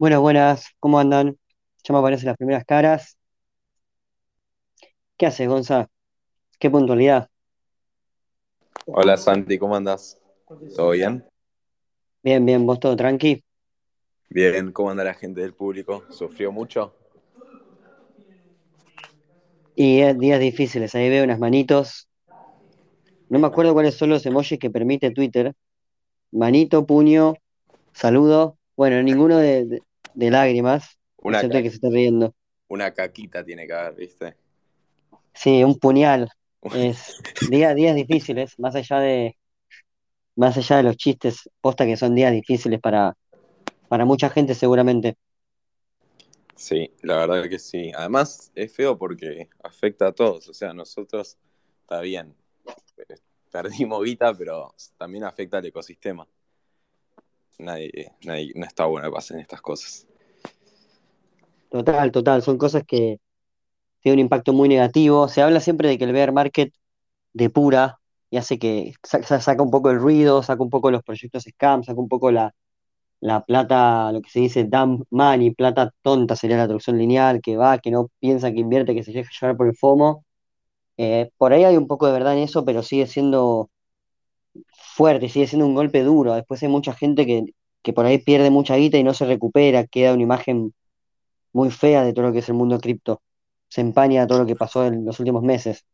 [0.00, 1.36] Buenas, buenas, ¿cómo andan?
[1.84, 3.18] Ya me aparecen las primeras caras.
[5.18, 5.90] ¿Qué haces, Gonza?
[6.58, 7.28] ¿Qué puntualidad?
[8.86, 10.18] Hola Santi, ¿cómo andas?
[10.74, 11.22] ¿Todo bien?
[12.22, 13.44] Bien, bien, vos todo tranqui.
[14.30, 16.02] Bien, ¿cómo anda la gente del público?
[16.08, 16.94] ¿Sufrió mucho?
[19.74, 22.08] Y eh, días difíciles, ahí veo unas manitos.
[23.28, 25.52] No me acuerdo cuáles son los emojis que permite Twitter.
[26.32, 27.34] Manito, puño,
[27.92, 28.56] saludo.
[28.76, 29.82] Bueno, ninguno de, de-
[30.14, 32.34] de lágrimas, Una, ca- que se está riendo.
[32.68, 34.36] una caquita tiene que haber, ¿viste?
[35.34, 36.28] Sí, un puñal.
[36.72, 39.36] Es día- días difíciles, más allá de,
[40.36, 43.14] más allá de los chistes, posta que son días difíciles para,
[43.88, 45.16] para mucha gente seguramente.
[46.56, 47.90] Sí, la verdad que sí.
[47.94, 50.48] Además es feo porque afecta a todos.
[50.48, 51.38] O sea, nosotros
[51.82, 52.34] está bien,
[53.08, 53.16] eh,
[53.50, 56.28] perdimos guita, pero también afecta al ecosistema.
[57.60, 60.06] Nadie, nadie, no está bueno que pasen estas cosas.
[61.70, 63.18] Total, total, son cosas que
[64.00, 65.28] tienen un impacto muy negativo.
[65.28, 66.72] Se habla siempre de que el bear market
[67.32, 68.00] depura
[68.30, 71.44] y hace que sa- sa- saca un poco el ruido, saca un poco los proyectos
[71.44, 72.52] scam, saca un poco la,
[73.20, 77.56] la plata, lo que se dice dumb money, plata tonta sería la traducción lineal, que
[77.56, 80.24] va, que no piensa, que invierte, que se deja llevar por el FOMO.
[80.98, 83.70] Eh, por ahí hay un poco de verdad en eso, pero sigue siendo
[84.96, 86.34] fuerte, sigue siendo un golpe duro.
[86.34, 87.44] Después hay mucha gente que,
[87.82, 90.74] que por ahí pierde mucha guita y no se recupera, queda una imagen
[91.52, 93.22] muy fea de todo lo que es el mundo cripto.
[93.68, 95.84] Se empaña todo lo que pasó en los últimos meses.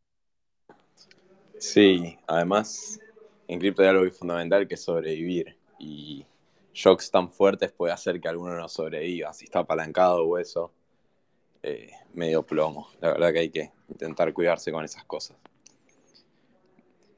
[1.59, 3.01] Sí, además
[3.49, 5.57] en cripto hay algo fundamental que es sobrevivir.
[5.79, 6.27] Y
[6.73, 9.33] shocks tan fuertes puede hacer que alguno no sobreviva.
[9.33, 10.73] Si está apalancado o eso.
[11.62, 12.89] eh, medio plomo.
[13.01, 15.37] La verdad que hay que intentar cuidarse con esas cosas.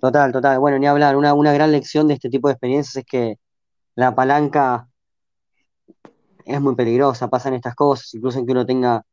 [0.01, 0.59] Total, total.
[0.61, 1.17] Bueno, ni hablar.
[1.17, 3.39] Una, gran lección de este tipo de experiencias es que
[3.97, 4.89] la palanca
[6.45, 9.05] es muy peligrosa, pasan estas cosas, incluso en que uno tenga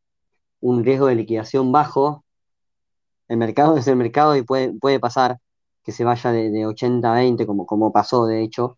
[0.61, 2.23] un riesgo de liquidación bajo,
[3.27, 5.39] el mercado es el mercado y puede, pasar
[5.83, 8.77] que se vaya de, de 80 a 20, como, pasó de hecho,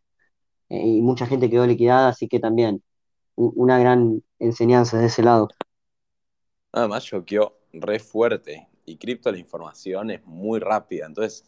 [0.70, 2.84] eh, y mucha gente quedó liquidada, así que también
[3.36, 5.50] una gran enseñanza de ese lado.
[6.72, 8.68] Además, choqueó re fuerte.
[8.86, 11.06] Y cripto la información es muy rápida.
[11.06, 11.46] Entonces,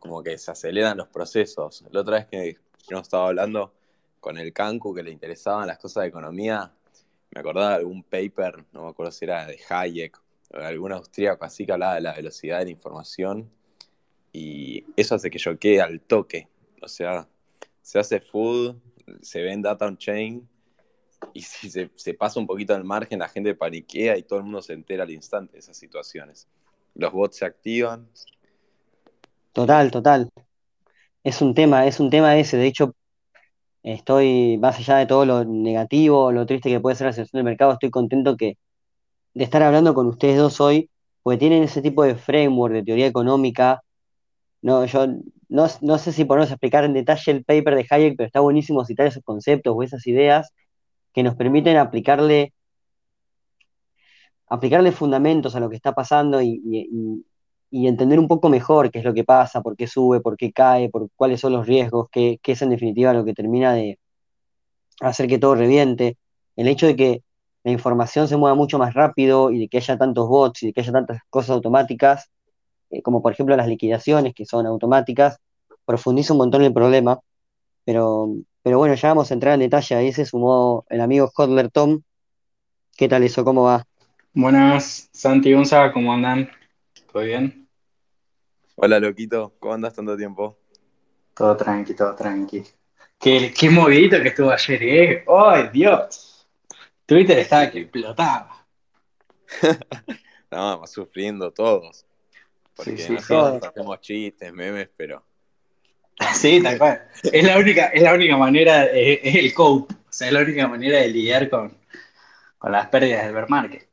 [0.00, 1.84] como que se aceleran los procesos.
[1.92, 2.56] La otra vez que
[2.90, 3.72] nos estaba hablando
[4.18, 6.72] con el Cancu que le interesaban las cosas de economía,
[7.30, 10.20] me acordaba de algún paper, no me acuerdo si era de Hayek
[10.52, 13.48] o de algún austríaco así que hablaba de la velocidad de la información.
[14.32, 16.48] Y eso hace que choquee al toque.
[16.82, 17.28] O sea,
[17.82, 18.76] se hace food,
[19.20, 20.48] se ve en data on chain
[21.34, 24.44] y si se, se pasa un poquito al margen, la gente paniquea y todo el
[24.44, 26.48] mundo se entera al instante de esas situaciones.
[26.94, 28.08] Los bots se activan
[29.52, 30.30] Total, total.
[31.24, 32.56] Es un tema, es un tema ese.
[32.58, 32.94] De hecho,
[33.82, 37.44] estoy, más allá de todo lo negativo, lo triste que puede ser la situación del
[37.46, 38.58] mercado, estoy contento que
[39.34, 40.90] de estar hablando con ustedes dos hoy,
[41.22, 43.82] porque tienen ese tipo de framework de teoría económica.
[44.62, 45.06] No, yo
[45.50, 48.40] no, no sé si ponernos a explicar en detalle el paper de Hayek, pero está
[48.40, 50.52] buenísimo citar esos conceptos o esas ideas
[51.14, 52.54] que nos permiten aplicarle,
[54.48, 56.60] aplicarle fundamentos a lo que está pasando y-
[57.70, 60.52] y- entender un poco mejor qué es lo que pasa, por qué sube, por qué
[60.52, 63.98] cae, por cuáles son los riesgos, qué, qué es en definitiva lo que termina de
[65.00, 66.16] hacer que todo reviente.
[66.56, 67.22] El hecho de que
[67.64, 70.72] la información se mueva mucho más rápido y de que haya tantos bots y de
[70.72, 72.30] que haya tantas cosas automáticas,
[72.90, 75.38] eh, como por ejemplo las liquidaciones que son automáticas,
[75.84, 77.20] profundiza un montón el problema.
[77.84, 79.94] Pero, pero bueno, ya vamos a entrar en detalle.
[79.96, 82.02] Ahí se sumó el amigo Hodler Tom.
[82.96, 83.44] ¿Qué tal eso?
[83.44, 83.84] ¿Cómo va?
[84.34, 86.50] Buenas, Santi Gonza, ¿cómo andan?
[87.12, 87.59] ¿Todo bien?
[88.82, 90.58] Hola, loquito, ¿cómo andas tanto tiempo?
[91.34, 92.62] Todo tranqui, todo tranqui.
[93.18, 95.24] Qué, qué movidito que estuvo ayer, ¿eh?
[95.28, 96.46] ¡Ay, Dios!
[97.06, 98.66] Twitter estaba que explotaba.
[100.44, 102.06] estábamos sufriendo todos,
[102.74, 103.38] Sí, porque sí, sí.
[103.38, 103.70] nosotros Todo.
[103.70, 105.24] hacemos chistes, memes, pero
[106.34, 107.08] Sí, tal cual.
[107.32, 109.94] Es la única, es la única manera, eh, es el cope.
[109.94, 111.76] O sea, es la única manera de lidiar con,
[112.58, 113.88] con las pérdidas del bear market.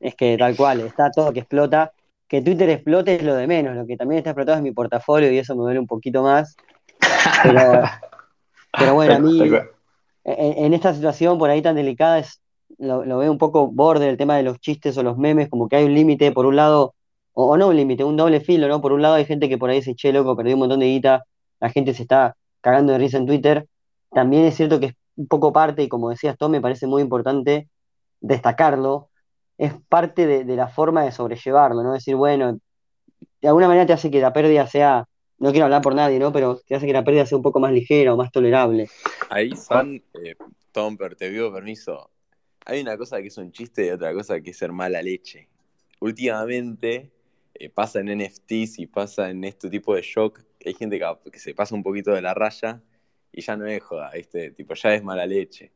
[0.00, 1.92] Es que tal cual, está todo que explota.
[2.28, 3.76] Que Twitter explote es lo de menos.
[3.76, 6.56] Lo que también está explotado es mi portafolio y eso me duele un poquito más.
[7.42, 7.82] Pero,
[8.78, 9.40] pero bueno, a mí
[10.26, 12.40] en, en esta situación por ahí tan delicada es,
[12.78, 15.68] lo, lo veo un poco borde el tema de los chistes o los memes, como
[15.68, 16.94] que hay un límite, por un lado,
[17.32, 18.80] o, o no un límite, un doble filo, ¿no?
[18.80, 20.86] Por un lado hay gente que por ahí se che, loco, perdió un montón de
[20.86, 21.24] guita,
[21.60, 23.68] la gente se está cagando de risa en Twitter.
[24.10, 27.02] También es cierto que es un poco parte, y como decías Tom, me parece muy
[27.02, 27.68] importante
[28.20, 29.08] destacarlo,
[29.58, 31.92] es parte de, de la forma de sobrellevarlo, ¿no?
[31.92, 32.58] Decir, bueno,
[33.40, 35.08] de alguna manera te hace que la pérdida sea
[35.38, 36.32] no quiero hablar por nadie, ¿no?
[36.32, 38.88] Pero que hace que la pérdida sea un poco más ligera o más tolerable.
[39.28, 40.34] Ahí, San, eh,
[40.72, 42.10] Tom, pero te pido permiso.
[42.64, 45.48] Hay una cosa que es un chiste y otra cosa que es ser mala leche.
[46.00, 47.10] Últimamente
[47.54, 50.40] eh, pasa en NFTs y pasa en este tipo de shock.
[50.64, 50.98] Hay gente
[51.30, 52.82] que, se pasa un poquito de la raya
[53.30, 55.70] y ya no es joda, este tipo, ya es mala leche.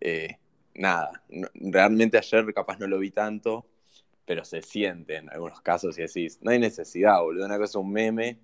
[0.00, 0.38] Eh,
[0.74, 3.66] nada, no- realmente ayer capaz no lo vi tanto,
[4.26, 7.76] pero se siente en algunos casos y decís, no hay necesidad, boludo, una cosa es
[7.76, 8.38] un meme,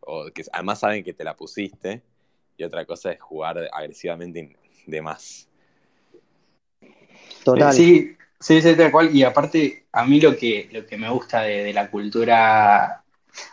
[0.00, 2.02] o que además saben que te la pusiste,
[2.56, 4.56] y otra cosa es jugar agresivamente
[4.86, 5.48] de más.
[7.44, 7.72] Total.
[7.72, 9.14] Sí, sí, sí, tal cual.
[9.14, 13.02] Y aparte, a mí lo que, lo que me gusta de, de la cultura,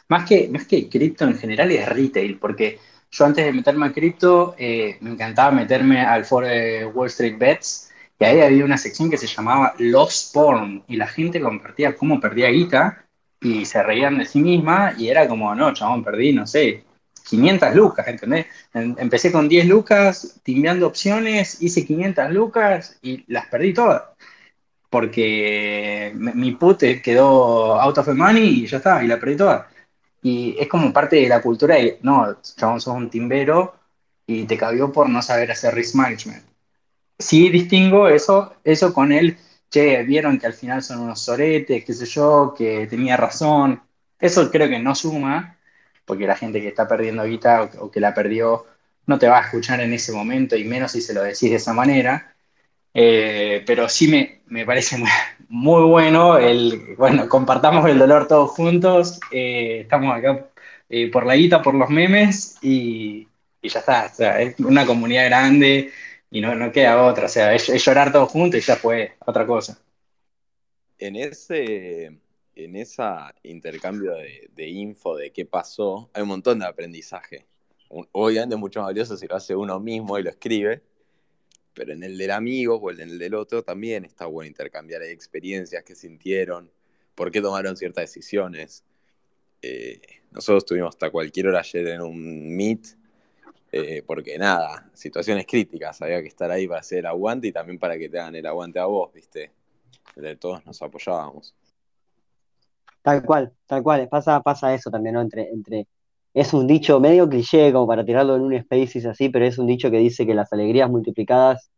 [0.10, 2.80] más que, más que cripto en general, es retail, porque
[3.12, 7.38] yo antes de meterme a cripto, eh, me encantaba meterme al foro de Wall Street
[7.38, 7.87] Bets,
[8.20, 12.20] y ahí había una sección que se llamaba Lost Porn, y la gente compartía cómo
[12.20, 13.06] perdía guita,
[13.42, 16.84] y se reían de sí misma, y era como, no, chabón, perdí, no sé,
[17.30, 18.48] 500 lucas, ¿entendés?
[18.74, 24.04] Em- Empecé con 10 lucas, timbeando opciones, hice 500 lucas y las perdí todas.
[24.90, 29.36] Porque mi mi put quedó out of the money y ya está, y la perdí
[29.38, 29.70] toda.
[30.22, 33.76] Y es como parte de la cultura de, no, chabón, sos un timbero
[34.26, 36.44] y te cabió por no saber hacer risk management.
[37.20, 39.38] Sí distingo eso, eso con él,
[39.72, 43.82] che, vieron que al final son unos soretes, qué sé yo, que tenía razón.
[44.20, 45.58] Eso creo que no suma,
[46.06, 48.66] porque la gente que está perdiendo guita o, o que la perdió
[49.08, 51.56] no te va a escuchar en ese momento, y menos si se lo decís de
[51.56, 52.36] esa manera.
[52.94, 54.98] Eh, pero sí me, me parece
[55.50, 60.48] muy, bueno el, bueno, compartamos el dolor todos juntos, eh, estamos acá
[60.90, 63.28] eh, por la guita, por los memes y,
[63.62, 65.92] y ya está, o sea, es una comunidad grande
[66.30, 69.16] y no, no queda otra, o sea, es, es llorar todos juntos y ya fue
[69.26, 69.80] otra cosa.
[71.00, 72.06] En ese,
[72.56, 77.46] en esa intercambio de, de info de qué pasó, hay un montón de aprendizaje.
[77.90, 80.82] Obviamente es mucho más valioso si lo hace uno mismo y lo escribe,
[81.74, 85.84] pero en el del amigo o en el del otro también está bueno intercambiar experiencias
[85.84, 86.72] que sintieron,
[87.16, 88.84] por qué tomaron ciertas decisiones.
[89.62, 90.02] Eh,
[90.32, 92.88] nosotros estuvimos hasta cualquier hora ayer en un meet,
[93.72, 97.80] eh, porque nada, situaciones críticas, había que estar ahí para hacer el aguante y también
[97.80, 99.52] para que te hagan el aguante a vos, ¿viste?
[100.16, 101.56] De todos nos apoyábamos.
[103.02, 104.08] Tal cual, tal cual.
[104.10, 105.22] Pasa, pasa eso también, ¿no?
[105.22, 105.88] Entre, entre,
[106.34, 109.68] es un dicho medio cliché como para tirarlo en un Spaces así, pero es un
[109.68, 111.70] dicho que dice que las alegrías multiplicadas,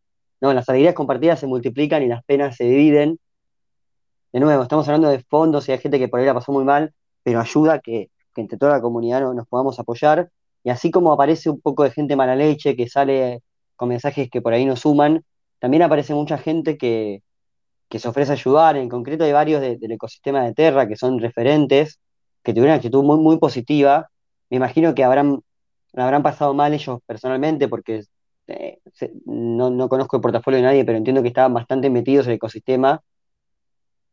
[0.41, 3.19] no, las alegrías compartidas se multiplican y las penas se dividen.
[4.31, 6.63] De nuevo, estamos hablando de fondos y hay gente que por ahí la pasó muy
[6.63, 6.93] mal,
[7.23, 10.29] pero ayuda que, que entre toda la comunidad no- nos podamos apoyar.
[10.63, 13.41] Y así como aparece un poco de gente mala leche que sale
[13.75, 15.23] con mensajes que por ahí nos suman,
[15.59, 17.21] también aparece mucha gente que
[17.89, 18.77] que se ofrece a ayudar.
[18.77, 21.99] En concreto hay varios de- del ecosistema de Terra que son referentes,
[22.43, 24.09] que tuvieron una actitud muy, muy positiva.
[24.49, 25.41] Me imagino que habrán,
[25.95, 28.03] habrán pasado mal ellos personalmente porque
[28.47, 28.79] eh,
[29.25, 32.35] no, no conozco el portafolio de nadie, pero entiendo que estaban bastante metidos en el
[32.37, 33.01] ecosistema,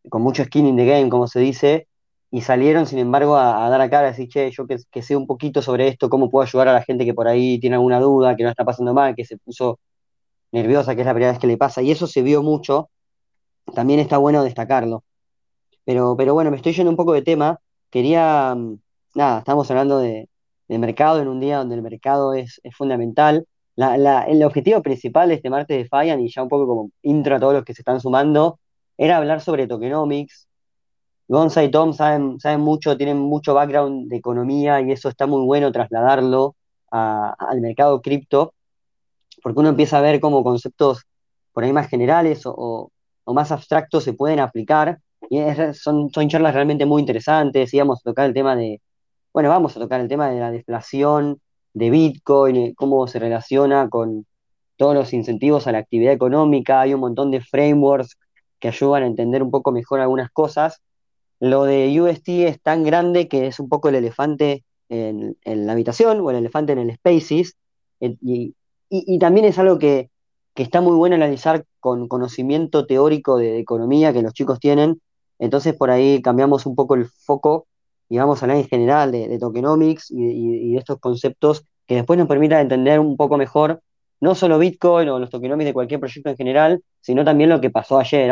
[0.08, 1.88] con mucho skin in the game, como se dice,
[2.31, 5.17] y salieron, sin embargo, a, dar a cara, a decir, che, yo que, que sé
[5.17, 8.00] un poquito sobre esto, cómo puedo ayudar a la gente que por ahí tiene alguna
[8.00, 9.78] duda, que no está pasando mal, que se puso
[10.52, 12.90] nerviosa, que es la primera vez que le pasa, y eso se vio mucho
[13.75, 15.05] también está bueno destacarlo.
[15.84, 17.61] Pero, pero bueno, me estoy yendo un poco de tema.
[17.90, 18.79] Quería, mm,
[19.14, 20.29] nada, estamos hablando de,
[20.69, 23.46] de mercado en un día donde el mercado es, es fundamental.
[23.76, 27.37] La, el objetivo principal de este martes de Fallan, y ya un poco como intro
[27.37, 28.58] a todos los que se están sumando,
[28.96, 30.48] era hablar sobre tokenomics.
[31.28, 35.44] Gonza y Tom saben, saben mucho, tienen mucho background de economía y eso está muy
[35.44, 36.54] bueno trasladarlo
[36.90, 38.54] al mercado cripto
[39.46, 41.04] porque uno empieza a ver cómo conceptos
[41.52, 42.90] por ahí más generales o,
[43.26, 44.98] más abstractos se pueden aplicar,
[45.30, 45.38] y
[45.72, 48.80] son, charlas realmente muy interesantes, y vamos a tocar el tema de,
[49.32, 51.40] bueno, vamos a tocar el tema de la deflación
[51.74, 54.26] de Bitcoin, eh, cómo se relaciona con
[54.76, 58.16] todos los incentivos a la actividad económica, hay un montón de frameworks
[58.58, 60.82] que ayudan a entender un poco mejor algunas cosas.
[61.40, 66.20] Lo de UST es tan grande que es un poco el elefante en, la habitación
[66.20, 67.56] o el elefante en el Spaces,
[68.00, 68.16] eh,
[68.88, 70.10] y, también es algo que,
[70.55, 75.00] está muy bueno analizar con conocimiento teórico de, economía que los chicos tienen.
[75.38, 77.66] Entonces por ahí cambiamos un poco el foco
[78.08, 82.28] y vamos a hablar en general de, tokenomics y, de estos conceptos que después nos
[82.28, 83.82] permitan entender un poco mejor
[84.20, 87.70] no solo Bitcoin o los tokenomics de cualquier proyecto en general, sino también lo que
[87.70, 88.31] pasó ayer.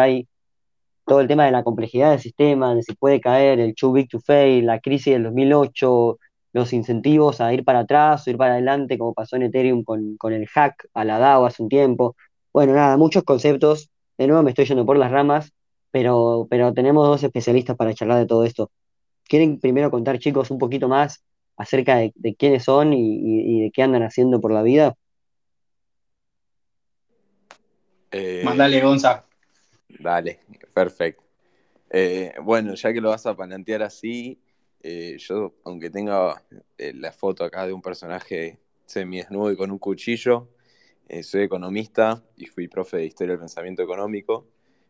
[1.06, 4.08] Todo el tema de la complejidad del sistema, de si puede caer, el too big
[4.08, 6.18] to fail, la crisis del 2008,
[6.52, 10.16] los incentivos a ir para atrás o ir para adelante, como pasó en Ethereum con,
[10.16, 12.16] con el hack a la DAO hace un tiempo.
[12.52, 13.90] Bueno, nada, muchos conceptos.
[14.16, 15.52] De nuevo me estoy yendo por las ramas,
[15.90, 18.70] pero, pero tenemos dos especialistas para charlar de todo esto.
[19.24, 21.24] ¿Quieren primero contar, chicos, un poquito más
[21.56, 24.94] acerca de, quiénes son y, de qué andan haciendo por la vida?
[28.12, 29.24] Eh, Mandale, Gonza.
[29.88, 30.40] Dale,
[30.72, 31.22] perfecto.
[31.90, 34.40] Eh, bueno, ya que lo vas a plantear así,
[34.82, 36.42] eh, yo, aunque tenga
[36.78, 40.48] la foto acá de un personaje semidesnudo y con un cuchillo,
[41.22, 44.46] soy economista y fui profe de Historia del Pensamiento Económico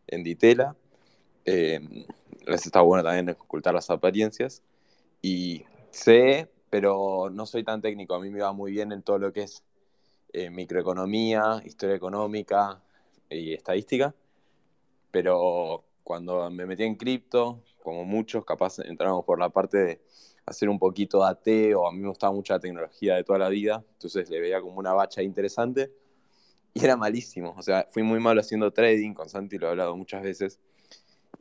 [0.07, 0.75] en Ditela.
[1.45, 1.79] Eh,
[2.47, 4.63] está bueno también ocultar las apariencias.
[5.21, 8.15] Y sé, pero no soy tan técnico.
[8.15, 9.63] A mí me va muy bien en todo lo que es
[10.33, 12.81] eh, microeconomía, historia económica
[13.29, 14.13] y estadística.
[15.15, 20.01] Pero cuando me metí en cripto, como muchos, capaz entramos por la parte de
[20.45, 23.39] hacer un poquito de AT o a mí me gustaba mucho la tecnología de toda
[23.39, 25.89] la vida, entonces le veía como una bacha interesante
[26.73, 27.55] y era malísimo.
[27.57, 30.59] O sea, fui muy malo haciendo trading, con Santi lo he hablado muchas veces,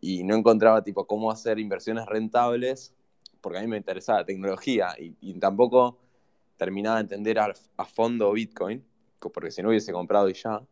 [0.01, 2.95] y no encontraba tipo cómo hacer inversiones rentables,
[3.41, 5.99] porque a mí me interesaba la tecnología y, tampoco
[6.57, 7.53] terminaba de entender a,
[7.87, 8.85] fondo Bitcoin,
[9.19, 10.63] porque si no hubiese comprado y ya.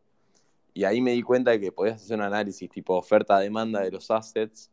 [0.74, 4.10] Y ahí me di cuenta de que podías hacer un análisis tipo oferta-demanda de los
[4.10, 4.70] assets,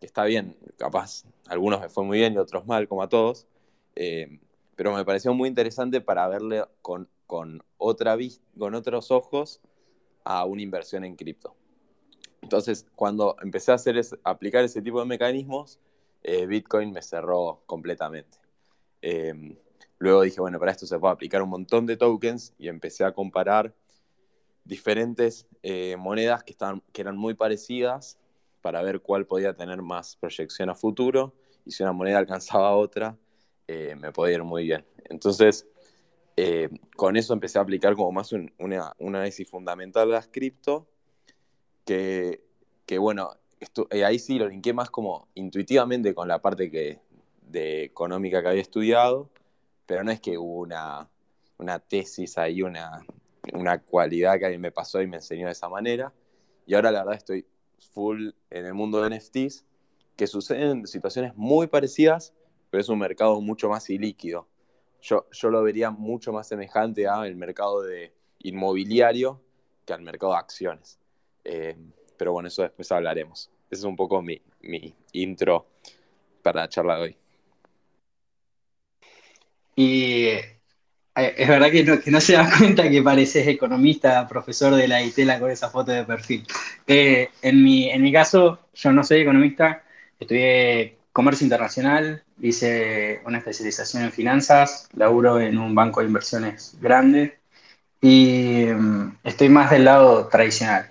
[0.00, 3.46] que está bien, capaz algunos me fue muy bien y otros mal, como a todos,
[3.94, 4.38] eh,
[4.76, 8.16] pero me pareció muy interesante para verle con con, otra
[8.58, 9.60] con otros ojos
[10.24, 11.54] a una inversión en cripto.
[12.42, 15.80] Entonces, cuando empecé a hacer aplicar ese tipo de mecanismos,
[16.22, 18.38] eh, Bitcoin me cerró completamente.
[19.02, 19.56] Em,
[19.98, 23.12] luego dije, bueno, para esto se puede aplicar un montón de tokens y empecé a
[23.12, 23.74] comparar
[24.66, 28.18] diferentes eh, monedas que, estaban, que eran muy parecidas
[28.60, 32.76] para ver cuál podía tener más proyección a futuro y si una moneda alcanzaba a
[32.76, 33.16] otra,
[33.68, 34.84] eh, me podía ir muy bien.
[35.08, 35.66] Entonces,
[36.36, 40.86] eh, con eso empecé a aplicar como más un, una, análisis fundamental de las cripto,
[41.84, 42.40] que,
[42.98, 43.30] bueno,
[43.90, 47.00] eh, ahí sí lo linké más como intuitivamente con la parte que,
[47.52, 49.30] económica que había estudiado,
[49.86, 51.08] pero no es que hubo una,
[51.58, 53.00] una tesis ahí, una,
[53.52, 56.12] una cualidad que alguien me pasó y me enseñó de esa manera.
[56.66, 57.46] Y ahora la verdad estoy
[57.92, 59.64] full en el mundo de NFTs,
[60.16, 62.32] que suceden situaciones muy parecidas,
[62.70, 64.46] pero es un mercado mucho más ilíquido
[65.06, 69.40] yo, yo lo vería mucho más semejante al mercado de inmobiliario
[69.84, 70.98] que al mercado de acciones.
[71.44, 71.76] Eh,
[72.16, 73.50] pero bueno, eso después hablaremos.
[73.70, 74.42] Ese es un poco mi,
[75.12, 75.66] intro
[76.42, 77.16] para la charla de hoy.
[79.76, 80.26] Y
[81.16, 85.02] es verdad que no, que no, se da cuenta que pareces economista, profesor de la
[85.02, 86.46] ITELA con esa foto de perfil.
[86.86, 89.82] Eh, en, mi, en mi caso, yo no soy economista,
[90.18, 97.38] estudié comercio internacional, hice una especialización en finanzas, laburo en un banco de inversiones grande
[98.00, 100.90] y mm, estoy más del lado tradicional,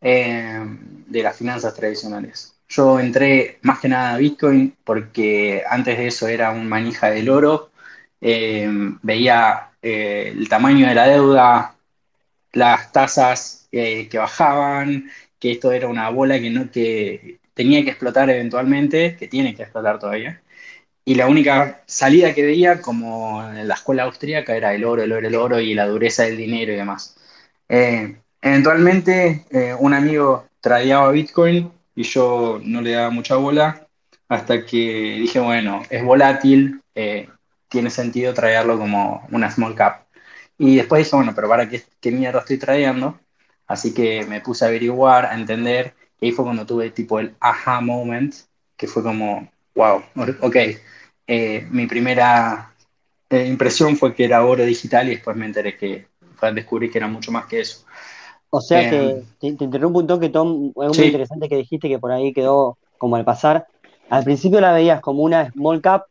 [0.00, 0.60] eh,
[1.06, 2.54] de las finanzas tradicionales.
[2.68, 7.30] Yo entré más que nada a Bitcoin porque antes de eso era un manija del
[7.30, 7.67] oro,
[8.20, 8.68] eh,
[9.02, 11.76] veía eh, el tamaño de la deuda,
[12.52, 18.30] las tasas que bajaban, que esto era una bola que no que tenía que explotar
[18.30, 20.40] eventualmente, que tiene que explotar todavía.
[21.04, 25.12] Y la única salida que veía, como en la escuela austríaca, era el oro, el
[25.12, 27.16] oro, el oro y la dureza del dinero y demás.
[27.68, 33.86] Eh, eventualmente, eh, un amigo tradeaba Bitcoin y yo no le daba mucha bola
[34.28, 37.28] hasta que dije, bueno, es volátil, eh,
[37.68, 40.06] tiene sentido traerlo como una small cap.
[40.58, 43.18] Y después dije, bueno, pero ¿para qué, qué mierda estoy trayendo?
[43.66, 47.36] Así que me puse a averiguar, a entender y ahí fue cuando tuve tipo el
[47.40, 48.34] aha moment,
[48.76, 50.02] que fue como, wow,
[50.40, 50.56] ok.
[51.26, 52.74] Eh, mi primera
[53.30, 56.98] eh, impresión fue que era oro digital y después me enteré que fue descubrí que
[56.98, 57.84] era mucho más que eso.
[58.50, 61.88] O sea que eh, te, te interrumpo un toque, Tom, es muy interesante que dijiste
[61.88, 63.66] que por ahí quedó como al pasar.
[64.08, 66.06] Al principio la veías como una small cap,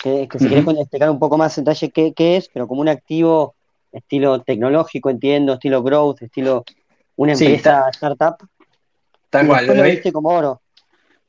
[0.00, 2.88] que, si querés explicar un poco más en detalle qué, qué, es, pero como un
[2.88, 3.54] activo
[3.92, 6.64] estilo tecnológico, entiendo, estilo growth, estilo
[7.16, 8.36] una empresa startup.
[9.30, 9.66] Tal cual.
[9.66, 10.60] Lo, viste como oro.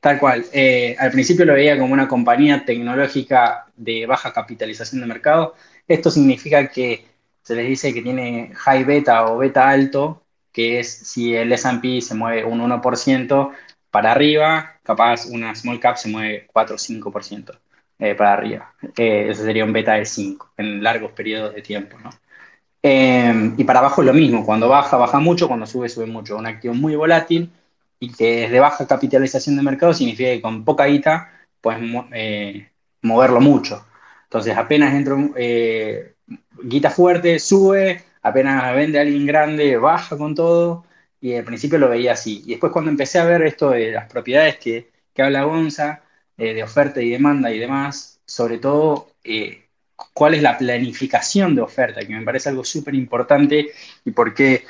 [0.00, 0.44] Tal cual.
[0.52, 5.54] Eh, al principio lo veía como una compañía tecnológica de baja capitalización de mercado.
[5.86, 7.04] Esto significa que
[7.42, 12.00] se les dice que tiene high beta o beta alto, que es si el S&P
[12.00, 13.52] se mueve un 1%
[13.90, 17.58] para arriba, capaz una small cap se mueve 4 o 5%
[17.98, 18.74] eh, para arriba.
[18.96, 21.96] Eh, ese sería un beta de 5 en largos periodos de tiempo.
[22.02, 22.10] ¿no?
[22.86, 26.36] y para abajo es lo mismo, cuando baja, baja mucho, cuando sube, sube mucho.
[26.36, 27.50] Un activo muy volátil
[27.98, 31.80] y que es de baja capitalización de mercado significa que con poca guita puedes
[32.12, 32.68] eh,
[33.02, 33.86] moverlo mucho.
[34.24, 36.14] Entonces, apenas entra eh,
[36.62, 40.84] guita fuerte, sube, apenas vende a alguien grande, baja con todo,
[41.20, 42.42] y al principio lo veía así.
[42.46, 46.02] Y después cuando empecé a ver esto de las propiedades que, que habla Gonza,
[46.38, 49.64] eh, de oferta y demanda y demás, sobre todo eh,
[50.12, 53.72] cuál es la planificación de oferta, que me parece algo súper importante
[54.04, 54.64] y por qué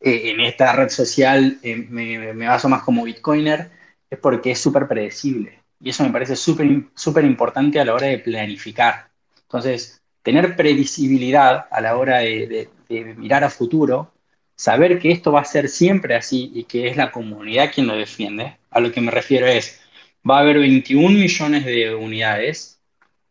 [0.00, 3.70] eh, en esta red social eh, me, me, baso más como Bitcoiner,
[4.10, 5.62] es porque es súper predecible.
[5.80, 9.10] Y eso me parece súper importante a la hora de planificar.
[9.42, 14.12] Entonces, tener previsibilidad a la hora de, de mirar a futuro,
[14.56, 17.96] saber que esto va a ser siempre así y que es la comunidad quien lo
[17.96, 19.80] defiende, a lo que me refiero es,
[20.28, 22.80] va a haber 21 millones de unidades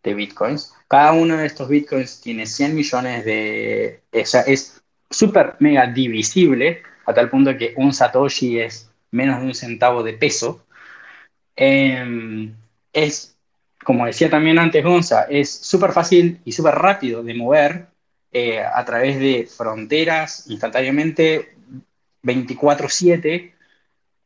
[0.03, 0.73] de bitcoins.
[0.87, 4.01] Cada uno de estos bitcoins tiene 100 millones de...
[4.13, 9.47] O sea, es súper mega divisible, a tal punto que un satoshi es menos de
[9.47, 10.65] un centavo de peso.
[11.55, 12.55] Em,
[12.93, 13.37] es,
[13.83, 17.87] como decía también antes Gonza, es súper fácil y súper rápido de mover
[18.31, 21.55] eh, a través de fronteras instantáneamente
[22.23, 23.53] 24/7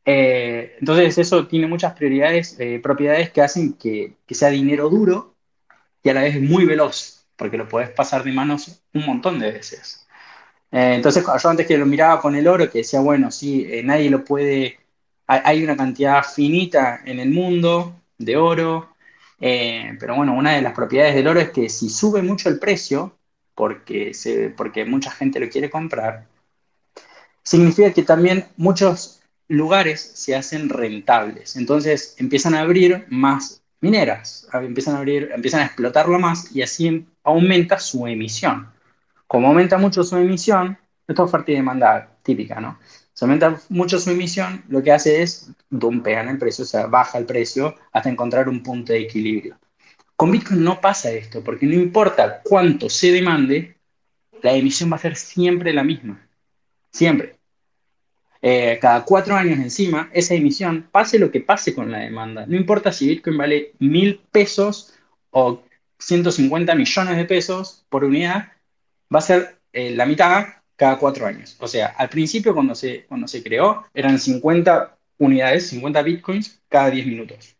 [0.04, 5.34] eh, entonces eso tiene muchas prioridades, eh, propiedades que hacen que, sea dinero duro
[6.02, 9.52] y a la vez muy veloz, porque lo puedes pasar de manos un montón de
[9.52, 10.06] veces.
[10.72, 14.10] Eh, entonces yo antes que lo miraba con el oro, que decía, bueno, sí, nadie
[14.10, 14.80] lo puede,
[15.26, 18.96] hay, una cantidad finita en el mundo de oro,
[19.38, 23.16] pero bueno, una de las propiedades del oro es que si sube mucho el precio,
[23.54, 24.12] porque,
[24.56, 26.26] porque mucha gente lo quiere comprar,
[27.42, 31.56] significa que también muchos lugares se hacen rentables.
[31.56, 37.06] Entonces empiezan a abrir más mineras, empiezan a, abrir, empiezan a explotarlo más y así
[37.24, 38.68] aumenta su emisión.
[39.26, 42.78] Como aumenta mucho su emisión, esto es oferta y demanda típica, ¿no?
[43.12, 47.18] Se aumenta mucho su emisión, lo que hace es dumpear el precio, o sea, baja
[47.18, 49.58] el precio hasta encontrar un punto de equilibrio.
[50.16, 53.76] Con Bitcoin no pasa esto, porque no importa cuánto se demande,
[54.42, 56.26] la emisión va a ser siempre la misma.
[56.90, 57.41] Siempre.
[58.44, 62.44] Eh, cada cuatro años encima, esa emisión, pase lo que pase con la demanda.
[62.46, 64.94] No importa si Bitcoin vale mil pesos
[65.30, 65.62] o
[65.98, 68.52] 150 millones de pesos por unidad,
[69.14, 70.46] va a ser eh, la mitad
[70.76, 71.56] cada cuatro años.
[71.60, 76.90] O sea, al principio cuando se, cuando se creó eran 50 unidades, 50 Bitcoins cada
[76.90, 77.56] 10 minutos.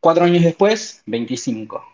[0.00, 1.84] Cuatro años después, 25.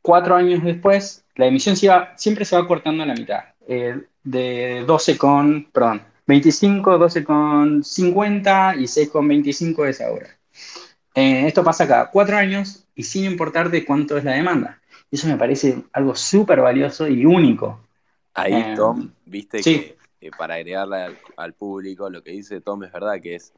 [0.00, 1.76] Cuatro años después, la emisión
[2.16, 3.44] siempre se va cortando a la mitad.
[3.68, 10.28] Eh, de 12 con, perdón, 25, 12 con 50 y 6 con 25 es ahora.
[11.14, 14.80] Eh, esto pasa cada cuatro años y sin importar de cuánto es la demanda.
[15.10, 17.80] Eso me parece algo súper valioso y único.
[18.34, 22.92] Ahí, eh, Tom, viste que eh, para agregarle al, público, lo que dice Tom es
[22.92, 23.52] verdad que es,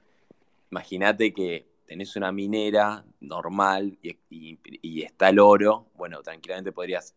[0.70, 4.16] imagínate que tenés una minera normal y,
[4.82, 7.14] y, está el oro, bueno, tranquilamente podrías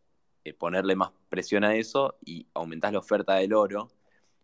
[0.60, 3.90] ponerle más presión a eso y aumentás la oferta del oro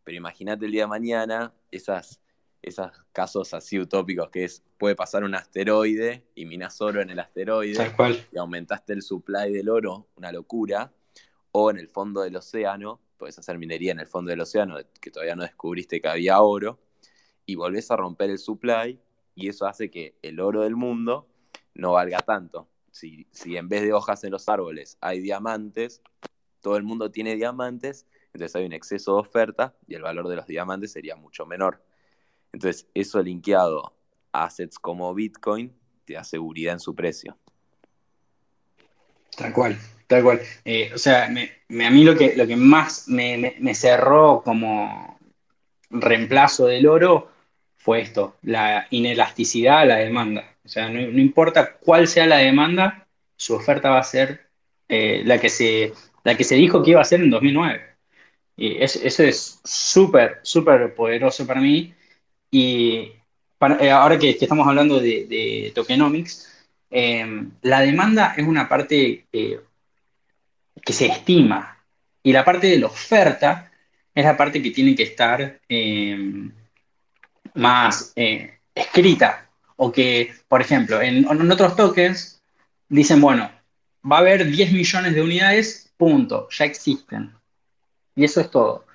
[0.03, 2.19] pero imagínate el día de mañana esas,
[2.61, 7.19] esos casos así utópicos que es, puede pasar un asteroide y minas oro en el
[7.19, 7.93] asteroide
[8.31, 10.91] y aumentaste el supply del oro, una locura,
[11.51, 15.11] o en el fondo del océano, puedes hacer minería en el fondo del océano, que
[15.11, 16.79] todavía no descubriste que había oro,
[17.45, 18.99] y volvés a romper el supply,
[19.35, 21.27] y eso hace que el oro del mundo
[21.73, 22.67] no valga tanto.
[22.91, 26.01] Si, si en vez de hojas en los árboles hay diamantes,
[26.61, 30.35] todo el mundo tiene diamantes, entonces hay un exceso de oferta y el valor de
[30.35, 31.83] los diamantes sería mucho menor.
[32.51, 33.93] Entonces eso linkeado
[34.31, 35.73] a assets como Bitcoin
[36.05, 37.37] te da seguridad en su precio.
[39.35, 40.41] Tal cual, tal cual.
[40.65, 45.19] Eh, o sea, a mí lo que, lo que más me, cerró como
[45.89, 47.31] reemplazo del oro
[47.77, 50.55] fue esto, la inelasticidad a la demanda.
[50.63, 54.49] O sea, no, importa cuál sea la demanda, su oferta va a ser
[54.87, 55.93] eh, la, que se,
[56.23, 57.92] la que se dijo que iba a ser en 2009.
[58.55, 61.93] Y eso es súper, súper poderoso para mí.
[62.51, 63.11] Y
[63.79, 71.07] eh, ahora que, estamos hablando de, tokenomics, em, la demanda es una parte que se
[71.07, 71.77] estima.
[72.21, 73.71] Y la parte de la oferta
[74.13, 76.51] es la parte que tiene que estar em,
[77.55, 79.49] más eh, escrita.
[79.75, 82.41] O que, por ejemplo, en otros tokens
[82.89, 83.51] dicen, bueno,
[84.09, 87.33] va a haber 10 millones de unidades, punto, ya existen
[88.15, 88.85] y eso es todo.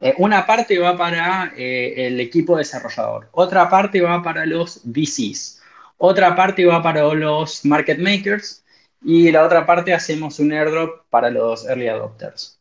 [0.00, 5.62] Eh, una parte va para eh, el equipo desarrollador, otra parte va para los VCs,
[5.98, 8.64] otra parte va para los market makers
[9.02, 12.58] y la otra parte hacemos un airdrop para los early adopters.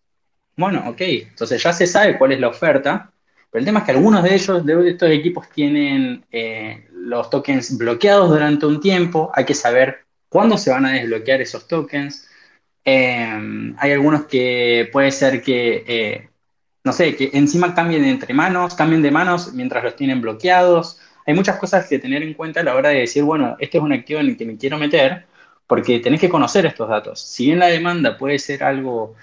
[0.56, 3.12] Bueno, ok, entonces ya se sabe cuál es la oferta,
[3.50, 7.78] pero el tema es que algunos de ellos, de estos equipos, tienen eh, los tokens
[7.78, 12.28] bloqueados durante un tiempo, hay que saber cuándo se van a desbloquear esos tokens.
[12.86, 16.30] Em, hay algunos que puede ser que, eh,
[16.84, 21.00] no sé, que encima cambien entre manos, cambien de manos mientras los tienen bloqueados.
[21.26, 23.84] Hay muchas cosas que tener en cuenta a la hora de decir, bueno, este es
[23.84, 25.26] un activo en el que me quiero meter,
[25.68, 27.22] porque tenés que conocer estos datos.
[27.22, 29.16] Si bien la demanda puede ser algo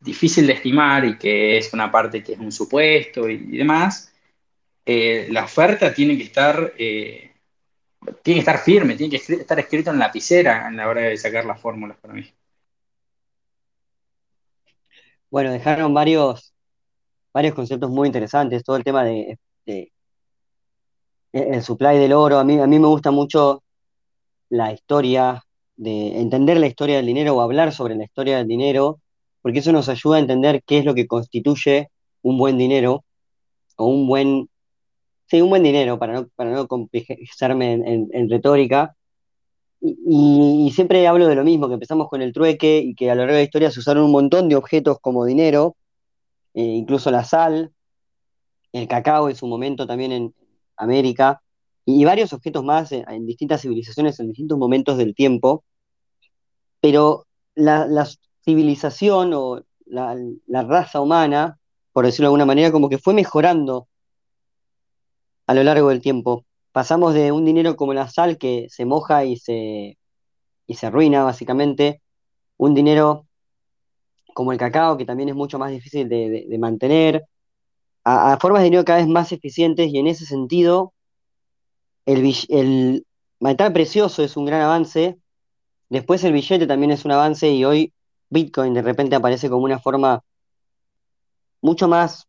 [0.00, 4.12] difícil de estimar y que es una parte que es un supuesto y, demás,
[4.86, 6.74] eh, la oferta tiene que estar...
[6.78, 7.26] Eh,
[8.22, 11.44] tiene que estar firme, tiene que estar escrito en lapicera en la hora de sacar
[11.44, 12.32] las fórmulas para mí.
[15.30, 16.52] Bueno, dejaron varios,
[17.32, 19.38] varios conceptos muy interesantes, todo el tema de,
[21.32, 23.62] el supply del oro, a mí, a mí me gusta mucho
[24.48, 25.42] la historia,
[25.76, 29.00] de entender la historia del dinero o hablar sobre la historia del dinero,
[29.42, 31.90] porque eso nos ayuda a entender qué es lo que constituye
[32.22, 33.04] un buen dinero
[33.76, 34.50] o un buen
[35.30, 38.96] Sí, un buen dinero para no, para no complejizarme en, retórica.
[39.80, 43.22] Y, siempre hablo de lo mismo, que empezamos con el trueque y que a lo
[43.22, 45.76] largo de la historia se usaron un montón de objetos como dinero,
[46.54, 47.72] eh, incluso la sal,
[48.72, 50.34] el cacao en su momento también en
[50.76, 51.42] América,
[51.86, 55.64] y, varios objetos más en, distintas civilizaciones en distintos momentos del tiempo.
[56.80, 58.06] Pero la,
[58.42, 60.16] civilización o la,
[60.46, 61.58] la raza humana,
[61.92, 63.88] por decirlo de alguna manera, como que fue mejorando
[65.46, 66.44] a lo largo del tiempo.
[66.72, 69.98] Pasamos de un dinero como la sal que se moja y se,
[70.66, 72.00] y se arruina, básicamente,
[72.56, 73.26] un dinero
[74.34, 77.24] como el cacao, que también es mucho más difícil de, mantener,
[78.04, 80.94] a, formas de dinero cada vez más eficientes y en ese sentido
[82.06, 83.06] el, el
[83.40, 85.18] metal precioso es un gran avance,
[85.88, 87.92] después el billete también es un avance y hoy
[88.30, 90.22] Bitcoin de repente aparece como una forma
[91.60, 92.26] mucho más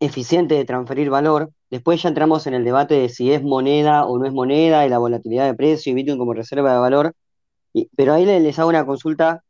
[0.00, 1.50] eficiente de transferir valor.
[1.70, 4.88] Después ya entramos en el debate de si es moneda o no es moneda y
[4.88, 7.14] la volatilidad de precio y Bitcoin como reserva de valor.
[7.96, 9.42] pero ahí les, hago una consulta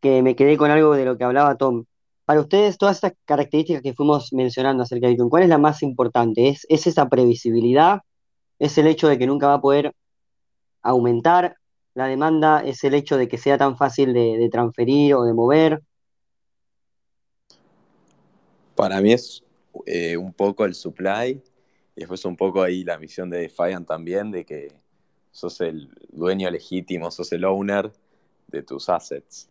[0.00, 1.84] que me quedé con algo de lo que hablaba Tom.
[2.26, 5.82] Para ustedes, todas estas características que fuimos mencionando acerca de Bitcoin, ¿cuál es la más
[5.82, 6.48] importante?
[6.48, 8.00] ¿Es, esa previsibilidad?
[8.58, 9.94] ¿Es el hecho de que nunca va a poder
[10.82, 11.56] aumentar
[11.94, 12.62] la demanda?
[12.64, 15.82] ¿Es el hecho de que sea tan fácil de, de transferir o de mover?
[18.74, 19.45] Para mí es
[19.86, 21.42] eh, un poco el supply
[21.96, 24.68] y después un poco ahí la misión de Defiant también, de que
[25.30, 27.90] sos el dueño legítimo, sos el owner
[28.48, 29.48] de tus assets.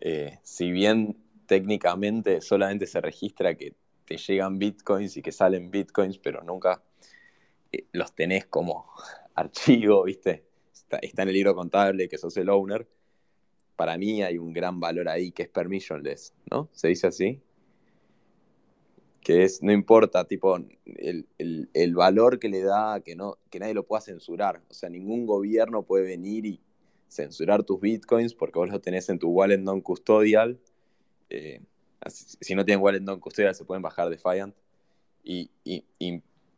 [0.00, 6.18] Eh, si bien técnicamente solamente se registra que te llegan bitcoins y que salen bitcoins,
[6.18, 6.82] pero nunca
[7.72, 8.86] eh, los tenés como
[9.34, 10.44] archivo, ¿viste?
[10.72, 12.86] Está, está, en el libro contable que sos el owner.
[13.76, 16.68] Para mí hay un gran valor ahí que es permissionless, ¿no?
[16.72, 17.40] ¿Se dice así?
[19.24, 23.86] Que es, no importa, tipo, el, valor que le da que, no, que nadie lo
[23.86, 24.62] pueda censurar.
[24.68, 26.60] O sea, ningún gobierno puede venir y
[27.08, 30.60] censurar tus bitcoins porque vos los tenés en tu wallet non-custodial.
[31.30, 31.62] Eh,
[32.06, 34.54] si no tienen wallet non-custodial se pueden bajar Defiant.
[35.24, 35.86] Y, y,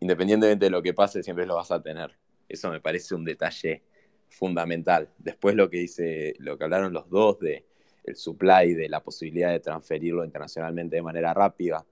[0.01, 2.17] independientemente de lo que pase, siempre lo vas a tener.
[2.49, 3.85] Eso me parece un detalle
[4.29, 5.09] fundamental.
[5.19, 7.65] Después lo que dice, lo que hablaron los dos de
[8.03, 11.87] el supply, de la posibilidad de transferirlo internacionalmente de manera rápida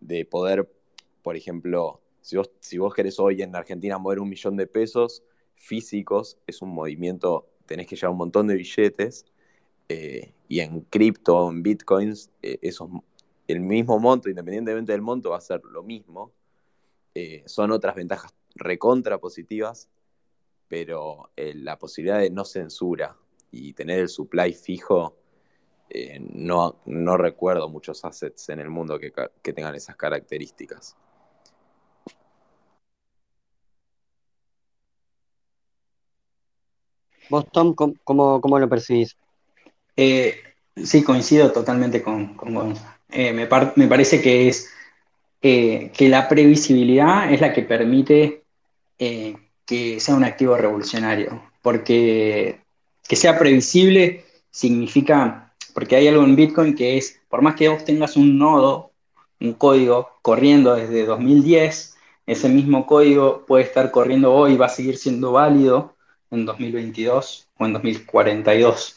[0.00, 0.70] de poder,
[1.22, 5.22] por ejemplo, si vos, si vos querés hoy en Argentina mover un millón de pesos
[5.54, 9.26] físicos, es un movimiento, tenés que llevar un montón de billetes,
[9.88, 12.58] eh, y en cripto, en bitcoins, eh,
[13.48, 16.32] el mismo monto, independientemente del monto, va a ser lo mismo.
[17.14, 19.88] Eh, son otras ventajas recontra positivas,
[20.68, 23.16] pero la posibilidad de no censura
[23.50, 25.16] y tener el supply fijo
[25.92, 29.12] eh, no, no recuerdo muchos assets en el mundo que,
[29.52, 30.96] tengan esas características.
[37.28, 39.16] ¿Vos, Tom, cómo, lo percibís?
[39.96, 40.40] Eh,
[40.76, 42.74] sí, coincido totalmente con, con
[43.08, 44.70] eh, me, parece que es
[45.40, 48.44] que la previsibilidad es la que permite
[48.96, 52.60] que sea un activo revolucionario, porque
[53.08, 55.49] que sea previsible significa
[55.80, 58.92] porque hay algo en Bitcoin que es, por más que vos tengas un nodo,
[59.40, 64.68] un código corriendo desde 2010, ese mismo código puede estar corriendo hoy y va a
[64.68, 65.96] seguir siendo válido
[66.30, 68.94] en 2022 o en 2042.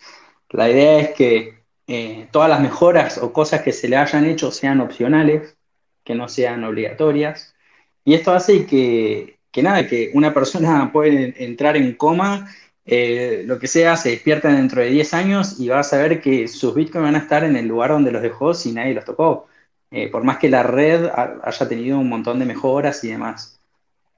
[0.50, 4.52] La idea es que eh, todas las mejoras o cosas que se le hayan hecho
[4.52, 5.56] sean opcionales,
[6.04, 7.56] que no sean obligatorias.
[8.04, 12.54] Y esto hace que, que nada, que una persona puede entrar en coma
[12.86, 16.48] eh, lo que sea, se despierta dentro de 10 años y vas a ver que
[16.48, 19.48] sus bitcoins van a estar en el lugar donde los dejó si nadie los tocó.
[19.92, 21.06] Eh, por más que la red
[21.44, 23.60] haya tenido un montón de mejoras y demás.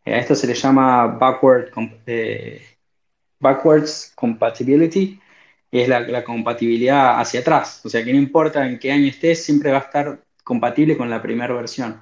[0.05, 1.71] Eh, a esto se le llama backward,
[3.39, 5.19] backwards compatibility,
[5.71, 7.81] es la, la, compatibilidad hacia atrás.
[7.85, 11.09] O sea que no importa en qué año estés, siempre va a estar compatible con
[11.09, 12.01] la primera versión.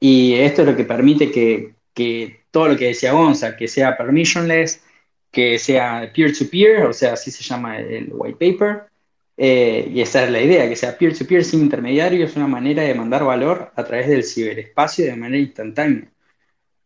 [0.00, 3.96] Y esto es lo que permite que, que todo lo que decía Gonza, que sea
[3.96, 4.82] permissionless,
[5.30, 8.90] que sea peer-to-peer, o sea, así se llama el white paper.
[9.36, 12.94] Eh, y esa es la idea, que sea peer-to-peer sin intermediario, es una manera de
[12.94, 16.12] mandar valor a través del ciberespacio de manera instantánea.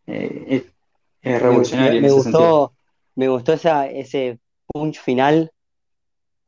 [0.07, 0.65] Eh,
[1.23, 2.01] es, revolucionario.
[2.01, 2.75] Me, gustó,
[3.17, 5.51] me gustó ese punch final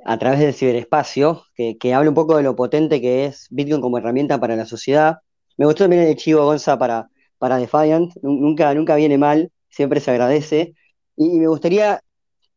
[0.05, 3.99] a través del ciberespacio, que, habla un poco de lo potente que es Bitcoin como
[3.99, 5.19] herramienta para la sociedad.
[5.57, 10.13] Me gustó también el chivo Gonza para, para Defiant, nunca, nunca viene mal, siempre se
[10.13, 10.75] agradece.
[11.16, 12.00] Y, me gustaría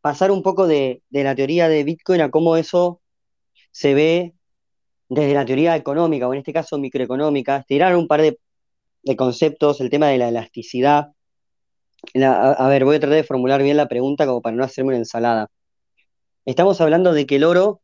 [0.01, 3.01] pasar un poco de, la teoría de Bitcoin a cómo eso
[3.71, 4.35] se ve
[5.09, 8.37] desde la teoría económica, o en este caso microeconómica, tirar un par de,
[9.17, 11.13] conceptos, el tema de la elasticidad.
[12.23, 14.97] a, ver, voy a tratar de formular bien la pregunta como para no hacerme una
[14.97, 15.49] ensalada.
[16.45, 17.81] Estamos hablando de que el oro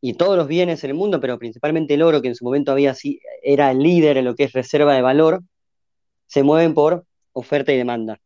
[0.00, 2.72] y todos los bienes en el mundo, pero principalmente el oro, que en su momento
[2.72, 2.94] había
[3.42, 5.42] era el líder en lo que es reserva de valor,
[6.26, 8.20] se mueven por oferta y demanda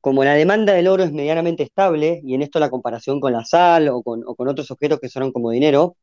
[0.00, 3.44] como la demanda del oro es medianamente estable, y en esto la comparación con la
[3.44, 5.96] sal o con, otros objetos que son como dinero,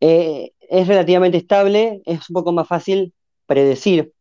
[0.00, 3.14] eh, es relativamente estable, es un poco más fácil
[3.46, 4.12] predecir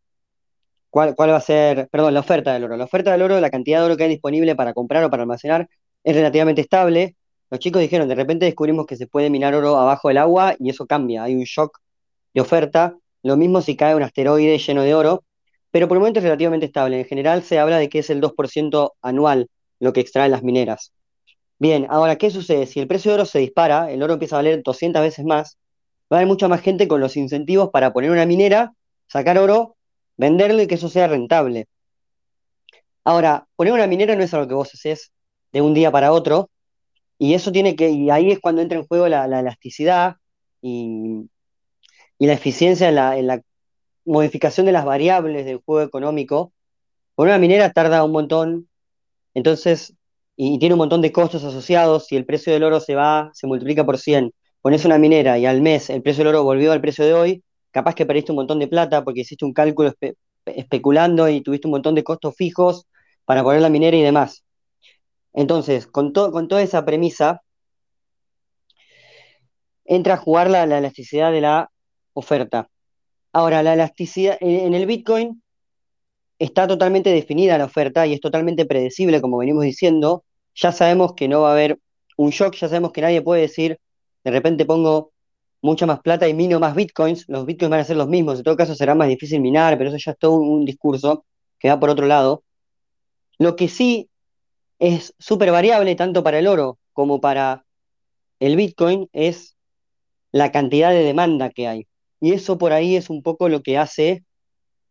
[0.89, 2.77] cuál, cuál, va a ser, perdón, la oferta del oro.
[2.77, 5.23] La oferta del oro, la cantidad de oro que hay disponible para comprar o para
[5.23, 5.69] almacenar,
[6.03, 7.15] es relativamente estable.
[7.49, 10.69] Los chicos dijeron, de repente descubrimos que se puede minar oro abajo del agua y
[10.69, 11.79] eso cambia, hay un shock
[12.33, 12.97] de oferta.
[13.23, 15.23] Lo mismo si cae un asteroide lleno de oro,
[15.71, 16.99] pero por el momento es relativamente estable.
[16.99, 19.49] En general se habla de que es el 2% anual
[19.79, 20.91] lo que extraen las mineras.
[21.59, 22.67] Bien, ahora, ¿qué sucede?
[22.67, 25.57] Si el precio de oro se dispara, el oro empieza a valer 200 veces más,
[26.11, 28.73] va a haber mucha más gente con los incentivos para poner una minera,
[29.07, 29.75] sacar oro,
[30.17, 31.67] venderlo y que eso sea rentable.
[33.03, 35.11] Ahora, poner una minera no es algo que vos haces
[35.51, 36.49] de un día para otro,
[37.17, 40.17] y eso tiene que, y ahí es cuando entra en juego la, elasticidad
[40.61, 41.29] y,
[42.19, 43.41] la eficiencia en la,
[44.07, 46.53] modificación de las variables del juego económico,
[47.15, 48.69] por una minera tarda un montón,
[49.33, 49.95] entonces,
[50.35, 53.47] y, tiene un montón de costos asociados, si el precio del oro se va, se
[53.47, 56.81] multiplica por 100, pones una minera y al mes el precio del oro volvió al
[56.81, 59.93] precio de hoy, capaz que perdiste un montón de plata porque hiciste un cálculo
[60.45, 62.87] especulando y tuviste un montón de costos fijos
[63.25, 64.43] para poner la minera y demás.
[65.33, 67.41] Entonces, con, con toda esa premisa,
[69.85, 71.71] entra a jugar la elasticidad de la
[72.13, 72.69] oferta.
[73.37, 75.43] Ahora, la elasticidad en el Bitcoin
[76.39, 80.23] está totalmente definida la oferta y es totalmente predecible, como venimos diciendo.
[80.55, 81.79] Ya sabemos que no va a haber
[82.17, 83.79] un shock, ya sabemos que nadie puede decir,
[84.23, 85.11] de repente pongo
[85.61, 88.43] mucha más plata y mino más bitcoins, los bitcoins van a ser los mismos, en
[88.43, 91.23] todo caso será más difícil minar, pero eso ya es todo un, discurso
[91.59, 92.43] que va por otro lado.
[93.37, 94.09] Lo que sí
[94.79, 97.65] es súper variable tanto para el oro como para
[98.39, 99.55] el bitcoin es
[100.31, 101.87] la cantidad de demanda que hay.
[102.19, 104.23] Y eso por ahí es un poco lo que hace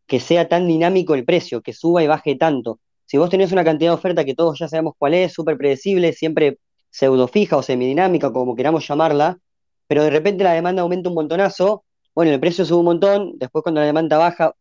[0.07, 2.81] que sea tan dinámico el precio, que suba y baje tanto.
[3.07, 6.13] Si vos tenés una cantidad de oferta que todos ya sabemos cuál es, súper predecible,
[6.13, 6.59] siempre
[6.91, 9.39] pseudo fija o semidinámica, como queramos llamarla,
[9.87, 11.85] pero de repente la demanda aumenta un montonazo,
[12.15, 14.55] bueno, el precio sube un montón, después cuando la demanda baja,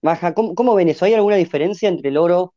[0.00, 0.34] baja.
[0.34, 0.94] ¿Cómo, cómo ven?
[1.00, 2.54] ¿Hay alguna diferencia entre el oro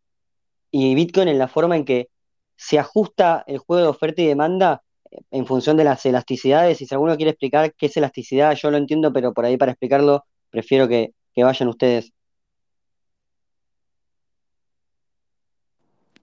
[0.71, 2.09] y Bitcoin en la forma en que
[2.55, 4.83] se ajusta el juego de oferta y demanda
[5.31, 8.77] en función de las elasticidades, y si alguno quiere explicar qué es elasticidad, yo lo
[8.77, 12.13] entiendo, pero por ahí para explicarlo prefiero que, vayan ustedes.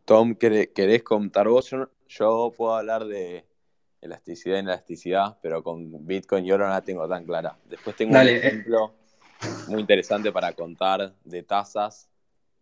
[0.05, 1.71] Tom, ¿querés contar vos?
[2.09, 3.45] Yo, puedo hablar de
[4.01, 7.59] elasticidad y elasticidad, pero con Bitcoin yo no la tengo tan clara.
[7.67, 8.37] Después tengo un eh.
[8.37, 8.95] ejemplo
[9.69, 12.09] muy interesante para contar de tasas,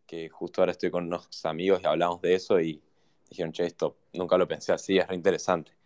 [0.06, 2.82] que justo ahora estoy con unos amigos y hablamos de eso y
[3.28, 5.79] dijeron, che, esto nunca lo pensé así, es re interesante.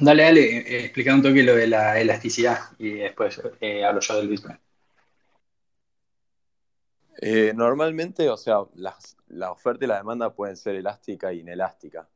[0.00, 4.16] Dale, dale, eh, explica un toque lo de la elasticidad y después eh, hablo yo
[4.16, 4.58] del Bitcoin.
[7.18, 8.58] Eh, normalmente, o sea,
[9.28, 12.08] la oferta y la demanda pueden ser elástica e inelástica.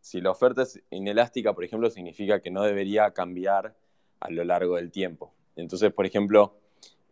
[0.00, 3.74] Si la oferta es inelástica, por ejemplo, significa que no debería cambiar
[4.20, 5.32] a lo largo del tiempo.
[5.56, 6.58] Entonces, por ejemplo,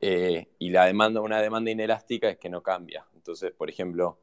[0.00, 3.06] y la demanda, una demanda inelástica es que no cambia.
[3.14, 4.18] Entonces, por ejemplo,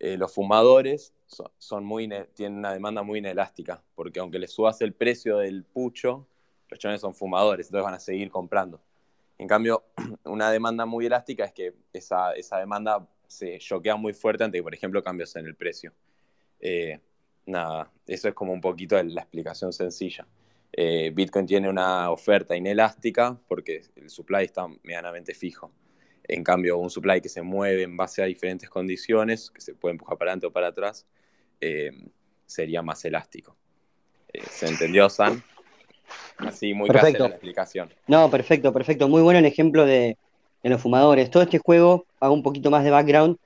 [0.00, 1.88] eh, los fumadores son,
[2.34, 6.26] tienen una demanda muy inelástica, porque aunque les subas el precio del pucho,
[6.70, 8.80] los chavales son fumadores, entonces van a seguir comprando.
[9.36, 9.84] En cambio,
[10.24, 15.02] una demanda muy elástica es que esa, demanda se choquea muy fuerte ante, por ejemplo,
[15.02, 15.92] cambios en el precio.
[16.60, 16.98] Eh,
[17.44, 20.26] nada, eso es como un poquito la explicación sencilla.
[20.72, 25.70] Eh, Bitcoin tiene una oferta inelástica porque el supply está medianamente fijo.
[26.32, 29.92] En cambio, un supply que se mueve en base a diferentes condiciones, que se puede
[29.92, 31.06] empujar para adelante o para atrás,
[31.60, 31.90] eh,
[32.46, 33.56] sería más elástico.
[34.32, 35.42] Eh, ¿Se entendió, San?
[36.38, 37.28] Así, muy perfecto.
[37.28, 37.92] la explicación.
[38.06, 39.08] No, perfecto, perfecto.
[39.08, 40.16] Muy bueno el ejemplo de,
[40.62, 41.30] los fumadores.
[41.30, 43.36] Todo este juego, hago un poquito más de background,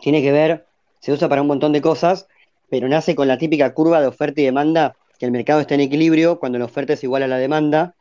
[0.00, 0.66] tiene que ver
[1.04, 2.28] se usa para un montón de cosas,
[2.70, 5.82] pero nace con la típica curva de oferta y demanda, que el mercado está en
[5.82, 7.94] equilibrio cuando la oferta es igual a la demanda.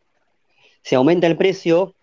[0.83, 1.95] Se aumenta el precio,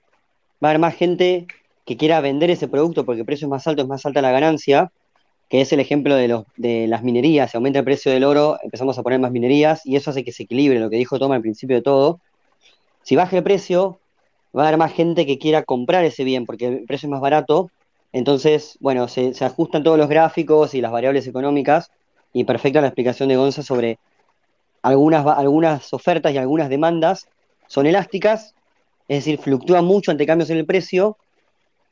[0.62, 1.46] va a haber más gente
[1.90, 4.30] que quiera vender ese producto porque el precio es más alto, es más alta la
[4.30, 4.92] ganancia,
[5.48, 7.50] que es el ejemplo de, los, de las minerías.
[7.50, 10.30] Se aumenta el precio del oro, empezamos a poner más minerías y eso hace que
[10.30, 12.20] se equilibre, lo que dijo Toma al principio de todo.
[13.02, 13.98] Si baja el precio,
[14.56, 17.20] va a haber más gente que quiera comprar ese bien porque el precio es más
[17.20, 17.72] barato.
[18.12, 21.90] Entonces, bueno, se, ajustan todos los gráficos y las variables económicas
[22.32, 23.98] y perfecta la explicación de Gonza sobre
[24.82, 27.26] algunas, algunas ofertas y algunas demandas
[27.66, 28.54] son elásticas,
[29.08, 31.16] es decir, fluctúan mucho ante cambios en el precio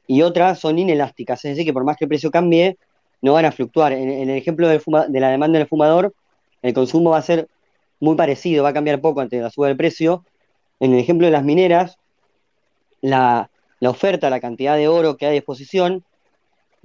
[0.09, 2.79] y otras son inelásticas, es decir, que por más que el precio cambie,
[3.21, 3.93] no van a fluctuar.
[3.93, 6.15] En, el ejemplo de la demanda del fumador,
[6.63, 7.47] el consumo va a ser
[8.01, 10.25] muy parecido, va a cambiar poco ante la suba del precio.
[10.81, 11.99] En el ejemplo de las mineras,
[13.03, 13.51] la,
[13.83, 16.03] oferta, la cantidad de oro que hay a disposición,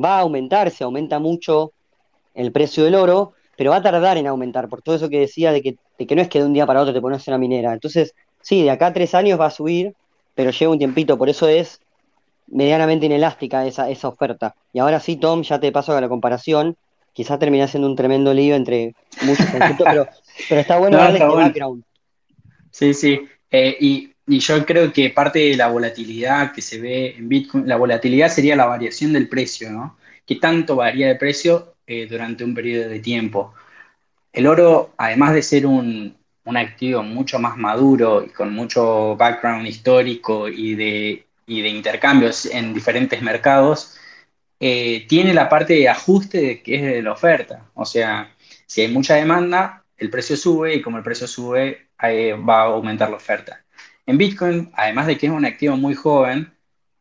[0.03, 1.71] va a aumentar, se aumenta mucho
[2.33, 5.53] el precio del oro, pero va a tardar en aumentar, por todo eso que decía
[5.53, 7.71] de que, que no es que de un día para otro te pones una minera.
[7.71, 9.93] Entonces, sí, de acá a tres años va a subir,
[10.35, 11.79] pero lleva un tiempito, por eso es
[12.53, 14.55] medianamente inelástica esa, esa oferta.
[14.71, 16.77] Y ahora sí, Tom, ya te paso a la comparación.
[17.11, 20.07] Quizás termine siendo un tremendo lío entre muchos conceptos, pero,
[20.49, 21.83] pero está bueno darle este background.
[22.71, 23.21] Sí, sí.
[23.51, 27.75] Eh, y, yo creo que parte de la volatilidad que se ve en Bitcoin, la
[27.75, 29.97] volatilidad sería la variación del precio, ¿no?
[30.25, 33.53] ¿Qué tanto varía de precio eh, durante un periodo de tiempo?
[34.31, 39.67] El oro, además de ser un, un activo mucho más maduro y con mucho background
[39.67, 43.97] histórico y de y de intercambios en diferentes mercados,
[44.59, 47.69] eh, tiene la parte de ajuste que es de la oferta.
[47.73, 48.33] O sea,
[48.65, 53.09] si hay mucha demanda, el precio sube y como el precio sube, va a aumentar
[53.09, 53.63] la oferta.
[54.05, 56.53] En Bitcoin, además de que es un activo muy joven,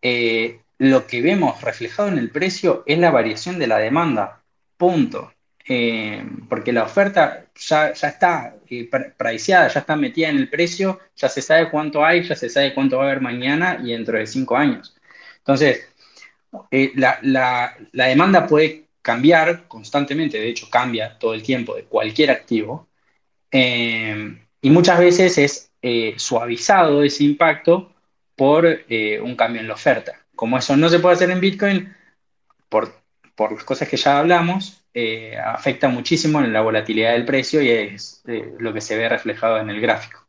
[0.03, 4.43] eh, lo que vemos reflejado en el precio es la variación de la demanda.
[4.77, 5.33] Punto.
[5.69, 11.41] Eh, porque la oferta ya, está eh, ya está metida en el precio, ya se
[11.41, 14.57] sabe cuánto hay, ya se sabe cuánto va a haber mañana y dentro de cinco
[14.57, 14.95] años.
[15.39, 15.89] Entonces,
[16.71, 22.89] eh, la, demanda puede cambiar constantemente, de hecho cambia todo el tiempo de cualquier activo,
[23.53, 27.93] y muchas veces es suavizado ese impacto
[28.37, 28.67] por
[29.23, 30.25] un cambio en la oferta.
[30.35, 31.95] Como eso no se puede hacer en Bitcoin,
[32.69, 32.95] por,
[33.35, 37.71] por las cosas que ya hablamos, eh, afecta muchísimo en la volatilidad del precio y
[37.71, 40.27] es eh, lo que se ve reflejado en el gráfico.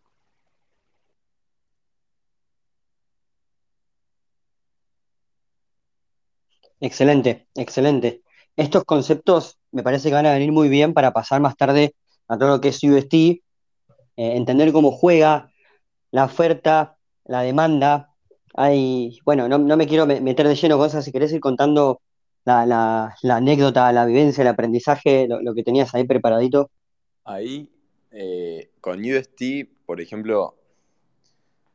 [6.80, 8.22] Excelente, excelente.
[8.58, 11.96] Estos conceptos me parece que van a venir muy bien para pasar más tarde
[12.28, 13.42] a todo lo que es UST, eh,
[14.16, 15.52] entender cómo juega
[16.12, 18.14] la oferta, la demanda.
[18.56, 22.02] Hay, bueno, no, me quiero meter de lleno cosas, si querés ir contando
[22.46, 26.70] la, anécdota, la vivencia, el aprendizaje, lo, que tenías ahí preparadito?
[27.24, 27.70] Ahí,
[28.12, 30.56] eh, con UST, por ejemplo,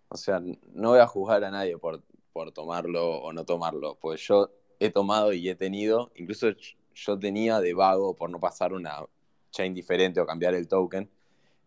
[0.08, 2.02] o sea, no voy a juzgar a nadie por,
[2.32, 4.50] por tomarlo o no tomarlo, pues yo
[4.80, 6.48] he tomado y he tenido, incluso
[6.94, 9.04] yo tenía de vago por no pasar una
[9.50, 11.10] chain diferente o cambiar el token,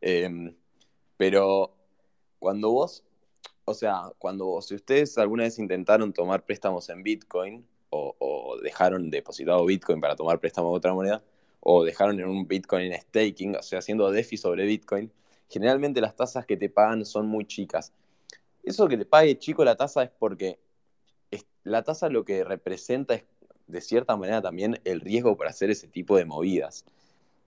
[0.02, 0.56] em,
[1.18, 1.76] pero
[2.40, 3.04] cuando vos,
[3.66, 9.66] o sea, cuando si ustedes alguna vez intentaron tomar préstamos en Bitcoin, o, dejaron depositado
[9.66, 11.24] Bitcoin para tomar préstamo de otra moneda,
[11.60, 15.12] o dejaron en un Bitcoin en staking, o sea, haciendo DeFi sobre Bitcoin,
[15.50, 17.94] generalmente las tasas que te pagan son muy chicas.
[18.64, 20.60] Eso que te pague chico la tasa es porque
[21.64, 23.24] la tasa lo que representa es,
[23.68, 26.86] de cierta manera, también el riesgo para hacer ese tipo de movidas.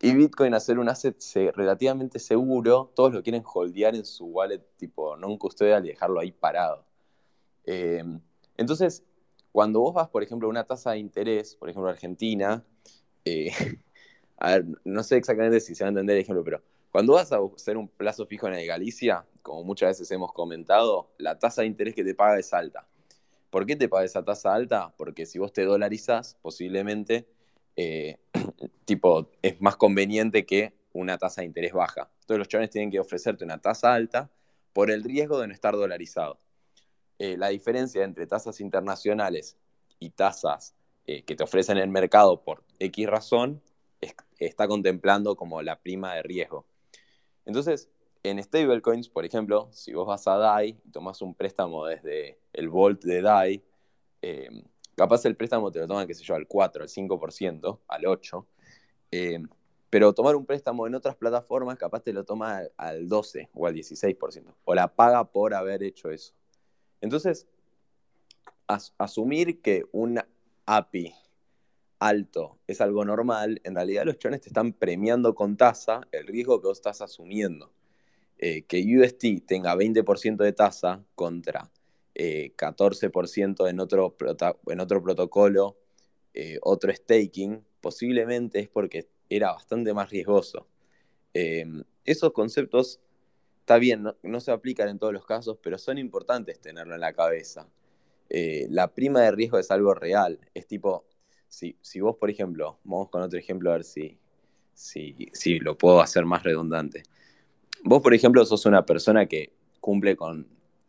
[0.01, 1.17] Y Bitcoin, hacer un asset
[1.55, 6.85] relativamente seguro, todos lo quieren holdear en su wallet tipo non-custodial y dejarlo ahí parado.
[7.65, 8.05] Eh,
[8.57, 9.05] entonces,
[9.55, 12.65] cuando vos vas, por ejemplo, a una tasa de interés, por ejemplo, Argentina,
[13.25, 13.53] eh,
[14.37, 17.31] a ver, no sé exactamente si se va a entender el ejemplo, pero cuando vas
[17.31, 21.63] a hacer un plazo fijo en el Galicia, como muchas veces hemos comentado, la tasa
[21.63, 22.89] de interés que te paga es alta.
[23.51, 24.93] ¿Por qué te paga esa tasa alta?
[24.97, 27.29] Porque si vos te dolarizás, posiblemente,
[27.77, 28.17] eh,
[28.85, 32.11] tipo, es más conveniente que una tasa de interés baja.
[32.23, 34.33] Entonces los chavales tienen que ofrecerte una tasa alta
[34.73, 36.41] por el riesgo de no estar dolarizado.
[37.19, 39.57] Eh, la diferencia entre tasas internacionales
[39.99, 40.75] y tasas
[41.07, 43.63] eh, que te ofrecen el mercado por X razón
[44.39, 46.67] está contemplando como la prima de riesgo.
[47.47, 47.89] Entonces,
[48.23, 52.69] en stablecoins, por ejemplo, si vos vas a DAI y tomas un préstamo desde el
[52.69, 53.63] Volt de DAI,
[54.23, 54.49] eh,
[54.97, 58.47] capaz el préstamo te lo toman, qué sé yo, al 4, al 5%, al 8%,
[59.91, 63.75] pero tomar un préstamo en otras plataformas capaz te lo toma al 12 o al
[63.75, 66.35] 16%, o la paga por haber hecho eso.
[67.05, 67.47] Entonces,
[68.97, 70.27] asumir que una
[70.65, 71.13] API
[71.99, 76.63] alto es algo normal, en realidad los chones te están premiando con tasa el riesgo
[76.63, 77.71] que vos estás asumiendo.
[78.39, 81.71] Eh, que UST tenga 20% de tasa contra
[82.15, 84.17] 14% eh, en otro,
[84.69, 85.77] en otro protocolo,
[86.33, 90.69] eh, otro staking, posiblemente es porque era bastante más riesgoso.
[91.35, 93.01] esos conceptos,
[93.65, 97.15] está bien, no, se aplican en todos los casos, pero son importantes tenerlo en la
[97.15, 97.67] cabeza.
[98.29, 100.39] la prima de riesgo es algo real.
[100.53, 101.07] Es tipo,
[101.49, 104.19] si, si, vos, por ejemplo, vamos con otro ejemplo a ver si,
[104.75, 107.05] si, si lo puedo hacer más redundante.
[107.85, 110.47] Vos, por ejemplo, sos una persona que cumple con,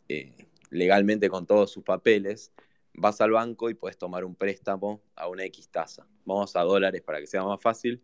[0.10, 0.36] eh,
[0.70, 2.52] legalmente con todos sus papeles,
[2.94, 6.06] vas al banco y puedes tomar un préstamo a una X tasa.
[6.26, 8.02] Vamos a dólares para que sea más fácil,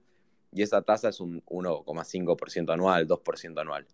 [0.53, 3.85] y esa tasa es un 1,5% anual, 2% anual.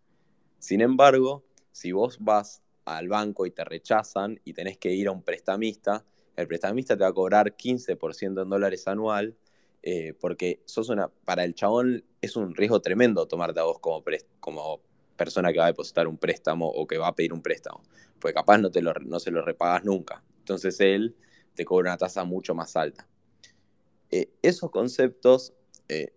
[0.60, 5.12] Sin embargo, si vos vas al banco y te rechazan y tenés que ir a
[5.12, 6.06] un prestamista,
[6.36, 9.36] el prestamista te va a cobrar 15% en dólares anual
[9.84, 10.92] eh, porque sos
[11.24, 14.82] para el chabón es un riesgo tremendo tomarte a vos como,
[15.16, 17.82] persona que va a depositar un préstamo o que va a pedir un préstamo,
[18.20, 20.24] porque capaz no, te lo, no se lo repagas nunca.
[20.40, 21.16] Entonces él
[21.56, 23.08] te cobra una tasa mucho más alta.
[24.12, 25.54] Eh, esos conceptos
[25.90, 26.14] eh,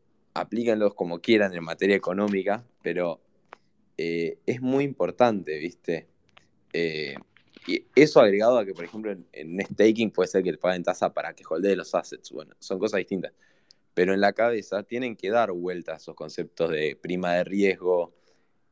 [0.94, 3.20] como quieran en materia económica, pero
[4.46, 6.06] es muy importante, ¿viste?
[7.66, 11.12] y eso agregado a que, por ejemplo, en, staking puede ser que te paguen tasa
[11.12, 12.30] para que holde los assets.
[12.30, 13.32] Bueno, son cosas distintas
[13.94, 18.14] pero en la cabeza tienen que dar vuelta a esos conceptos de prima de riesgo,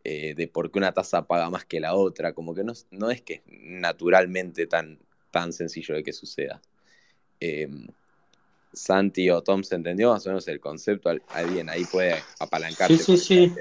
[0.04, 3.10] eh, de por qué una tasa paga más que la otra, como que no, no
[3.10, 4.98] es que es naturalmente tan,
[5.30, 6.62] tan sencillo de que suceda.
[7.40, 7.88] Em,
[8.72, 12.96] Santi o Tom se entendió más o menos el concepto, alguien ahí puede apalancarse.
[12.96, 13.54] Sí, sí, sí.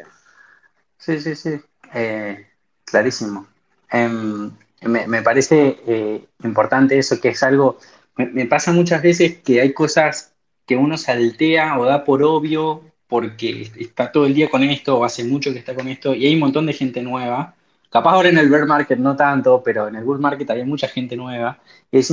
[0.98, 1.60] Sí, sí, sí.
[1.94, 2.48] Eh,
[2.86, 3.48] clarísimo.
[3.92, 7.78] Em, me, parece eh, importante eso, que es algo,
[8.16, 10.34] me, pasa muchas veces que hay cosas
[10.66, 15.06] que uno saltea o da por obvio porque está todo el día con esto o
[15.06, 17.56] hace mucho que está con esto y hay un montón de gente nueva.
[17.90, 20.88] Capaz ahora en el bear market no tanto, pero en el bull market hay mucha
[20.90, 21.60] gente nueva.
[21.92, 22.12] Y es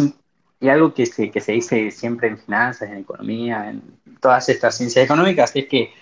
[0.61, 3.83] y algo que se, que se dice siempre en finanzas, en economía, en
[4.21, 5.93] todas estas ciencias económicas, es que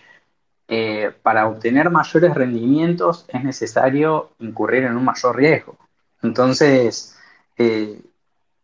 [1.23, 5.77] para obtener mayores rendimientos es necesario incurrir en un mayor riesgo.
[6.23, 7.17] Entonces,
[7.59, 8.01] eh,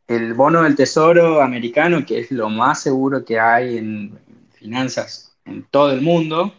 [0.07, 4.19] el bono del tesoro americano, que es lo más seguro que hay en
[4.53, 6.55] finanzas en todo el mundo,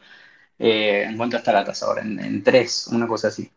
[0.59, 2.01] eh, ¿en cuánto está la tasa ahora?
[2.03, 3.51] En, 3, una cosa así.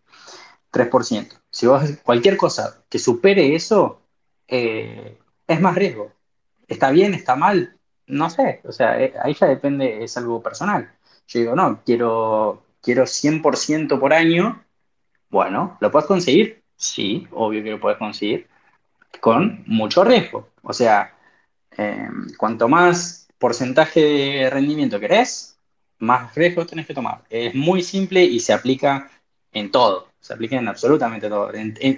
[0.70, 1.36] 3%.
[1.51, 4.01] Si vos cualquier cosa que supere eso,
[4.49, 6.12] eh, es más riesgo.
[6.68, 7.14] ¿Está bien?
[7.14, 7.76] ¿Está mal?
[8.07, 8.61] No sé.
[8.64, 10.90] O sea, eh, ahí ya depende, es algo personal.
[11.29, 14.64] Yo digo, no, quiero, quiero 100% por año.
[15.31, 16.62] Bueno, ¿lo puedes conseguir?
[16.77, 18.49] Sí, obvio que lo puedes conseguir
[19.20, 20.49] con mucho riesgo.
[20.62, 21.14] O sea,
[21.77, 25.59] eh, cuanto más porcentaje de rendimiento querés,
[25.99, 27.23] más riesgo tenés que tomar.
[27.31, 29.11] Es muy simple y se aplica
[29.53, 31.51] en todo, se aplica en absolutamente todo,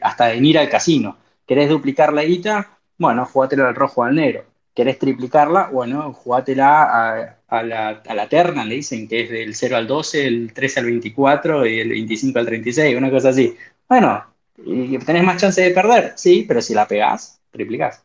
[0.02, 1.18] hasta en ir al casino.
[1.46, 2.78] ¿Querés duplicar la guita?
[2.98, 4.44] Bueno, jugátelo al rojo o al negro.
[4.74, 5.68] ¿Querés triplicarla?
[5.68, 10.26] Bueno, jugátela a, la, a la terna, le dicen que es del 0 al 12,
[10.26, 13.56] el 13 al 24 y el 25 al 36, una cosa así.
[13.88, 14.24] Bueno,
[14.58, 18.04] y tenés más chance de perder, sí, pero si la pegás, triplicás.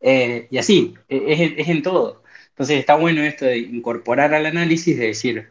[0.00, 2.22] Eh, y así, e, es, en todo.
[2.50, 5.50] Entonces está bueno esto de incorporar al análisis, de decir,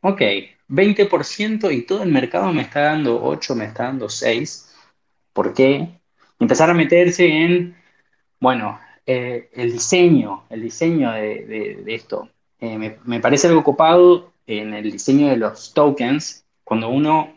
[0.00, 0.20] ok,
[0.68, 4.74] 20% y todo el mercado me está dando 8, me está dando 6.
[5.32, 5.88] ¿Por qué?
[6.40, 7.76] Empezar a meterse en,
[8.40, 12.28] bueno, eh, el diseño, el diseño de, esto.
[12.60, 17.34] Eh, me, me, parece algo copado en el diseño de los tokens, cuando uno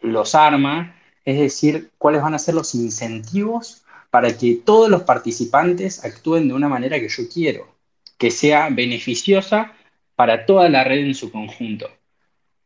[0.00, 0.94] los arma
[1.28, 6.54] es decir, cuáles van a ser los incentivos para que todos los participantes actúen de
[6.54, 7.68] una manera que yo quiero,
[8.16, 9.74] que sea beneficiosa
[10.16, 11.90] para toda la red en su conjunto.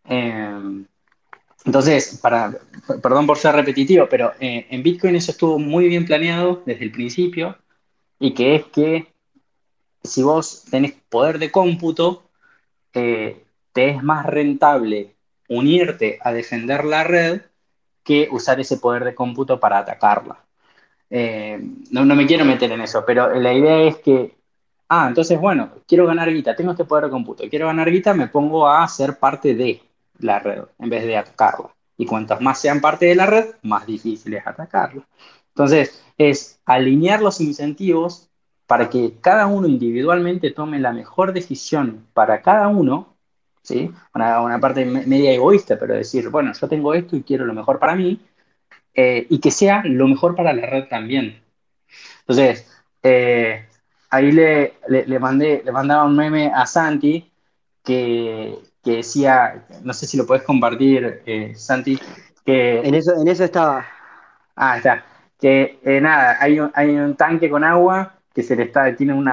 [0.05, 0.87] Em,
[1.65, 2.57] entonces, para,
[3.03, 6.93] perdón por ser repetitivo, pero eh, en Bitcoin eso estuvo muy bien planeado desde el
[6.93, 7.59] principio
[8.23, 9.13] y que es que
[10.05, 12.23] si vos tenés poder de cómputo,
[12.95, 15.17] eh, te es más rentable
[15.49, 17.43] unirte a defender la red
[18.05, 20.39] que usar ese poder de cómputo para atacarla.
[21.11, 21.61] Eh,
[21.91, 24.37] no, me quiero meter en eso, pero la idea es que,
[24.89, 28.29] ah, entonces, bueno, quiero ganar guita, tengo este poder de cómputo, quiero ganar guita, me
[28.29, 29.83] pongo a ser parte de
[30.21, 31.75] la red en vez de atacarla.
[31.97, 35.03] Y cuantas más sean parte de la red, más difícil es atacarla.
[35.55, 38.29] Entonces, es alinear los incentivos
[38.67, 43.09] para que cada uno individualmente tome la mejor decisión para cada uno
[43.63, 43.91] ¿sí?
[44.15, 47.95] Una, parte media egoísta, pero decir, bueno, yo tengo esto y quiero lo mejor para
[47.95, 48.21] mí,
[48.95, 51.43] eh, y que sea lo mejor para la red también.
[52.21, 52.69] Entonces,
[53.03, 53.67] eh,
[54.11, 57.31] ahí le, le, le mandé, le mandaba un meme a Santi
[57.85, 61.99] que, que decía, no sé si lo podés compartir, eh, Santi,
[62.45, 63.87] que En eso, en eso estaba.
[64.57, 65.05] Ah, está.
[65.43, 69.13] Que eh, nada, hay un, hay un tanque con agua que se le está, tiene
[69.13, 69.29] un,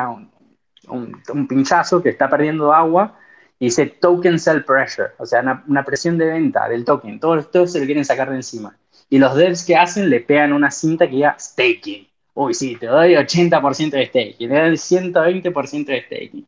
[0.90, 3.16] un pinchazo que está perdiendo agua
[3.60, 7.20] y dice token sell pressure, o sea, una, una presión de venta del token.
[7.20, 8.78] Todos, todos se lo quieren sacar de encima.
[9.10, 12.08] Y los devs que hacen le pegan una cinta que diga staking.
[12.34, 16.48] Uy, sí, te doy 80% de staking, te doy 120% de staking.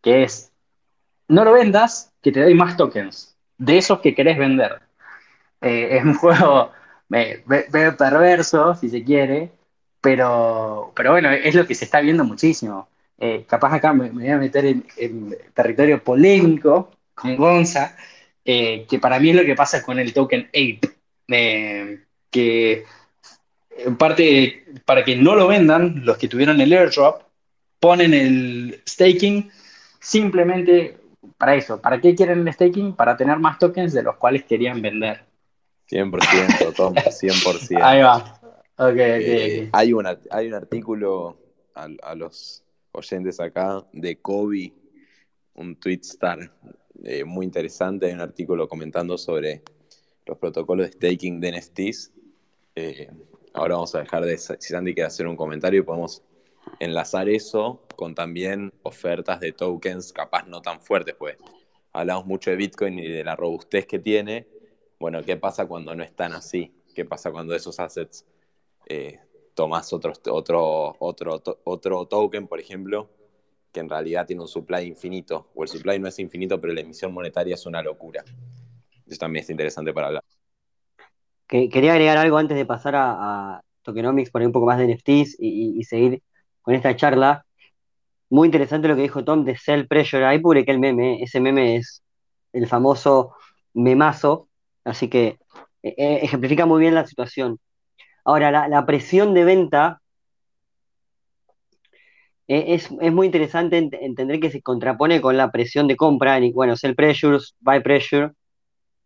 [0.00, 0.52] Que es,
[1.28, 4.80] no lo vendas, que te doy más tokens de esos que querés vender.
[5.60, 6.70] Eh, es un juego
[7.08, 9.50] medio perverso, si se quiere,
[10.00, 12.88] pero, pero bueno, es lo que se está viendo muchísimo.
[13.18, 17.96] Eh, capaz acá me, me voy a meter en, en territorio polémico con Gonza,
[18.44, 20.80] eh, que para mí es lo que pasa con el token Ape,
[21.28, 22.00] eh,
[22.30, 22.84] que
[23.76, 27.22] en parte para que no lo vendan, los que tuvieron el airdrop,
[27.80, 29.50] ponen el staking
[30.00, 30.96] simplemente
[31.38, 31.80] para eso.
[31.80, 32.94] ¿Para qué quieren el staking?
[32.94, 35.24] Para tener más tokens de los cuales querían vender.
[35.90, 37.80] 100%, Tom, 100%.
[37.82, 38.40] Ahí va.
[38.76, 41.38] Ok, Eh, hay, una, hay un artículo
[41.74, 44.72] a, a los oyentes acá de Kobe,
[45.54, 46.50] un tweet star
[47.02, 48.06] eh, muy interesante.
[48.06, 49.62] Hay un artículo comentando sobre
[50.26, 52.12] los protocolos de staking de NFTs.
[52.76, 53.10] Eh,
[53.52, 56.22] ahora vamos a dejar de, si Sandy quiere hacer un comentario, y podemos
[56.80, 61.36] enlazar eso con también ofertas de tokens capaz no tan fuertes, pues
[61.92, 64.48] hablamos mucho de Bitcoin y de la robustez que tiene.
[65.04, 66.72] Bueno, ¿qué pasa cuando no es tan así?
[66.94, 68.24] ¿Qué pasa cuando esos assets
[68.86, 69.20] eh,
[69.52, 73.10] tomas otro, otro, otro, otro token, por ejemplo,
[73.70, 75.50] que en realidad tiene un supply infinito?
[75.54, 78.24] O el supply no es infinito, pero la emisión monetaria es una locura.
[79.06, 80.22] Eso también es interesante para hablar.
[81.46, 84.84] Que, quería agregar algo antes de pasar a, a tokenomics, poner un poco más de
[84.84, 86.22] NFTs y seguir
[86.62, 87.44] con esta charla.
[88.30, 90.24] Muy interesante lo que dijo Tom de Sell Pressure.
[90.24, 91.22] Ahí publiqué el meme.
[91.22, 92.02] Ese meme es
[92.54, 93.34] el famoso
[93.74, 94.48] memazo.
[94.84, 95.38] Así que
[95.82, 97.58] eh, eh, ejemplifica muy bien la situación.
[98.24, 100.00] Ahora, la, presión de venta
[102.48, 106.38] eh, es, muy interesante ent- entender que se contrapone con la presión de compra.
[106.40, 108.32] Y, bueno, sell pressure, buy pressure.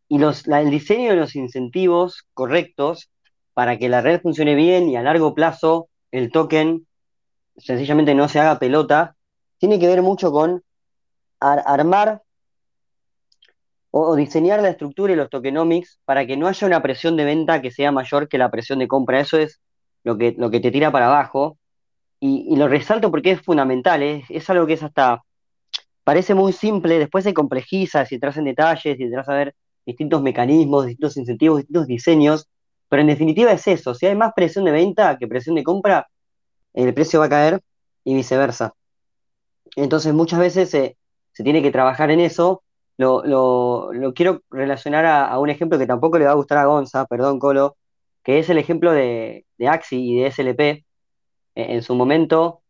[0.08, 3.10] Y el diseño de los incentivos correctos
[3.54, 6.86] para que la red funcione bien y a largo plazo el token
[7.56, 9.16] sencillamente no se haga pelota,
[9.58, 10.62] tiene que ver mucho con
[11.40, 12.22] ar- armar
[13.90, 17.62] o, diseñar la estructura y los tokenomics para que no haya una presión de venta
[17.62, 19.20] que sea mayor que la presión de compra.
[19.20, 19.60] Eso es
[20.04, 21.58] lo que, lo que te tira para abajo.
[22.20, 25.22] Y, lo resalto porque es fundamental, es, es algo que es hasta,
[26.02, 29.54] parece muy simple, después se complejiza si entras en detalles, si entras a ver
[29.86, 32.48] distintos mecanismos, distintos incentivos, distintos diseños,
[32.88, 36.08] pero en definitiva es eso, si hay más presión de venta que presión de compra,
[36.74, 37.60] el precio va a caer
[38.04, 38.74] y viceversa.
[39.76, 40.96] Entonces muchas veces se,
[41.32, 42.62] se tiene que trabajar en eso.
[42.98, 47.06] Lo, lo- quiero relacionar a, un ejemplo que tampoco le va a gustar a Gonza,
[47.06, 47.76] perdón, Colo,
[48.24, 50.84] que es el ejemplo de, de Axi y de SLP.
[51.54, 52.62] En, en su momento,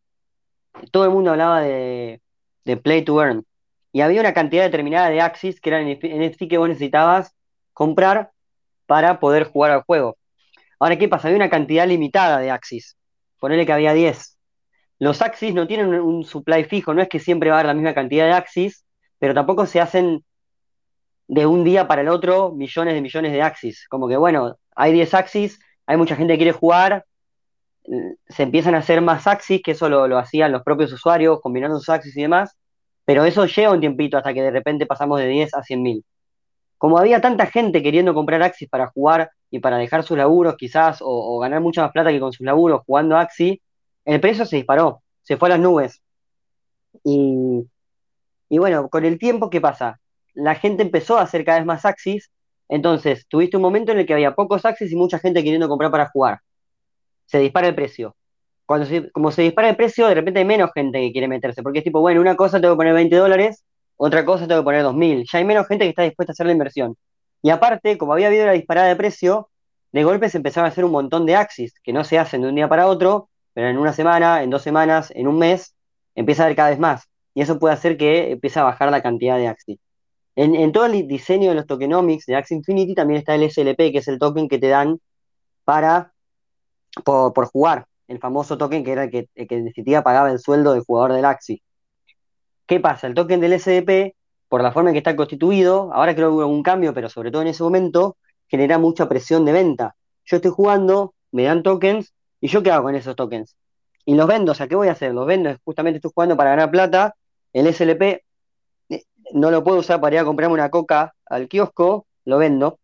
[0.93, 2.21] todo el mundo hablaba de,
[2.83, 3.45] Play to Earn.
[3.93, 7.35] Y había una cantidad determinada de Axis que eran NFT que vos necesitabas
[7.73, 8.31] comprar
[8.87, 10.19] para poder jugar al juego.
[10.79, 11.29] Ahora, ¿qué pasa?
[11.29, 12.97] Había una cantidad limitada de Axis.
[13.41, 14.39] Ponele que había 10.
[14.99, 17.75] Los Axis no tienen un supply fijo, no es que siempre va a haber la
[17.75, 18.85] misma cantidad de Axis,
[19.19, 20.25] pero tampoco se hacen
[21.29, 23.87] de un día para el otro millones de millones de Axis.
[23.89, 27.05] Como que, bueno, hay 10 Axis, hay mucha gente que quiere jugar,
[27.85, 31.41] eh, se empiezan a hacer más Axis, que eso lo, lo hacían los propios usuarios,
[31.41, 32.57] combinando sus Axis y demás,
[33.05, 36.05] pero eso lleva un tiempito hasta que de repente pasamos de 10 a 100 mil.
[36.79, 41.03] Como había tanta gente queriendo comprar Axis para jugar y para dejar sus laburos quizás,
[41.03, 43.59] o, o ganar mucha más plata que con sus laburos jugando Axis,
[44.05, 46.03] el precio se disparó, se fue a las nubes.
[47.05, 47.67] Y,
[48.49, 50.01] y bueno, con el tiempo, ¿qué pasa?
[50.35, 52.31] La gente empezó a hacer cada vez más Axis,
[52.69, 55.91] entonces tuviste un momento en el que había pocos Axis y mucha gente queriendo comprar
[55.91, 56.41] para jugar.
[57.27, 58.17] Se dispara el precio.
[58.67, 61.63] Cuando se, como se dispara el precio, de repente hay menos gente que quiere meterse,
[61.63, 63.65] porque es tipo, bueno, una cosa tengo que poner 20 dólares,
[63.97, 65.27] otra cosa tengo que poner 2.000.
[65.31, 66.97] Ya hay menos gente que está dispuesta a hacer la inversión.
[67.43, 69.51] Y aparte, como había habido la disparada de precio,
[69.93, 72.49] de golpe se empezaron a hacer un montón de Axis, que no se hacen de
[72.49, 75.75] un día para otro, pero en una semana, en dos semanas, en un mes,
[76.15, 77.08] empieza a haber cada vez más.
[77.35, 79.79] Y eso puede hacer que empiece a bajar la cantidad de Axis.
[80.37, 83.99] En, todo el diseño de los tokenomics de Axie Infinity también está el SLP, que
[83.99, 85.01] es el token que te dan
[85.65, 86.13] para
[87.05, 90.73] por, jugar, el famoso token que era el que, que en definitiva pagaba el sueldo
[90.75, 91.63] del jugador del Axie.
[92.67, 93.09] ¿Qué pasa?
[93.09, 94.15] El token del SDP,
[94.49, 97.31] por la forma en que está constituido, ahora creo que hubo un cambio, pero sobre
[97.31, 98.17] todo en ese momento,
[98.47, 99.97] genera mucha presión de venta.
[100.25, 103.57] Yo estoy jugando, me dan tokens, ¿y yo qué hago con esos tokens?
[104.09, 105.13] y los vendo, o sea, ¿qué voy a hacer?
[105.13, 107.15] Los vendo, justamente estoy jugando para ganar plata,
[107.59, 108.23] el SLP
[108.91, 112.79] eh, no lo puedo usar para ir a comprarme una coca al kiosco, lo vendo,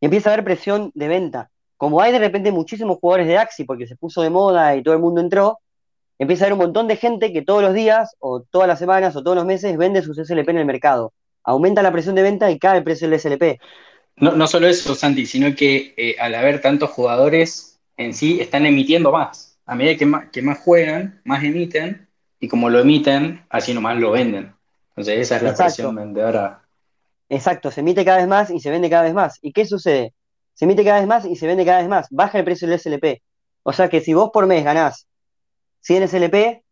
[0.00, 1.50] y empieza a haber presión de venta.
[1.76, 4.94] Como hay de repente muchísimos jugadores de Axi, porque se puso de moda y todo
[4.94, 5.60] el mundo entró,
[6.18, 9.16] empieza a haber un montón de gente que todos los días, o todas las semanas,
[9.16, 11.12] o todos los meses vende sus SLP en el mercado.
[11.44, 13.60] Aumenta la presión de venta y cae el precio del SLP.
[14.16, 19.12] No, solo eso, Santi, sino que eh, al haber tantos jugadores en sí, están emitiendo
[19.12, 19.58] más.
[19.66, 22.08] A medida que más, que más juegan, más emiten,
[22.42, 24.52] y como lo emiten, así nomás lo venden.
[24.88, 25.74] Entonces esa es la Exacto.
[25.74, 26.60] presión vendedora.
[27.28, 29.38] Exacto, se emite cada vez más y se vende cada vez más.
[29.42, 30.12] ¿Y qué sucede?
[30.52, 32.08] Se emite cada vez más y se vende cada vez más.
[32.10, 33.22] Baja el precio del SLP.
[33.62, 35.06] O sea que si vos por mes ganás
[35.82, 36.64] 100 SLP,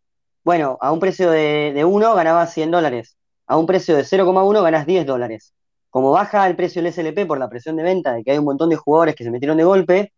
[0.43, 3.17] bueno, a un precio de, de 1 ganabas 100 dólares.
[3.47, 5.55] A un precio de 0,1 ganás 10 dólares.
[5.89, 8.45] Como baja el precio del SLP por la presión de venta, de que hay un
[8.45, 10.13] montón de jugadores que se metieron de golpe,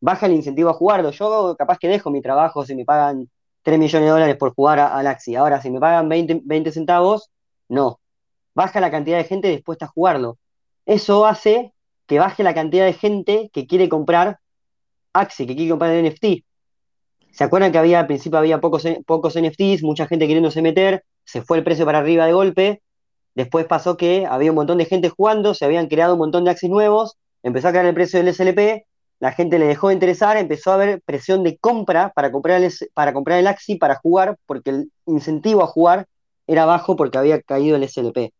[0.00, 1.12] baja el incentivo a jugarlo.
[1.12, 3.28] Yo capaz que dejo mi trabajo si me pagan
[3.64, 5.34] 3 millones de dólares por jugar a, al Axi.
[5.34, 7.30] Ahora, si me pagan 20, 20 centavos,
[7.68, 8.00] no.
[8.54, 10.38] Baja la cantidad de gente dispuesta a jugarlo.
[10.86, 11.72] Eso hace
[12.06, 14.38] que baje la cantidad de gente que quiere comprar
[15.12, 16.44] Axi, que quiere comprar el NFT.
[17.32, 21.42] ¿Se acuerdan que había al principio había pocos, pocos NFTs, mucha gente queriéndose meter, se
[21.42, 22.82] fue el precio para arriba de golpe,
[23.34, 26.50] después pasó que había un montón de gente jugando, se habían creado un montón de
[26.50, 28.86] Axis nuevos, empezó a caer el precio del SLP,
[29.20, 32.72] la gente le dejó de interesar, empezó a haber presión de compra para comprar el,
[32.92, 36.06] para comprar el Axi para jugar, porque el incentivo a jugar
[36.46, 38.32] era bajo porque había caído el SLP.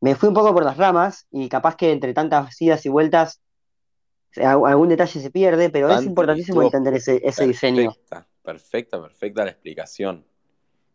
[0.00, 3.40] Me fui un poco por las ramas y capaz que entre tantas idas y vueltas
[4.44, 7.90] algún detalle se pierde, pero es importantísimo entender ese, ese diseño.
[7.90, 10.26] Perfecta, perfecta, perfecta la explicación.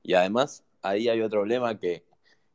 [0.03, 2.05] Y además, ahí hay otro problema que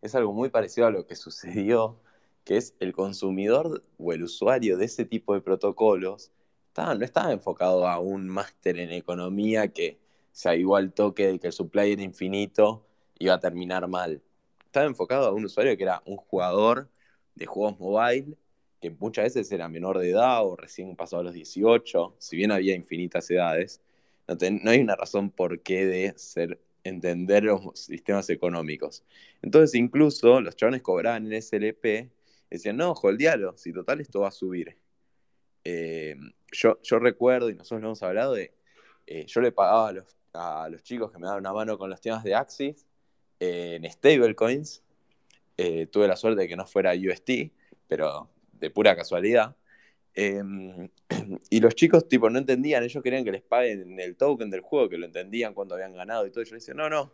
[0.02, 2.00] es algo muy parecido a lo que sucedió,
[2.44, 6.30] que es el consumidor o el usuario de ese tipo de protocolos
[6.76, 9.98] estaba, no estaba enfocado a un máster en economía que
[10.30, 12.86] se avivó al toque de que el supply era infinito
[13.18, 14.22] iba a terminar mal.
[14.62, 16.90] Estaba enfocado a un usuario que era un jugador
[17.34, 18.36] de juegos mobile
[18.78, 22.52] que muchas veces era menor de edad o recién pasado a los 18, si bien
[22.52, 23.80] había infinitas edades,
[24.28, 29.02] no hay una razón por qué de ser, entender los sistemas económicos.
[29.40, 32.10] Entonces incluso los chavales cobraban en SLP,
[32.50, 34.76] decían, no, holdealo, si total esto va a subir.
[35.68, 36.14] Eh,
[36.52, 38.54] yo, recuerdo, y nosotros lo hemos hablado, de,
[39.04, 39.88] eh, yo le pagaba
[40.32, 42.86] a los, chicos que me daban una mano con los temas de Axis
[43.40, 44.84] eh, en stablecoins.
[45.56, 47.50] Eh, tuve la suerte de que no fuera UST,
[47.88, 49.56] pero de pura casualidad.
[50.14, 50.40] Eh,
[51.50, 54.88] y los chicos, tipo, no entendían, ellos querían que les paguen el token del juego,
[54.88, 56.44] que lo entendían cuando habían ganado y todo.
[56.44, 57.12] Yo les decía, no, no,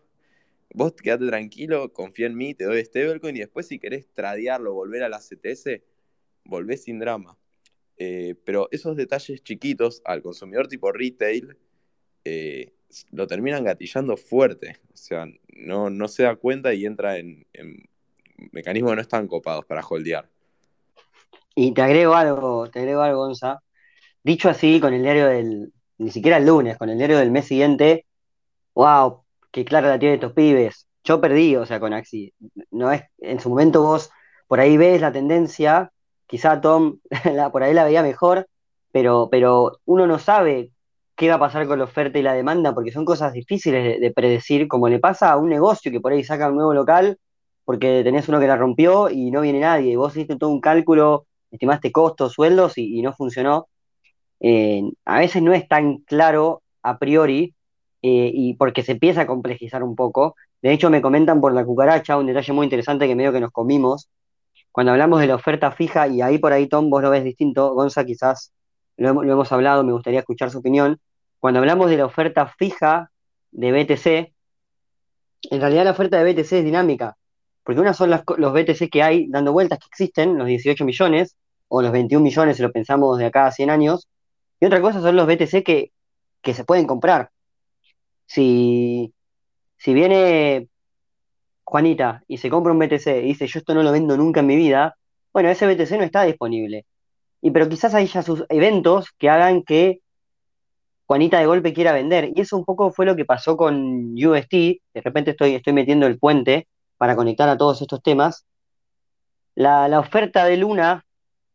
[0.74, 5.04] vos quédate tranquilo, confía en mí, te doy stablecoin y después si querés tradearlo, volver
[5.04, 5.82] a la CTS,
[6.44, 7.38] volvés sin drama.
[8.04, 11.56] Eh, pero esos detalles chiquitos al consumidor tipo retail
[12.24, 12.72] eh,
[13.12, 14.78] lo terminan gatillando fuerte.
[14.92, 15.24] O sea,
[15.54, 17.46] no, no se da cuenta y entra en,
[18.50, 20.28] mecanismos que no están copados para holdear.
[21.54, 23.62] Y te agrego algo, te agrego algo, Gonza.
[24.24, 27.46] Dicho así, con el diario del, ni siquiera el lunes, con el diario del mes
[27.46, 28.06] siguiente,
[28.74, 29.22] wow,
[29.52, 30.88] qué clara la tiene estos pibes.
[31.04, 32.34] Yo perdí, o sea, con Axi.
[32.72, 34.10] No es, en su momento vos
[34.48, 35.92] por ahí ves la tendencia,
[36.32, 36.96] quizá Tom
[37.52, 38.48] por ahí la veía mejor,
[38.90, 40.70] pero, pero uno no sabe
[41.14, 44.00] qué va a pasar con la oferta y la demanda, porque son cosas difíciles de,
[44.00, 47.18] de predecir, como le pasa a un negocio que por ahí saca un nuevo local,
[47.66, 50.62] porque tenés uno que la rompió y no viene nadie, y vos hiciste todo un
[50.62, 53.68] cálculo, estimaste costos, sueldos y, y no funcionó.
[54.40, 57.54] Eh, a veces no es tan claro a priori,
[58.00, 60.34] eh, y porque se empieza a complejizar un poco.
[60.62, 63.52] De hecho, me comentan por la cucaracha un detalle muy interesante que medio que nos
[63.52, 64.08] comimos.
[64.72, 67.74] Cuando hablamos de la oferta fija, y ahí por ahí, Tom, vos lo ves distinto,
[67.74, 68.52] Gonza quizás
[68.96, 70.98] lo, hemos- hablado, me gustaría escuchar su opinión.
[71.38, 73.10] Cuando hablamos de la oferta fija
[73.50, 74.34] de BTC,
[75.50, 77.16] en realidad la oferta de BTC es dinámica,
[77.64, 81.36] porque una son las los BTC que hay dando vueltas que existen, los 18 millones,
[81.68, 84.08] o los 21 millones si lo pensamos de acá a 100 años,
[84.60, 85.92] y otra cosa son los BTC que,
[86.54, 87.30] se pueden comprar.
[88.26, 89.12] Si
[89.86, 90.68] viene
[91.72, 94.46] Juanita y se compra un BTC y dice yo esto no lo vendo nunca en
[94.46, 94.94] mi vida,
[95.32, 96.84] bueno, ese BTC no está disponible.
[97.40, 100.00] Y pero quizás hay ya sus eventos que hagan que
[101.06, 102.30] Juanita de golpe quiera vender.
[102.34, 104.52] Y eso un poco fue lo que pasó con UST.
[104.52, 106.68] De repente estoy, estoy metiendo el puente
[106.98, 108.44] para conectar a todos estos temas.
[109.54, 111.06] La, la oferta de Luna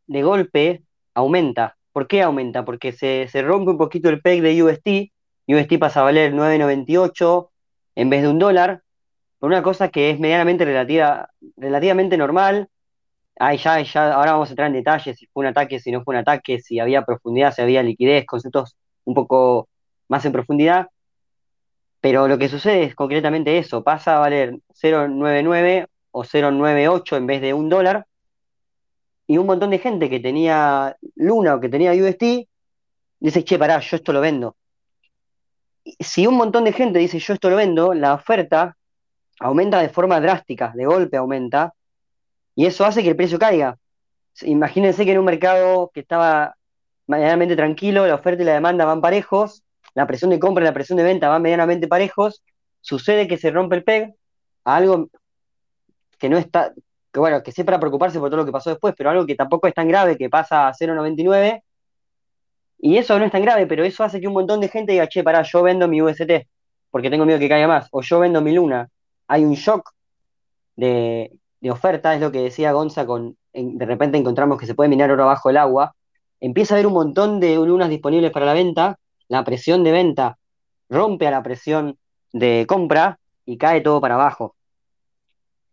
[0.08, 1.78] de golpe aumenta.
[1.92, 2.66] ¿Por qué aumenta?
[2.66, 5.12] Porque se, se rompe un poquito el peg de UST.
[5.48, 7.50] UST pasa a valer 9.98
[7.96, 8.82] en vez de un dólar.
[9.40, 12.70] Por una cosa que es medianamente relativa, relativamente normal.
[13.40, 16.04] Ahí ya, ya, ahora vamos a entrar en detalles, si fue un ataque, si no
[16.04, 18.76] fue un ataque, si había profundidad, si había liquidez, conceptos
[19.06, 19.70] un poco
[20.08, 20.88] más en profundidad,
[22.02, 27.42] pero lo que sucede es concretamente eso, pasa a valer 0,99 o 0,98 en vez
[27.42, 28.08] de un dólar,
[29.28, 32.48] y un montón de gente que tenía Luna o que tenía UST
[33.20, 34.56] dice, che, pará, yo esto lo vendo.
[36.00, 38.78] Si un montón de gente dice, yo esto lo vendo, la oferta
[39.40, 41.74] aumenta de forma drástica, de golpe aumenta,
[42.56, 43.78] y eso hace que el precio caiga.
[44.42, 46.56] Imagínense que en un mercado que estaba
[47.08, 49.64] medianamente tranquilo, la oferta y la demanda van parejos,
[49.94, 52.44] la presión de compra y la presión de venta van medianamente parejos,
[52.82, 54.14] sucede que se rompe el PEG,
[54.64, 55.10] algo
[56.20, 56.74] que no está,
[57.12, 59.36] que bueno, que sea para preocuparse por todo lo que pasó después, pero algo que
[59.36, 61.64] tampoco es tan grave, que pasa a 0,99,
[62.80, 65.08] y eso no es tan grave, pero eso hace que un montón de gente diga,
[65.08, 66.48] che, pará, yo vendo mi UST,
[66.92, 68.88] porque tengo miedo que caiga más, o yo vendo mi Luna.
[69.28, 69.92] Hay un shock
[70.76, 71.32] de,
[71.70, 75.26] oferta, es lo que decía Gonza, con, de repente encontramos que se puede minar oro
[75.26, 75.96] bajo el agua,
[76.40, 80.38] empieza a haber un montón de lunas disponibles para la venta, la presión de venta
[80.90, 81.98] rompe a la presión
[82.32, 84.56] de compra y cae todo para abajo.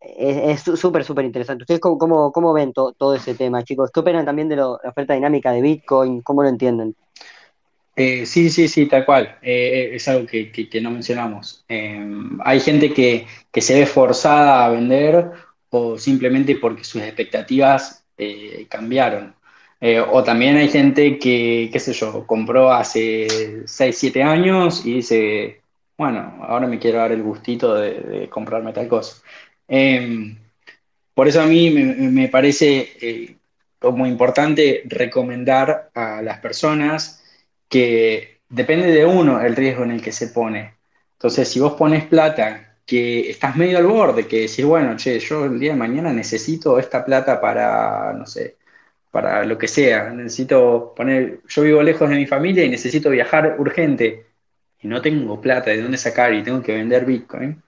[0.00, 1.62] Es súper, súper interesante.
[1.62, 3.90] ¿Ustedes cómo, cómo, ven todo ese tema, chicos?
[3.90, 6.20] ¿Qué opinan también de la oferta dinámica de Bitcoin?
[6.20, 6.94] ¿Cómo lo entienden?
[7.97, 9.38] Eh, sí, sí, sí, tal cual.
[9.42, 11.64] Eh, es algo que, no mencionamos.
[11.68, 12.05] Eh,
[12.40, 13.26] hay gente que,
[13.61, 15.30] se ve forzada a vender
[15.70, 18.05] o simplemente porque sus expectativas
[18.68, 19.34] cambiaron.
[19.86, 24.95] Eh, o también hay gente que, qué sé yo, compró hace 6, 7 años y
[24.95, 25.61] dice,
[25.99, 29.22] bueno, ahora me quiero dar el gustito de, comprarme tal cosa.
[29.68, 30.38] Em,
[31.14, 33.36] por eso a mí me, parece eh,
[33.78, 37.22] como importante recomendar a las personas
[37.75, 40.75] que depende de uno el riesgo en el que se pone.
[41.14, 45.47] Entonces, si vos pones plata que estás medio al borde, que decís, bueno, che, yo
[45.47, 48.59] el día de mañana necesito esta plata para, no sé,
[49.11, 50.11] para lo que sea.
[50.11, 54.27] Necesito poner, yo vivo lejos de mi familia y necesito viajar urgente
[54.81, 57.61] y no tengo plata de dónde sacar y tengo que vender Bitcoin.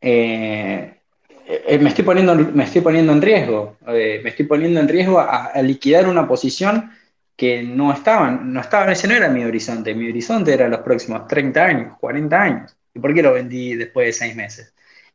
[0.00, 1.00] Eh,
[1.46, 5.20] eh, me, estoy poniendo, me estoy poniendo en riesgo, eh, me estoy poniendo en riesgo
[5.20, 6.90] a, liquidar una posición
[7.36, 11.26] que no estaba, no estaba, ese no era mi horizonte, mi horizonte era los próximos
[11.28, 12.76] 30 años, 40 años.
[12.94, 14.74] ¿Y por qué lo vendí después de seis meses?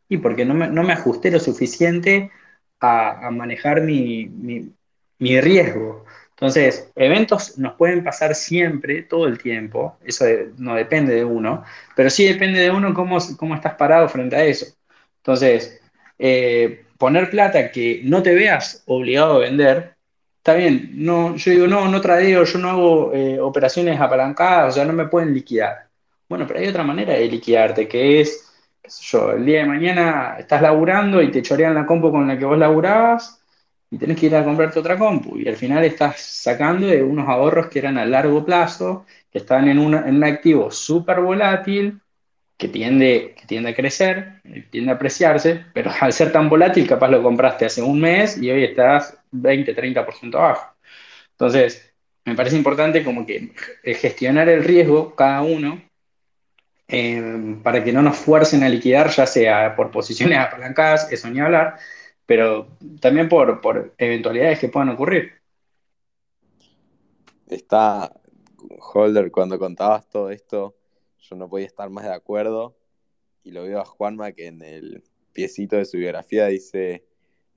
[0.10, 2.32] Y porque no me, no me ajusté lo suficiente
[2.80, 4.26] a, a manejar mi,
[5.20, 6.06] mi riesgo.
[6.32, 10.26] Entonces, eventos nos pueden pasar siempre, todo el tiempo, eso
[10.58, 11.64] no depende de uno,
[11.96, 14.66] pero sí depende de uno cómo, cómo estás parado frente a eso.
[15.18, 15.82] Entonces,
[16.18, 19.96] eh, poner plata que no te veas obligado a vender,
[20.50, 24.76] está bien, no, yo digo, no, no tradeo, yo no hago eh, operaciones apalancadas, o
[24.76, 25.88] sea, no me pueden liquidar.
[26.28, 29.66] Bueno, pero hay otra manera de liquidarte, que es, qué sé yo, el día de
[29.68, 33.40] mañana estás laburando y te chorean la compu con la que vos laburabas,
[33.92, 35.38] y tenés que ir a comprarte otra compu.
[35.38, 39.68] Y al final estás sacando de unos ahorros que eran a largo plazo, que están
[39.68, 42.02] en, un activo súper volátil,
[42.58, 44.42] que tiende, que tiende a crecer,
[44.72, 48.50] tiende a apreciarse, pero al ser tan volátil, capaz lo compraste hace un mes y
[48.50, 50.76] hoy estás 20, 30% abajo.
[51.32, 51.94] Entonces,
[52.26, 53.54] me parece importante como que
[53.84, 55.82] gestionar el riesgo cada uno
[56.88, 61.40] eh, para que no nos fuercen a liquidar, ya sea por posiciones apalancadas, eso ni
[61.40, 61.78] hablar,
[62.26, 62.68] pero
[63.00, 65.34] también por, por eventualidades que puedan ocurrir.
[67.48, 68.12] Está,
[68.80, 70.76] Holder, cuando contabas todo esto,
[71.20, 72.76] yo no podía estar más de acuerdo
[73.44, 77.06] y lo veo a Juanma que en el piecito de su biografía dice,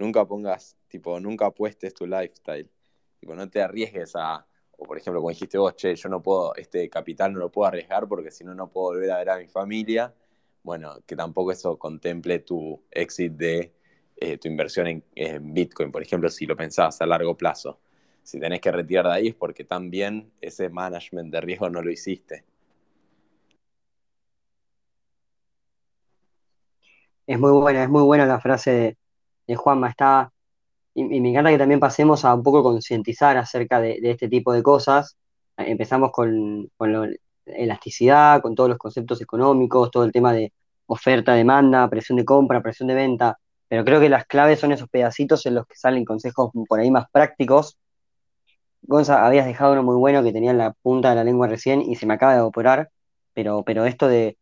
[0.03, 2.69] nunca pongas, tipo, nunca apuestes tu lifestyle,
[3.21, 4.45] tipo, no te arriesgues a,
[4.77, 7.69] o por ejemplo, como dijiste vos, che, yo no puedo, este capital no lo puedo
[7.69, 10.13] arriesgar porque si no, no puedo volver a ver a mi familia,
[10.65, 13.73] bueno, que tampoco eso contemple tu exit de
[14.17, 17.81] eh, tu inversión en, Bitcoin, por ejemplo, si lo pensabas a largo plazo.
[18.25, 21.91] Si tenés que retirar de ahí es porque también ese management de riesgo no lo
[21.91, 22.45] hiciste.
[27.27, 28.97] Es muy buena, es muy buena la frase de,
[29.57, 29.91] Juanma.
[29.91, 30.33] Está,
[30.95, 34.63] y, me encanta que también pasemos a un poco concientizar acerca de, este tipo de
[34.63, 35.17] cosas.
[35.57, 37.09] Empezamos con, con la
[37.47, 40.53] elasticidad, con todos los conceptos económicos, todo el tema de
[40.87, 43.39] oferta, demanda, presión de compra, presión de venta
[43.73, 46.91] pero creo que las claves son esos pedacitos en los que salen consejos por ahí
[46.91, 47.79] más prácticos.
[48.83, 51.81] Gonza, habías dejado uno muy bueno que tenía en la punta de la lengua recién
[51.81, 52.91] y se me acaba de evaporar,
[53.33, 54.37] pero, pero esto de,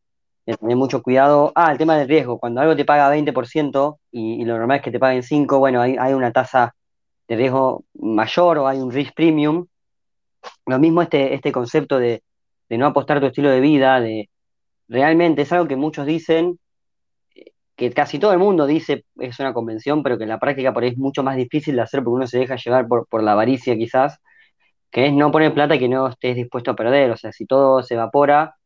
[0.57, 1.53] tener mucho cuidado.
[1.55, 4.91] Ah, el tema del riesgo, cuando algo te paga 20% y, lo normal es que
[4.91, 6.75] te paguen 5%, bueno, hay, hay una tasa
[7.29, 9.67] de riesgo mayor o hay un risk premium.
[10.67, 12.23] Lo mismo este, este concepto de,
[12.69, 14.31] de no apostar tu estilo de vida, de
[14.89, 16.59] realmente es algo que muchos dicen,
[17.77, 20.83] que casi todo el mundo dice es una convención, pero que en la práctica por
[20.83, 23.33] ahí es mucho más difícil de hacer porque uno se deja llevar por, por la
[23.33, 24.19] avaricia quizás,
[24.91, 27.11] que es no poner plata que no estés dispuesto a perder.
[27.11, 28.57] O sea, si todo se evapora,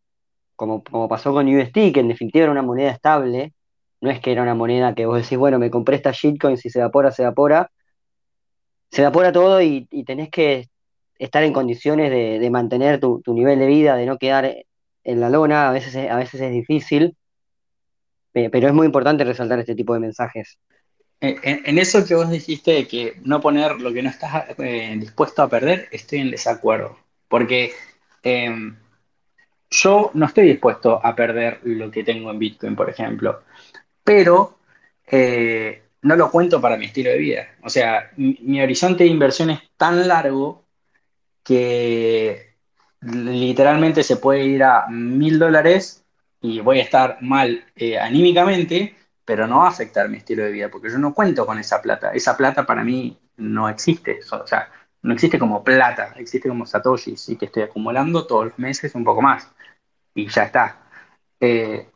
[0.56, 3.52] como, como pasó con UST, que en definitiva era una moneda estable,
[4.00, 6.70] no es que era una moneda que vos decís, bueno, me compré esta shitcoin, si
[6.70, 7.70] se evapora, se evapora.
[8.90, 10.68] Se evapora todo y, tenés que
[11.18, 14.64] estar en condiciones de, mantener tu, nivel de vida, de no quedar
[15.04, 17.16] en la lona, a veces, a veces es difícil,
[18.32, 20.58] pero es muy importante resaltar este tipo de mensajes.
[21.20, 25.42] En, eso que vos dijiste de que no poner lo que no estás eh, dispuesto
[25.42, 26.98] a perder, estoy en desacuerdo.
[27.28, 27.72] Porque
[28.22, 28.76] em,
[29.70, 33.42] yo no estoy dispuesto a perder lo que tengo en Bitcoin, por ejemplo
[34.04, 34.58] pero
[35.06, 37.48] eh, no lo cuento para mi estilo de vida.
[37.62, 40.66] O sea, mi, horizonte de inversión es tan largo
[41.42, 42.54] que
[43.00, 46.04] literalmente se puede ir a mil dólares
[46.40, 48.94] y voy a estar mal eh, anímicamente,
[49.24, 51.80] pero no va a afectar mi estilo de vida, porque yo no cuento con esa
[51.80, 52.12] plata.
[52.12, 54.20] Esa plata para mí no existe.
[54.30, 54.70] O sea,
[55.04, 59.04] no existe como plata, existe como satoshis y que estoy acumulando todos los meses un
[59.04, 59.50] poco más.
[60.14, 60.78] Y ya está.
[61.38, 61.86] Eh,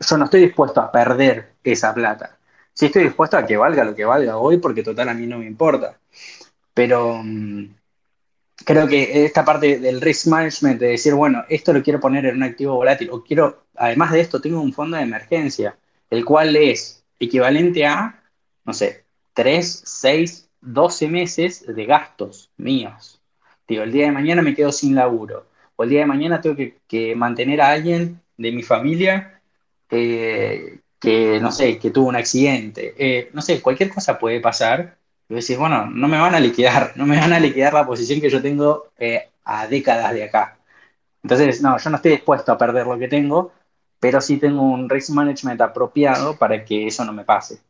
[0.00, 2.38] yo no estoy dispuesto a perder esa plata.
[2.72, 5.38] Sí estoy dispuesto a que valga lo que valga hoy, porque total a mí no
[5.38, 5.98] me importa.
[6.72, 7.66] Pero mm,
[8.64, 12.36] creo que esta parte del risk management, de decir, bueno, esto lo quiero poner en
[12.36, 15.76] un activo volátil, o quiero, además de esto, tengo un fondo de emergencia,
[16.08, 18.22] el cual es equivalente a,
[18.64, 19.04] no sé,
[19.34, 23.20] 3, 6, 12 meses de gastos míos.
[23.68, 25.46] Digo, el día de mañana me quedo sin laburo,
[25.76, 29.40] o el día de mañana tengo que, mantener a alguien de mi familia
[29.88, 30.80] que,
[31.40, 34.98] no sé, que tuvo un accidente, eh, no sé, cualquier cosa puede pasar.
[35.28, 38.20] Y decís, bueno, no me van a liquidar, no me van a liquidar la posición
[38.20, 40.58] que yo tengo eh, a décadas de acá.
[41.22, 43.52] Entonces, no, yo no estoy dispuesto a perder lo que tengo,
[44.00, 47.60] pero sí tengo un risk management apropiado para que eso no me pase.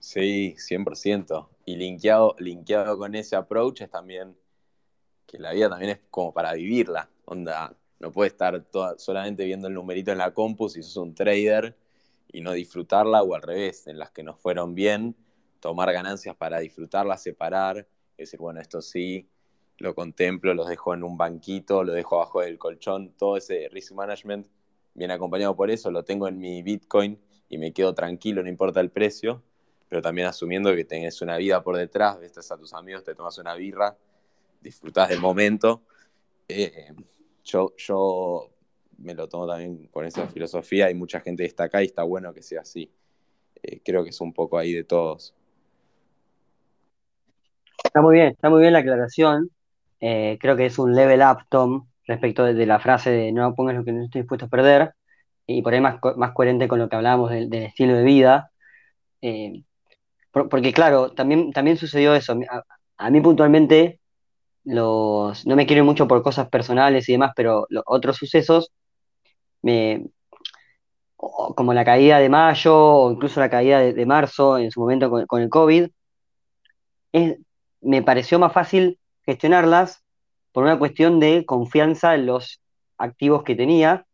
[0.00, 1.48] Sí, 100%.
[1.64, 4.36] Y linkeado, linkeado con ese approach es también
[5.26, 7.10] que la vida también es como para vivirla.
[7.24, 8.64] Onda, no puedes estar
[8.96, 11.76] solamente viendo el numerito en la compu si sos un trader
[12.32, 15.16] y no disfrutarla o al revés, en las que nos fueron bien,
[15.60, 17.86] tomar ganancias para disfrutarla, separar,
[18.16, 19.28] decir, bueno, esto sí,
[19.78, 23.92] lo contemplo, lo dejo en un banquito, lo dejo abajo del colchón, todo ese risk
[23.92, 24.46] management
[24.94, 27.18] viene acompañado por eso, lo tengo en mi Bitcoin
[27.48, 29.42] y me quedo tranquilo, no importa el precio,
[29.88, 33.38] pero también asumiendo que tenés una vida por detrás, ves a tus amigos, te tomas
[33.38, 33.96] una birra,
[34.60, 35.82] disfrutás del momento.
[36.46, 36.92] Eh,
[37.44, 38.50] yo,
[38.98, 40.86] me lo tomo también con esa filosofía.
[40.86, 42.90] Hay mucha gente que está acá y está bueno que sea así.
[43.62, 45.34] Eh, creo que es un poco ahí de todos.
[47.82, 49.50] Está muy bien, está muy bien la aclaración.
[50.00, 53.76] Eh, creo que es un level up, Tom, respecto de, la frase de no pongas
[53.76, 54.94] lo que no estoy dispuesto a perder,
[55.46, 58.52] y por ahí más, más coherente con lo que hablábamos del, estilo de vida.
[60.30, 62.34] Porque claro, también, también sucedió eso.
[62.96, 64.00] a mí puntualmente
[64.64, 68.70] los, no me quiero mucho por cosas personales y demás, pero otros sucesos,
[69.62, 70.06] me,
[71.16, 75.42] como la caída de mayo o incluso la caída de, marzo en su momento con,
[75.42, 75.88] el COVID,
[77.80, 80.04] me pareció más fácil gestionarlas
[80.52, 82.60] por una cuestión de confianza en los
[82.98, 84.06] activos que tenía,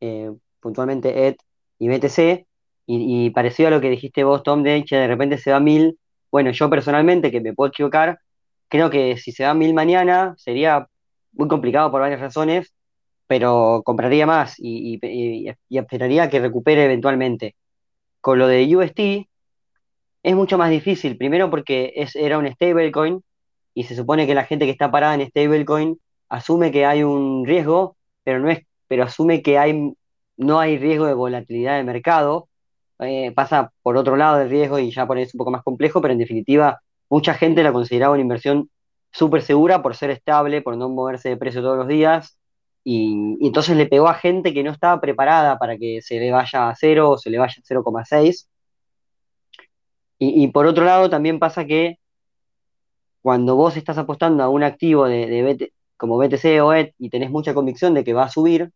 [0.00, 1.36] eh, puntualmente ED
[1.78, 2.46] y BTC,
[2.86, 5.98] y, parecido a lo que dijiste vos, Tom, de que de repente se va mil.
[6.30, 8.20] Bueno, yo personalmente, que me puedo equivocar,
[8.68, 10.88] Creo que si se da mil mañana sería
[11.32, 12.74] muy complicado por varias razones,
[13.26, 15.00] pero compraría más y,
[15.70, 17.56] esperaría que recupere eventualmente.
[18.20, 19.28] Con lo de UST
[20.22, 23.22] es mucho más difícil, primero porque es, era un stablecoin
[23.74, 27.46] y se supone que la gente que está parada en stablecoin asume que hay un
[27.46, 29.92] riesgo, pero no es, pero asume que hay,
[30.36, 32.48] no hay riesgo de volatilidad de mercado.
[33.00, 35.62] Eh, pasa por otro lado del riesgo y ya por eso es un poco más
[35.62, 36.80] complejo, pero en definitiva
[37.10, 38.70] mucha gente la consideraba una inversión
[39.12, 42.38] súper segura por ser estable, por no moverse de precio todos los días,
[42.84, 46.68] y, entonces le pegó a gente que no estaba preparada para que se le vaya
[46.70, 48.48] a cero o se le vaya a 0,6.
[50.18, 51.98] Y, y, por otro lado también pasa que
[53.26, 57.54] cuando vos estás apostando a un activo de, como BTC o ETH y tenés mucha
[57.54, 58.70] convicción de que va a subir,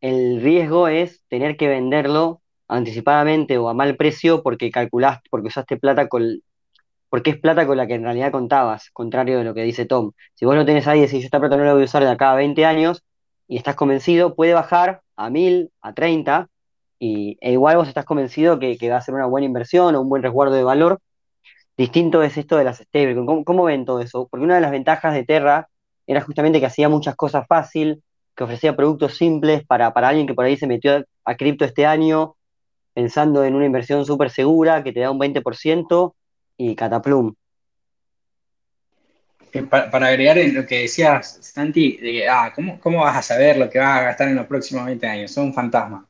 [0.00, 5.76] el riesgo es tener que venderlo anticipadamente o a mal precio porque calculaste, porque usaste
[5.76, 6.40] plata con,
[7.08, 10.12] porque es plata con la que en realidad contabas, contrario de lo que dice Tom.
[10.34, 12.02] Si vos lo tenés ahí y decís, yo esta plata no la voy a usar
[12.02, 13.04] de acá a 20 años,
[13.46, 16.48] y estás convencido, puede bajar a 1000, a 30,
[16.98, 20.08] y, e igual vos estás convencido que, va a ser una buena inversión o un
[20.08, 21.00] buen resguardo de valor.
[21.76, 23.44] Distinto es esto de las stablecoins.
[23.44, 24.28] ¿Cómo, ven todo eso?
[24.30, 25.68] Porque una de las ventajas de Terra
[26.06, 28.02] era justamente que hacía muchas cosas fácil,
[28.34, 31.86] que ofrecía productos simples para, para alguien que por ahí se metió a cripto este
[31.86, 32.36] año
[32.94, 36.14] pensando en una inversión súper segura que te da un 20%,
[36.56, 37.34] y Cataplum.
[39.52, 43.56] eh, para, agregar en lo que decías, Santi, de ah, ¿cómo, ¿cómo, vas a saber
[43.56, 45.32] lo que vas a gastar en los próximos 20 años?
[45.32, 46.06] Son un fantasma.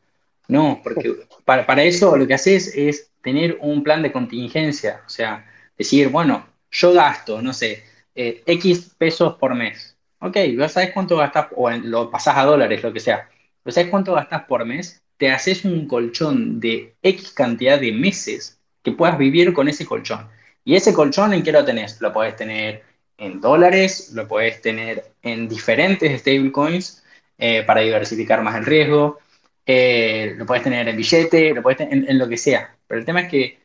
[0.48, 1.14] No, porque
[1.44, 6.08] para, para, eso lo que haces es tener un plan de contingencia, o sea, decir,
[6.08, 9.96] bueno, yo gasto, no sé, eh, X pesos por mes.
[10.20, 13.28] Ok, ya sabes cuánto gastas, o lo pasás a dólares, lo que sea.
[13.64, 15.03] ¿Ya sabes cuánto gastas por mes?
[15.16, 20.28] Te haces un colchón de X cantidad de meses que puedas vivir con ese colchón.
[20.64, 22.00] Y ese colchón, ¿en qué lo tenés?
[22.00, 22.82] Lo podés tener
[23.18, 27.04] en dólares, lo podés tener en diferentes stablecoins
[27.38, 29.18] eh, para diversificar más el riesgo,
[29.66, 32.76] eh, lo podés tener en billete, lo podés tener en, lo que sea.
[32.86, 33.58] Pero el tema es que,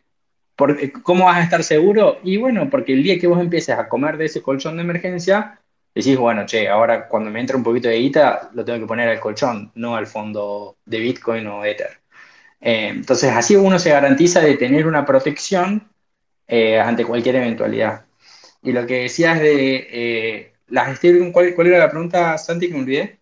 [1.04, 2.20] ¿cómo vas a estar seguro?
[2.24, 5.60] Y bueno, porque el día que vos empieces a comer de ese colchón de emergencia,
[5.94, 9.10] decís, bueno, che, ahora cuando me entra un poquito de guita, lo tengo que poner
[9.10, 12.00] al colchón, no al fondo de Bitcoin o Ether.
[12.62, 15.90] Eh, entonces, así uno se garantiza de tener una protección
[16.48, 18.06] eh, ante cualquier eventualidad.
[18.62, 22.82] Y lo que decías de eh, las stablecoins, ¿cuál, era la pregunta, Santi, que me
[22.82, 23.20] olvidé?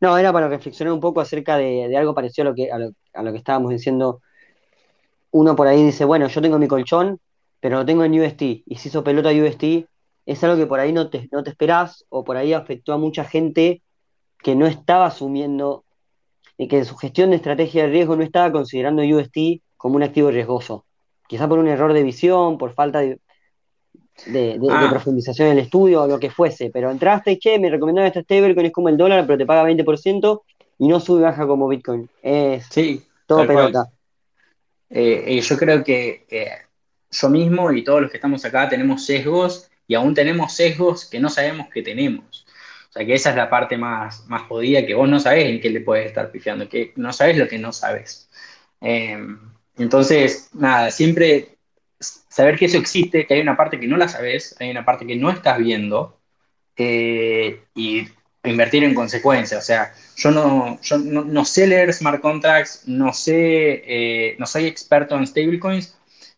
[0.00, 3.32] No, era para reflexionar un poco acerca de, algo parecido a lo, que, a lo,
[3.32, 4.20] que estábamos diciendo.
[5.30, 7.18] Uno por ahí dice, bueno, yo tengo mi colchón,
[7.60, 9.86] pero lo tengo en UST, y si hizo pelota UST,
[10.26, 12.98] es algo que por ahí no te, no te esperás, o por ahí afectó a
[12.98, 13.82] mucha gente
[14.38, 15.84] que no estaba asumiendo,
[16.58, 20.02] y que en su gestión de estrategia de riesgo no estaba considerando UST como un
[20.02, 20.86] activo riesgoso
[21.26, 23.18] quizá por un error de visión, por falta de,
[24.26, 24.88] de, ah.
[24.90, 28.22] profundización en el estudio o lo que fuese, pero entraste y che, me recomendaron este
[28.22, 30.42] stablecoin, es como el dólar, pero te paga 20%
[30.78, 32.08] y no sube baja como Bitcoin.
[32.22, 33.90] Es sí, todo pelota.
[34.88, 36.50] Eh, eh, yo creo que eh,
[37.10, 41.20] yo mismo y todos los que estamos acá tenemos sesgos y aún tenemos sesgos que
[41.20, 42.46] no sabemos que tenemos.
[42.90, 45.60] O sea que esa es la parte más, más jodida que vos no sabés en
[45.60, 48.28] qué le puedes estar pifiando, que no sabes lo que no sabes.
[49.76, 51.58] Entonces, nada, siempre
[52.00, 55.06] saber que eso existe, que hay una parte que no la sabes, hay una parte
[55.06, 56.16] que no estás viendo,
[56.76, 58.06] eh, y
[58.44, 59.58] invertir en consecuencia.
[59.58, 64.66] O sea, yo no, yo no, sé leer smart contracts, no sé, eh, no soy
[64.66, 65.96] experto en stablecoins,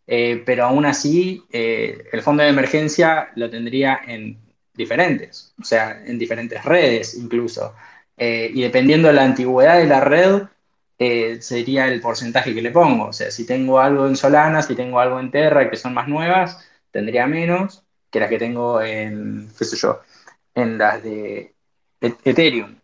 [0.08, 4.38] eh, pero aún así el fondo de emergencia lo tendría en
[4.74, 7.74] diferentes, o sea, en diferentes redes incluso.
[8.16, 10.42] y dependiendo de la antigüedad de la red,
[10.98, 13.06] eh, sería el porcentaje que le pongo.
[13.06, 16.08] O sea, si tengo algo en Solana, si tengo algo en Terra, que son más
[16.08, 16.58] nuevas,
[16.90, 20.00] tendría menos que las que tengo en, qué sé yo,
[20.54, 21.54] en las de
[22.00, 22.80] e-, Ethereum.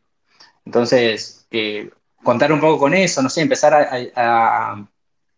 [0.65, 1.91] Entonces, eh,
[2.23, 3.75] contar un poco con eso, no sé, empezar
[4.17, 4.89] a,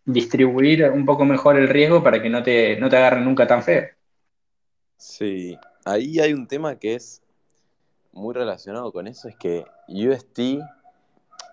[0.07, 3.61] distribuir un poco mejor el riesgo para que no te, no te agarren nunca tan
[3.61, 3.87] feo.
[4.95, 7.21] Sí, ahí hay un tema que es
[8.13, 10.39] muy relacionado con eso, es que UST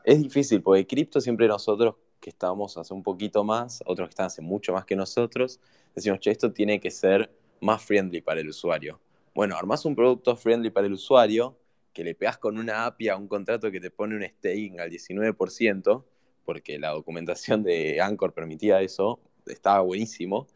[0.05, 4.27] es difícil, porque cripto siempre nosotros que estamos hace un poquito más, otros que están
[4.27, 5.61] hace mucho más que nosotros,
[5.95, 7.31] decimos, che, esto tiene que ser
[7.61, 9.01] más friendly para el usuario.
[9.35, 11.59] Bueno, armás un producto friendly para el usuario,
[11.93, 14.91] que le pegas con una API a un contrato que te pone un staking al
[14.91, 16.05] 19%,
[16.45, 20.47] porque la documentación de Anchor permitía eso, estaba buenísimo.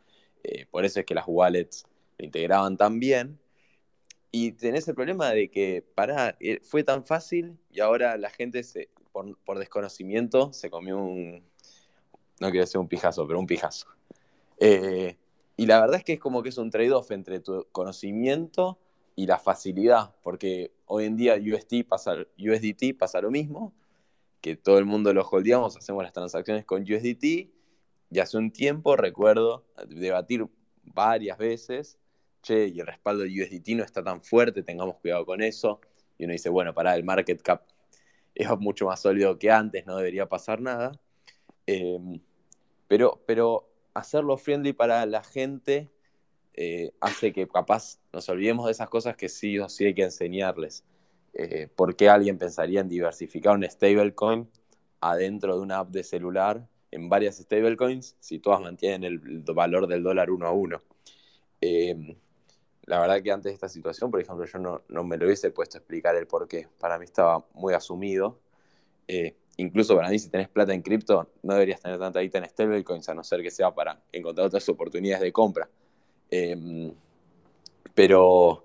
[0.43, 1.87] Eh, por eso es que las wallets
[2.19, 3.39] lo integraban tan bien.
[4.31, 8.63] Y tenés el problema de que, pará, eh, fue tan fácil y ahora la gente
[8.63, 11.43] se, por, desconocimiento se comió un,
[12.41, 13.87] no quiero decir un pijazo, pero un pijazo.
[14.59, 15.17] Eh,
[15.57, 18.79] y la verdad es que es como que es un trade-off entre tu conocimiento
[19.17, 23.73] y la facilidad, porque hoy en día USDT pasa, USDT pasa lo mismo,
[24.41, 27.51] que todo el mundo lo holdeamos, hacemos las transacciones con USDT,
[28.11, 30.47] y hace un tiempo recuerdo debatir
[30.85, 31.99] varias veces,
[32.43, 35.81] che, y el respaldo de USDT no está tan fuerte, tengamos cuidado con eso,
[36.17, 37.63] y uno dice, bueno, para el market cap
[38.35, 40.93] es mucho más sólido que antes, no debería pasar nada.
[41.67, 42.21] Em,
[42.87, 45.91] pero, pero hacerlo friendly para la gente
[46.55, 50.05] eh, hace que capaz nos olvidemos de esas cosas que sí o sí hay que
[50.05, 50.85] enseñarles.
[51.35, 54.49] Eh, ¿Por qué alguien pensaría en diversificar un stablecoin
[55.01, 60.03] adentro de una app de celular en varias stablecoins si todas mantienen el valor del
[60.03, 60.81] dólar uno a uno?
[61.61, 62.17] Em,
[62.87, 65.77] la verdad que antes de esta situación, por ejemplo, yo no, me lo hubiese puesto
[65.77, 66.69] a explicar el por qué.
[66.79, 68.39] Para mí estaba muy asumido.
[69.07, 72.49] Eh, incluso para mí, si tenés plata en cripto, no deberías tener tanta guita en
[72.49, 75.69] stablecoins, a no ser que sea para encontrar otras oportunidades de compra.
[77.95, 78.65] Pero,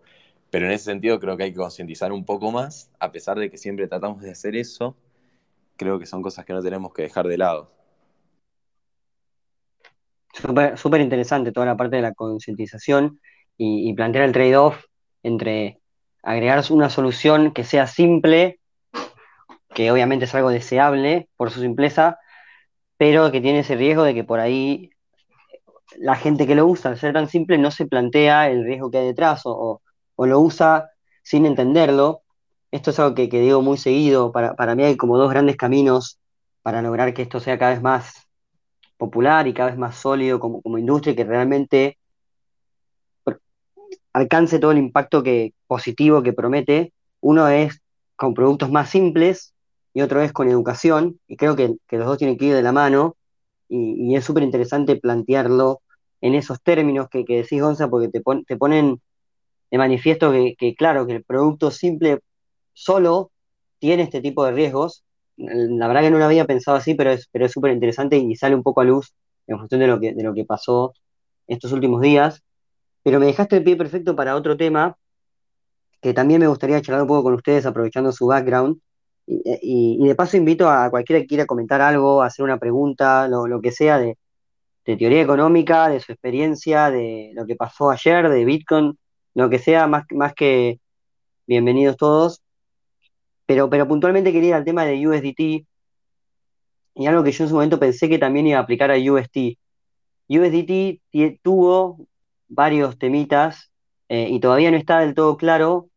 [0.53, 3.49] pero en ese sentido creo que hay que concientizar un poco más, a pesar de
[3.49, 4.95] que siempre tratamos de hacer eso,
[5.77, 7.71] creo que son cosas que no tenemos que dejar de lado.
[10.75, 13.19] Súper interesante toda la parte de la concientización
[13.57, 14.85] y, plantear el trade-off
[15.23, 15.79] entre
[16.21, 18.59] agregar una solución que sea simple,
[19.73, 22.19] que obviamente es algo deseable por su simpleza,
[22.97, 24.91] pero que tiene ese riesgo de que por ahí
[25.97, 28.99] la gente que lo usa, al ser tan simple, no se plantea el riesgo que
[28.99, 29.81] hay detrás o,
[30.15, 30.91] o lo usa
[31.23, 32.21] sin entenderlo.
[32.71, 34.31] Esto es algo que, que digo muy seguido.
[34.31, 36.19] Para, para mí hay como dos grandes caminos
[36.61, 38.27] para lograr que esto sea cada vez más
[38.97, 41.97] popular y cada vez más sólido como, como industria y que realmente
[44.13, 46.93] alcance todo el impacto que, positivo que promete.
[47.19, 47.81] Uno es
[48.15, 49.53] con productos más simples
[49.93, 52.63] y otro es con educación, y creo que, que los dos tienen que ir de
[52.63, 53.15] la mano,
[53.69, 55.81] y, es súper interesante plantearlo
[56.21, 59.01] en esos términos que, que decís, Gonza, porque te, pon, te ponen
[59.73, 62.19] de manifiesto que, claro, que el producto simple
[62.73, 63.31] solo
[63.79, 65.03] tiene este tipo de riesgos.
[65.35, 68.53] La verdad que no lo había pensado así, pero es pero súper interesante y sale
[68.53, 69.15] un poco a luz
[69.47, 70.93] en función de lo que, de lo que pasó
[71.47, 72.43] estos últimos días.
[73.01, 74.95] Pero me dejaste el pie perfecto para otro tema
[76.01, 78.79] que también me gustaría charlar un poco con ustedes, aprovechando su background.
[79.25, 83.71] Y, de paso invito a cualquiera que quiera comentar algo, hacer una pregunta, lo, que
[83.71, 84.19] sea de,
[84.83, 88.99] teoría económica, de su experiencia, de lo que pasó ayer, de Bitcoin,
[89.33, 90.79] lo que sea, más, más que
[91.47, 92.41] bienvenidos todos.
[93.45, 95.67] Pero, pero puntualmente quería ir al tema de USDT
[96.95, 99.57] y algo que yo en su momento pensé que también iba a aplicar a UST.
[100.29, 101.01] USDT
[101.41, 102.07] tuvo
[102.47, 103.71] varios temitas
[104.09, 105.89] eh, y todavía no está del todo claro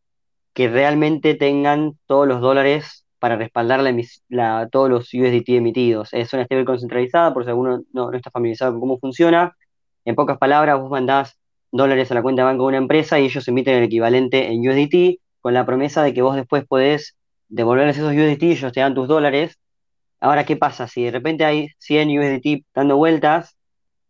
[0.53, 3.81] que realmente tengan todos los dólares para respaldar
[4.29, 6.09] la, todos los USDT emitidos.
[6.13, 9.55] Es una stablecoin centralizada, por si alguno no, no, está familiarizado con cómo funciona.
[10.05, 11.37] En pocas palabras, vos mandás
[11.71, 14.67] dólares a la cuenta de banco de una empresa y ellos emiten el equivalente en
[14.67, 17.15] USDT con la promesa de que vos después podés
[17.49, 19.57] devolverles esos USDT y ellos te dan tus dólares.
[20.19, 20.87] Ahora, ¿qué pasa?
[20.87, 23.55] Si de repente hay 100 USDT dando vueltas,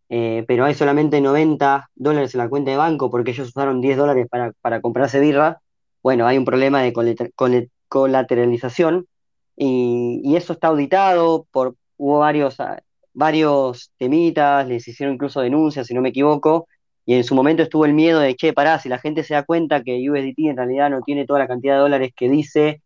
[0.09, 3.97] eh, pero hay solamente 90 dólares en la cuenta de banco porque ellos usaron 10
[3.97, 5.59] dólares para, para comprarse birra,
[6.01, 6.93] bueno, hay un problema de
[7.89, 9.07] colateralización
[9.55, 12.57] y, y, eso está auditado, por, hubo varios,
[13.13, 16.67] varios temitas, les hicieron incluso denuncias, si no me equivoco,
[17.07, 19.43] y en su momento estuvo el miedo de, che, pará, si la gente se da
[19.43, 22.81] cuenta que USDT en realidad no tiene toda la cantidad de dólares que dice,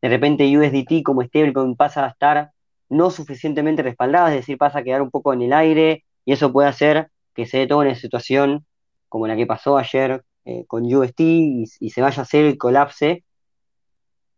[0.00, 2.52] de repente USDT como stablecoin pasa a estar
[2.88, 6.52] no suficientemente respaldada, es decir, pasa a quedar un poco en el aire, y eso
[6.52, 8.64] puede hacer que se dé toda una situación
[9.08, 12.56] como la que pasó ayer eh, con UST y, y, se vaya a hacer el
[12.56, 13.24] colapse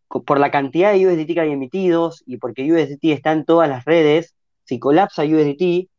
[0.07, 3.85] por la cantidad de USDT que hay emitidos y porque USDT está en todas las
[3.85, 4.33] redes,
[4.63, 5.89] si colapsa USDT,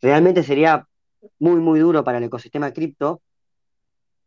[0.00, 0.88] realmente sería
[1.38, 3.20] muy, muy duro para el ecosistema cripto.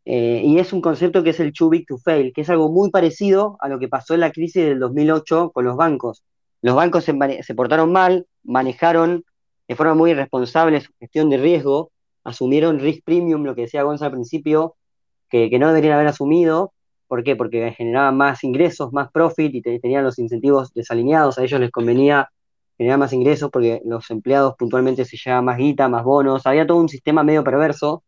[0.06, 2.72] Eh, y es un concepto que es el too big to fail, que es algo
[2.72, 6.24] muy parecido a lo que pasó en la crisis del 2008 con los bancos.
[6.62, 9.24] Los bancos se, portaron mal, manejaron
[9.68, 11.92] de forma muy irresponsable su gestión de riesgo,
[12.24, 14.76] asumieron risk premium, lo que decía Gonza al principio,
[15.30, 16.74] que, que no deberían haber asumido.
[17.08, 17.36] ¿Por qué?
[17.36, 21.38] Porque generaban más ingresos, más profit y te, tenían los incentivos desalineados.
[21.38, 22.30] A ellos les convenía
[22.80, 26.48] generar más ingresos porque los empleados puntualmente se llevaban más guita, más bonos.
[26.48, 28.04] Había todo un sistema medio perverso.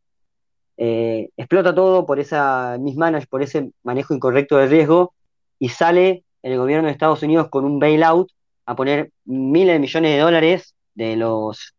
[0.77, 5.13] Eh, explota todo por esa mismanage, por ese manejo incorrecto del riesgo
[5.59, 8.31] y sale el gobierno de Estados Unidos con un bailout
[8.65, 11.75] a poner miles de millones de dólares de los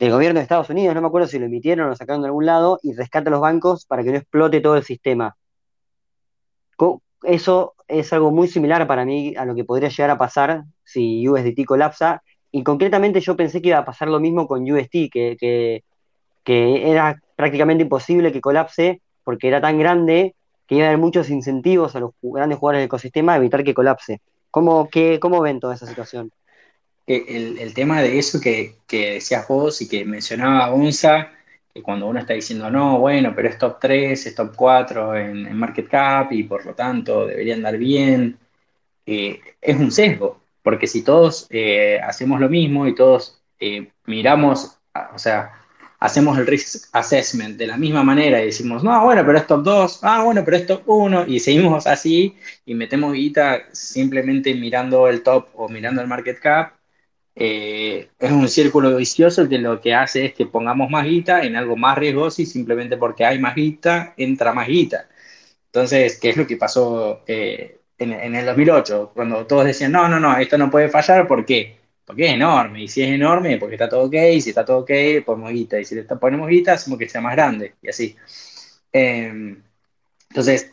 [0.00, 2.26] del gobierno de Estados Unidos, no me acuerdo si lo emitieron o lo sacaron de
[2.26, 5.36] algún lado, y rescata a los bancos para que no explote todo el sistema.
[7.22, 11.26] Eso es algo muy similar para mí a lo que podría llegar a pasar si
[11.28, 15.82] USDT colapsa, y concretamente yo pensé que iba a pasar lo mismo con UST, que,
[16.44, 20.34] que, era prácticamente imposible que colapse porque era tan grande
[20.66, 23.74] que iba a haber muchos incentivos a los grandes jugadores del ecosistema a evitar que
[23.74, 24.20] colapse.
[24.50, 26.30] ¿Cómo, qué, cómo ven toda esa situación?
[27.06, 31.32] el, el, tema de eso que, que, decías vos y que mencionaba Gonza,
[31.72, 35.46] que cuando uno está diciendo, no, bueno, pero es top 3, es top 4 en,
[35.46, 38.38] en market cap y por lo tanto debería andar bien,
[39.06, 44.78] eh, es un sesgo, porque si todos eh, hacemos lo mismo y todos eh, miramos,
[45.14, 45.52] o sea,
[46.00, 49.62] hacemos el risk assessment de la misma manera y decimos, no, bueno, pero es top
[49.62, 52.36] 2, ah, bueno, pero es top 1, y seguimos así
[52.66, 56.74] y metemos guita simplemente mirando el top o mirando el market cap,
[57.36, 61.56] eh, es un círculo vicioso que lo que hace es que pongamos más guita en
[61.56, 65.08] algo más riesgoso y simplemente porque hay más guita, entra más guita.
[65.66, 67.80] Entonces, ¿qué es lo que pasó eh,
[68.12, 69.12] en, el 2008?
[69.14, 71.78] Cuando todos decían, no, no, no, esto no puede fallar, ¿por qué?
[72.04, 74.90] Porque es enorme, y si es enorme, porque está todo ok, si está todo ok,
[75.24, 78.16] ponemos guita, y si le ponemos guita, hacemos que sea más grande, y así.
[78.92, 79.56] Eh,
[80.28, 80.70] entonces,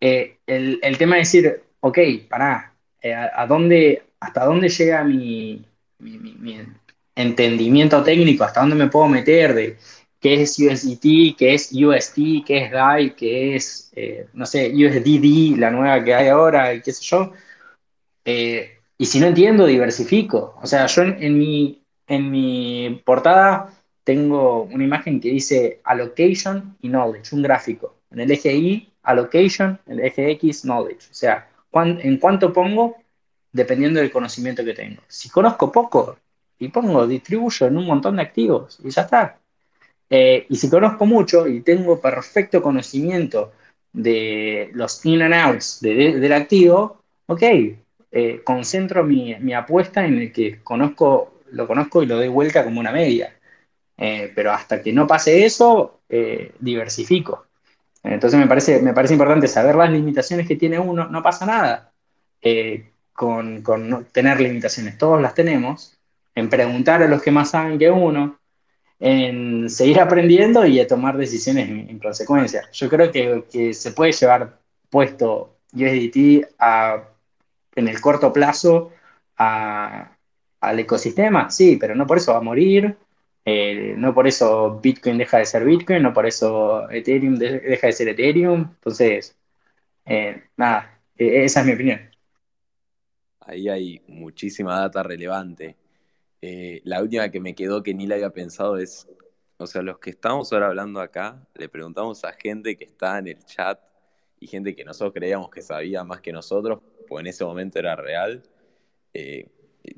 [0.00, 1.98] eh, el, el, tema es decir, ok,
[2.28, 5.64] pará, eh, ¿a, dónde, ¿hasta dónde llega mi,
[5.98, 6.60] mi,
[7.14, 9.76] entendimiento técnico, hasta dónde me puedo meter de
[10.20, 15.58] qué es USDT, qué es UST, qué es DAI, qué es, eh, no sé, USDD,
[15.58, 17.32] la nueva que hay ahora, qué sé yo.
[18.24, 20.58] Eh, y si no entiendo, diversifico.
[20.62, 23.72] O sea, yo en, en, mi, en mi portada
[24.04, 27.96] tengo una imagen que dice Allocation y Knowledge, un gráfico.
[28.10, 31.10] En el eje Y, allocation, el eje X, knowledge.
[31.10, 32.96] O sea, en cuánto pongo
[33.52, 35.02] dependiendo del conocimiento que tengo.
[35.08, 36.18] Si conozco poco
[36.58, 39.38] y pongo, distribuyo en un montón de activos y ya está.
[40.10, 43.52] Eh, y si conozco mucho y tengo perfecto conocimiento
[43.92, 47.42] de los in and outs del activo, ok,
[48.10, 52.80] eh, concentro mi, apuesta en el que conozco, lo conozco y lo doy vuelta como
[52.80, 53.34] una media.
[53.96, 56.00] Eh, pero hasta que no pase eso,
[56.60, 57.46] diversifico.
[58.02, 61.92] Entonces me parece, me parece importante saber las limitaciones que tiene uno, no pasa nada
[63.12, 65.98] con, con no tener limitaciones, todos las tenemos,
[66.36, 68.37] en preguntar a los que más saben que uno,
[69.00, 72.68] en seguir aprendiendo y a tomar decisiones en, consecuencia.
[72.72, 74.58] Yo creo que, que, se puede llevar
[74.90, 77.04] puesto USDT a,
[77.76, 78.92] en el corto plazo
[79.36, 80.16] a,
[80.60, 82.96] al ecosistema, sí, pero no por eso va a morir,
[83.44, 87.92] eh, no por eso Bitcoin deja de ser Bitcoin, no por eso Ethereum deja de
[87.92, 88.60] ser Ethereum.
[88.60, 89.36] Entonces,
[90.04, 92.00] eh, nada, e, esa es mi opinión.
[93.40, 95.76] Ahí hay muchísima data relevante.
[96.40, 99.08] Eh, la última que me quedó que ni la había pensado es,
[99.56, 103.28] o sea, los que estamos ahora hablando acá, le preguntamos a gente que está en
[103.28, 103.80] el chat
[104.40, 107.96] y gente que nosotros creíamos que sabía más que nosotros, pues en ese momento era
[107.96, 108.42] real.
[109.14, 109.48] Eh,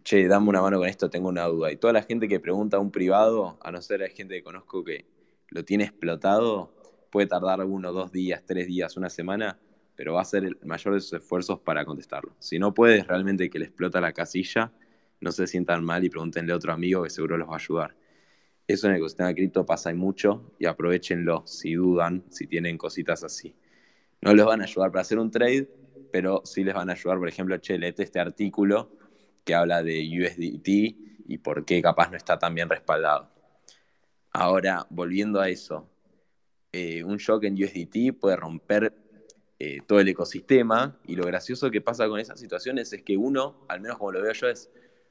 [0.03, 1.71] che, dame una mano con esto, tengo una duda.
[1.73, 4.43] Y toda la gente que pregunta a un privado, a no ser la gente que
[4.43, 5.07] conozco que
[5.49, 6.73] lo tiene explotado,
[7.11, 9.59] puede tardar uno, dos días, tres días, una semana,
[9.97, 12.35] pero va a ser el mayor de sus esfuerzos para contestarlo.
[12.39, 14.73] Si no puedes realmente que le explota la casilla,
[15.21, 17.97] no se sientan mal y pregúntenle a otro amigo que seguro los va a ayudar.
[18.67, 22.79] Eso en el ecosistema de cripto pasa y mucho y aprovechenlo si dudan, si tienen
[22.79, 23.55] cositas así.
[24.21, 25.69] No les van a ayudar para hacer un trade,
[26.13, 28.93] pero sí les van a ayudar, por ejemplo, che, este artículo
[29.45, 30.69] que habla de USDT
[31.29, 33.31] y por qué capaz no está tan bien respaldado.
[34.33, 35.89] Ahora, volviendo a eso,
[36.73, 38.95] eh, un shock en USDT puede romper
[39.59, 43.65] eh, todo el ecosistema y lo gracioso que pasa con esas situaciones es que uno,
[43.69, 44.71] al menos como lo veo yo, es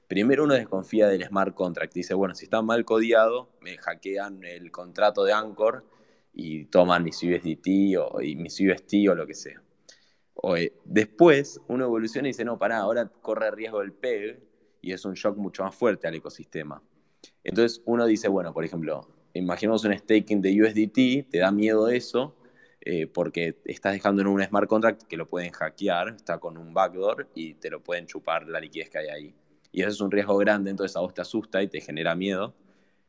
[0.10, 1.94] Primero uno desconfía del smart contract.
[1.94, 5.86] Dice, bueno, si está mal codiado, me hackean el contrato de Anchor
[6.34, 9.62] y toman mi USDT o mi UST o lo que sea.
[10.34, 14.42] O, eh, después uno evoluciona y dice, no, pará, ahora corre riesgo el PEG
[14.82, 16.82] y es un shock mucho más fuerte al ecosistema.
[17.44, 22.36] Entonces uno dice, bueno, por ejemplo, imaginemos un staking de USDT, te da miedo eso,
[22.82, 26.74] eh, porque estás dejando en un smart contract que lo pueden hackear, está con un
[26.74, 29.36] backdoor y te lo pueden chupar la liquidez que hay ahí
[29.72, 32.56] y eso es un riesgo grande, entonces a vos te asusta y te genera miedo.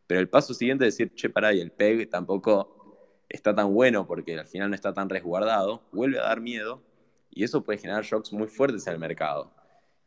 [0.07, 4.07] Pero el paso siguiente es decir, che, pará, y el PEG tampoco está tan bueno
[4.07, 6.83] porque al final no está tan resguardado, vuelve a dar miedo
[7.31, 9.53] y eso puede generar shocks muy fuertes en el mercado.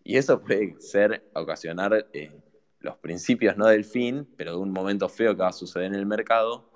[0.03, 2.31] Y eso puede ser, ocasionar eh,
[2.79, 5.95] los principios no del fin, pero de un momento feo que va a suceder en
[5.95, 6.69] el mercado.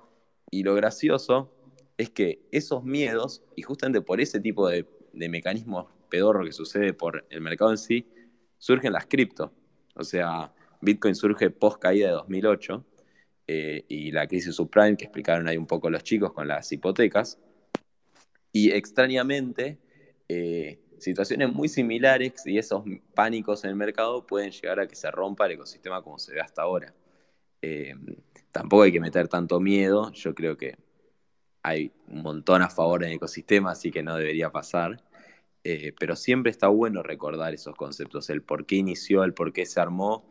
[0.49, 1.53] Y lo gracioso
[1.97, 6.93] es que esos miedos, y justamente por ese tipo de, de mecanismos pedorro que sucede
[6.93, 8.07] por el mercado en sí,
[8.57, 9.51] surgen las cripto.
[9.97, 12.85] O sea, Bitcoin surge post caída de 2008
[13.47, 17.39] eh, y la crisis subprime que explicaron ahí un poco los chicos con las hipotecas.
[18.51, 19.77] Y extrañamente,
[20.27, 22.83] eh, situaciones muy similares y esos
[23.13, 26.41] pánicos en el mercado pueden llegar a que se rompa el ecosistema como se ve
[26.41, 26.93] hasta ahora.
[27.61, 27.95] Eh,
[28.51, 30.77] tampoco hay que meter tanto miedo, yo creo que
[31.63, 35.03] hay un montón a favor en el ecosistema, así que no debería pasar.
[35.69, 39.65] Eh, pero siempre está bueno recordar esos conceptos, el por qué inició, el por qué
[39.65, 40.23] se armó,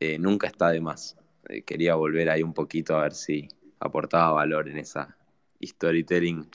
[0.00, 1.16] eh, nunca está de más.
[1.48, 3.46] Eh, quería volver ahí un poquito a ver si
[3.78, 5.16] aportaba valor en esa
[5.64, 6.48] storytelling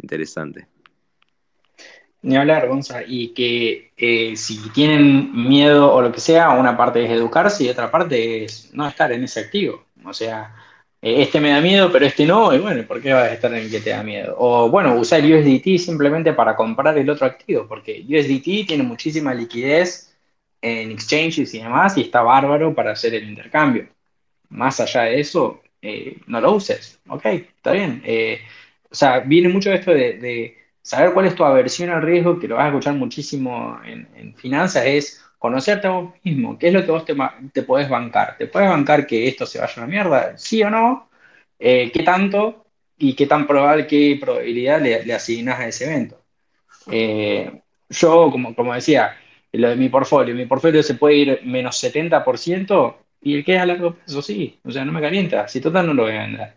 [0.00, 0.68] interesante.
[2.22, 3.90] Ni hablar, Gonza, y que
[4.36, 8.72] si tienen miedo o lo que sea, una parte es educarse y otra parte es
[8.72, 9.86] no estar en ese activo.
[10.04, 10.54] O sea,
[11.02, 13.64] este me da miedo, pero este no, y bueno, ¿por qué vas a estar en
[13.64, 14.36] el que te da miedo?
[14.38, 20.16] O bueno, usar USDT simplemente para comprar el otro activo, porque USDT tiene muchísima liquidez
[20.60, 23.88] en exchanges y demás, y está bárbaro para hacer el intercambio.
[24.50, 28.02] Más allá de eso, eh, no lo uses, ok, está bien.
[28.04, 28.40] Eh,
[28.90, 32.56] o sea, viene mucho esto de, saber cuál es tu aversión al riesgo, que lo
[32.56, 36.92] vas a escuchar muchísimo en finanzas, es conocerte a vos mismo, qué es lo que
[36.92, 37.16] vos te,
[37.52, 38.36] te podés bancar.
[38.38, 40.38] ¿Te puedes bancar que esto se vaya a la mierda?
[40.38, 41.10] ¿Sí o no?
[41.58, 42.66] Eh, ¿Qué tanto
[42.96, 46.22] y qué tan probable, qué probabilidad le, asignas a ese evento?
[46.92, 47.60] Eh,
[47.90, 49.16] yo, como, como decía,
[49.50, 53.60] lo de mi portfolio, mi portfolio se puede ir menos 70% y el que es
[53.60, 56.20] a largo plazo sí, o sea, no me calienta, si total no lo voy a
[56.20, 56.54] vender.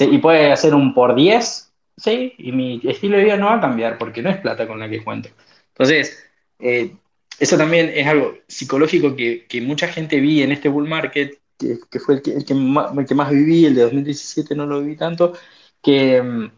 [0.00, 3.60] y puede hacer un por 10, sí, y mi estilo de vida no va a
[3.60, 5.28] cambiar porque no es plata con la que cuento.
[5.68, 6.26] Entonces,
[6.58, 6.96] eh,
[7.38, 12.16] eso también es algo psicológico que, mucha gente vi en este bull market, que, fue
[12.16, 15.34] el que, el más, viví, el de 2017 no lo viví tanto,
[15.82, 16.50] que mm,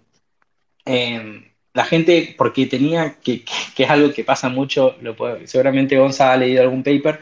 [0.87, 1.45] em,
[1.75, 3.45] la gente, porque tenía, que,
[3.77, 7.21] es algo que pasa mucho, lo puede, seguramente Gonza ha leído algún paper,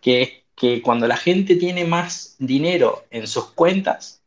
[0.00, 4.22] que es que cuando la gente tiene más dinero en sus cuentas,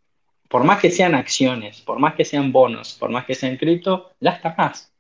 [0.50, 4.12] por más que sean acciones, por más que sean bonos, por más que sean cripto,
[4.20, 4.91] gasta más.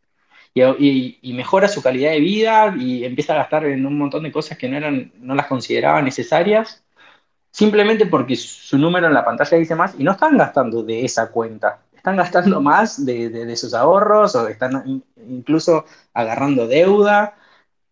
[0.53, 4.57] Y, mejora su calidad de vida y empieza a gastar en un montón de cosas
[4.57, 6.83] que no, eran, no las consideraba necesarias,
[7.51, 11.31] simplemente porque su número en la pantalla dice más y no están gastando de esa
[11.31, 17.37] cuenta están gastando más de, sus ahorros o están incluso agarrando deuda.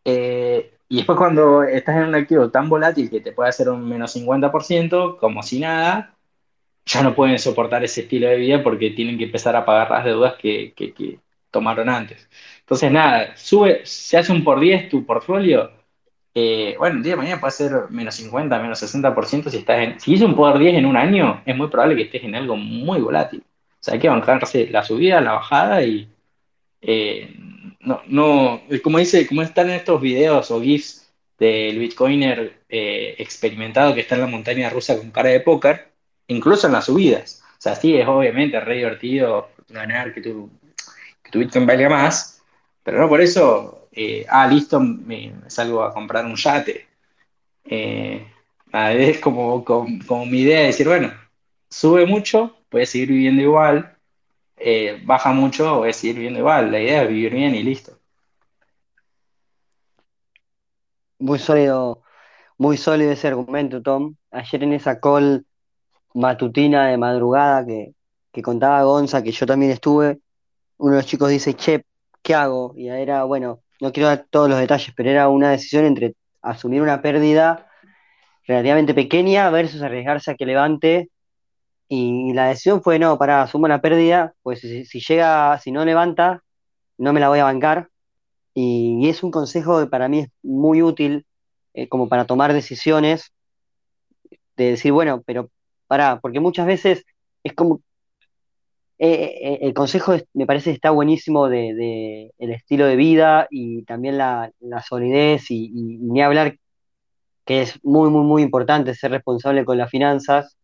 [0.04, 3.88] Eh, y después cuando estás en un activo tan volátil que te puede hacer un
[3.88, 6.16] menos 50%, como si nada,
[6.86, 10.06] ya no pueden soportar ese estilo de vida porque tienen que empezar a pagar las
[10.06, 10.74] deudas que,
[11.52, 12.30] tomaron antes.
[12.62, 15.72] Entonces, nada, sube, se hace un por 10 tu portfolio.
[16.78, 20.00] Bueno, el día de mañana puede ser menos 50, menos 60% si estás en.
[20.00, 22.56] Si hice un por 10 en un año, es muy probable que estés en algo
[22.56, 23.44] muy volátil.
[23.80, 26.10] O sea, hay que bancarse la subida, la bajada y
[26.82, 27.34] eh,
[27.82, 34.02] no, no, como dice, como están estos videos o GIFs del Bitcoiner eh, experimentado que
[34.02, 35.92] está en la montaña rusa con cara de póker,
[36.28, 37.42] incluso en las subidas.
[37.58, 40.50] O sea, sí, es obviamente re divertido ganar que tu,
[41.30, 42.42] que tu Bitcoin valga más,
[42.84, 46.88] pero no por eso, eh, ah, listo, me, salgo a comprar un yate.
[47.66, 51.12] es como, como mi idea de decir, bueno,
[51.70, 53.96] sube mucho, puedes seguir viviendo igual,
[54.58, 56.72] eh, baja mucho, puedes seguir viviendo igual.
[56.72, 57.98] La idea es vivir bien y listo.
[61.20, 62.02] Muy sólido,
[62.58, 64.16] muy sólido ese argumento, Tom.
[64.32, 65.46] Ayer en esa call
[66.14, 67.94] matutina de madrugada que,
[68.32, 70.20] que contaba Gonza, que yo también estuve,
[70.80, 71.86] uno de los chicos dice, che,
[72.24, 72.74] ¿qué hago?
[72.76, 76.82] Y era, bueno, no quiero dar todos los detalles, pero era una decisión entre asumir
[76.82, 77.70] una pérdida
[78.48, 81.10] relativamente pequeña versus arriesgarse a que levante
[81.90, 86.44] y la decisión fue, no, para, asumo la pérdida, pues si, llega, si no levanta,
[86.98, 87.90] no me la voy a bancar.
[88.54, 91.26] Y, es un consejo que para mí es muy útil
[91.74, 93.34] eh, como para tomar decisiones,
[94.56, 95.50] de decir, bueno, pero
[95.88, 97.06] para, porque muchas veces
[97.44, 97.82] es como,
[99.00, 104.52] eh, el consejo me parece está buenísimo de, el estilo de vida y también la,
[104.88, 106.58] solidez y, y ni hablar
[107.46, 110.60] que es muy, muy, muy importante ser responsable con las finanzas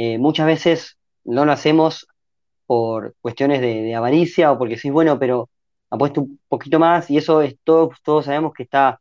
[0.00, 2.06] eh, muchas veces no lo hacemos
[2.66, 5.50] por cuestiones de, avaricia o porque decís, bueno, pero
[5.90, 9.00] apuesto un poquito más y eso es todo, todos sabemos que está,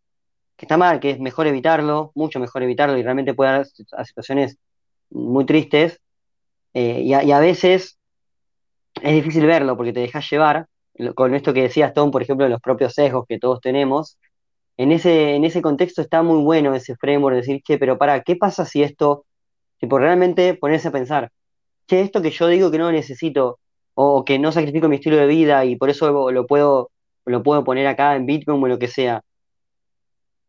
[0.56, 4.06] que está mal, que es mejor evitarlo, mucho mejor evitarlo y realmente puede dar a
[4.06, 4.58] situaciones
[5.12, 6.00] muy tristes.
[6.74, 7.97] Eh, y, a, veces
[9.02, 10.68] es difícil verlo porque te dejas llevar
[11.16, 14.18] con esto que decías, Tom, por ejemplo, de los propios sesgos que todos tenemos.
[14.78, 18.36] En ese, en ese contexto está muy bueno ese framework, decir, che, pero para, ¿qué
[18.36, 19.26] pasa si esto
[19.80, 21.32] Tipo, realmente ponerse a pensar,
[21.88, 23.60] che, esto que yo digo que no necesito,
[23.94, 26.92] o que no sacrifico mi estilo de vida y por eso lo puedo,
[27.26, 29.22] lo puedo poner acá en Bitcoin o lo que sea.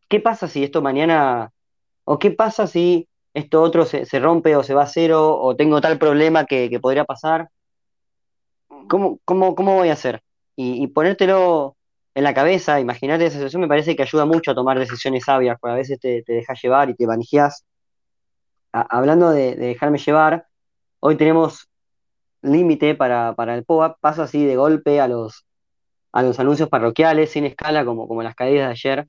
[0.07, 1.51] ¿Qué pasa si esto mañana,
[2.05, 5.81] o qué pasa si esto otro se, rompe o se va a cero, o tengo
[5.81, 7.49] tal problema que, podría pasar?
[8.87, 10.21] ¿Cómo, cómo, cómo voy a hacer?
[10.55, 11.77] Y, ponértelo
[12.13, 15.57] en la cabeza, imaginarte esa situación, me parece que ayuda mucho a tomar decisiones sabias,
[15.59, 17.65] porque a veces te, te dejas llevar y te manejas
[18.71, 20.45] hablando de, dejarme llevar,
[20.99, 21.69] hoy tenemos
[22.41, 25.45] límite para, el POAP, paso así de golpe a los,
[26.11, 29.07] a los anuncios parroquiales, sin escala, como, como las caídas de ayer.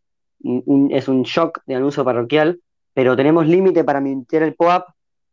[0.91, 2.61] es un shock de anuncio parroquial,
[2.95, 4.89] pero tenemos límite para emitir el POAP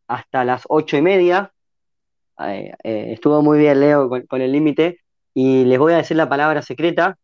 [0.08, 1.54] hasta las ocho y media.
[2.40, 5.00] Eh, estuvo muy bien, Leo, con, el límite.
[5.34, 7.18] Y les voy a decir la palabra secreta.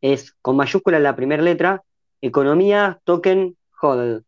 [0.00, 1.82] Es con mayúscula la primera letra,
[2.20, 4.24] economía, token, hodl.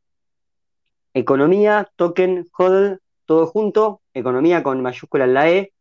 [1.14, 5.72] Economía, token, hodl, todo junto, economía con mayúscula en la E,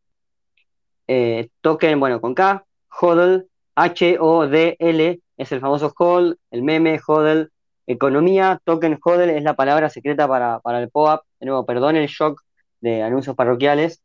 [1.07, 2.65] eh, token, bueno, con K,
[3.01, 7.51] hodl, H-O-D-L, es el famoso hodl, el meme, hodl,
[7.87, 12.41] economía, token, hodl, es la palabra secreta para, el POAP, de nuevo, perdón el shock
[12.81, 14.01] de anuncios parroquiales,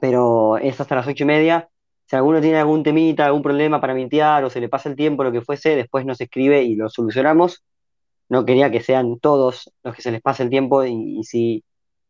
[0.00, 1.68] pero es hasta las ocho y media,
[2.06, 5.24] si alguno tiene algún temita, algún problema para mintear o se le pasa el tiempo,
[5.24, 7.64] lo que fuese, después nos escribe y lo solucionamos
[8.28, 11.64] no quería que sean todos los que se les pase el tiempo y, si,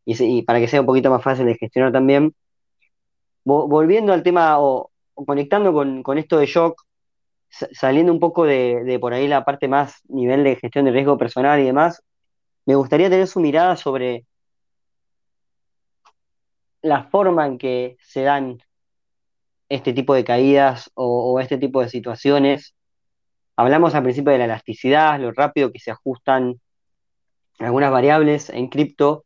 [0.05, 2.35] y, para que sea un poquito más fácil de gestionar también.
[3.44, 6.82] volviendo al tema o, conectando con, esto de shock,
[7.48, 11.61] saliendo un poco de, por ahí la parte más nivel de gestión de riesgo personal
[11.61, 12.02] y demás,
[12.66, 14.27] me gustaría tener su mirada sobre
[16.85, 18.59] la forma en que se dan
[19.69, 22.74] este tipo de caídas o este tipo de situaciones
[23.56, 26.61] Hablamos al principio de la elasticidad, lo rápido que se ajustan
[27.61, 29.24] algunas variables en cripto.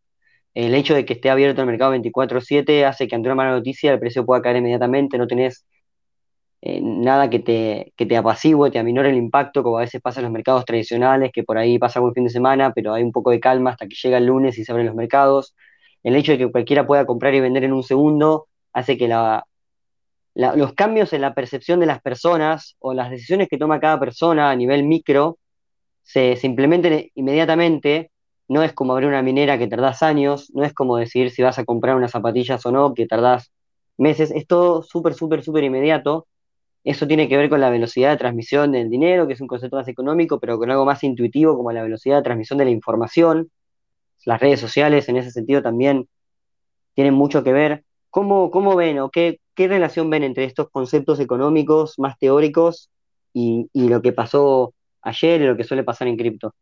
[0.55, 3.93] El hecho de que esté abierto el mercado 24/7 hace que ante una mala noticia
[3.93, 5.65] el precio pueda caer inmediatamente, no tenés
[6.61, 10.21] eh, nada que te, que te apacigüe, te aminore el impacto, como a veces pasa
[10.21, 13.13] en los mercados tradicionales, que por ahí pasa un fin de semana, pero hay un
[13.13, 15.55] poco de calma hasta que llega el lunes y se abren los mercados.
[16.03, 19.09] El hecho de que cualquiera pueda comprar y vender en un segundo hace que
[20.35, 24.51] los cambios en la percepción de las personas o las decisiones que toma cada persona
[24.51, 25.39] a nivel micro
[26.03, 28.11] se, se implementen inmediatamente.
[28.49, 31.59] No es como abrir una minera que tardás años, no es como decidir si vas
[31.59, 33.53] a comprar unas zapatillas o no, que tardás
[33.99, 34.31] meses.
[34.31, 36.27] Es todo súper, súper, súper inmediato.
[36.85, 39.77] Eso tiene que ver con la velocidad de transmisión del dinero, que es un concepto
[39.77, 43.51] más económico, pero con algo más intuitivo como la velocidad de transmisión de la información.
[44.25, 46.09] Las redes sociales en ese sentido también
[46.95, 47.85] tienen mucho que ver.
[48.11, 52.91] ¿Cómo, cómo ven o qué, qué relación ven entre estos conceptos económicos más teóricos
[53.33, 56.55] y, y lo que pasó ayer y lo que suele pasar en cripto?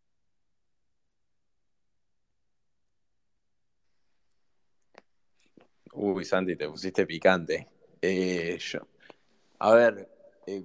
[5.92, 7.66] Uy, Santi, te pusiste picante.
[8.02, 8.58] Eh,
[9.58, 10.08] a ver,
[10.46, 10.62] eh,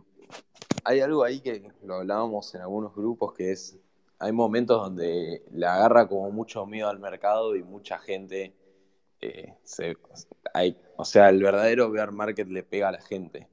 [0.84, 3.80] hay algo ahí que lo hablábamos en algunos grupos que es,
[4.22, 8.54] hay momentos donde le agarra como mucho miedo al mercado y mucha gente,
[9.20, 9.98] eh, se,
[10.54, 13.48] hay, o sea, el verdadero bear market le pega a la gente.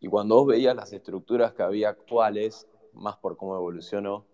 [0.00, 4.24] Y cuando vos veías las estructuras que había actuales, más por cómo evolucionó,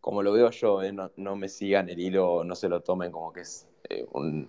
[0.00, 3.10] como lo veo yo, eh, no, no, me sigan el hilo, no se lo tomen
[3.10, 4.48] como que es eh, un,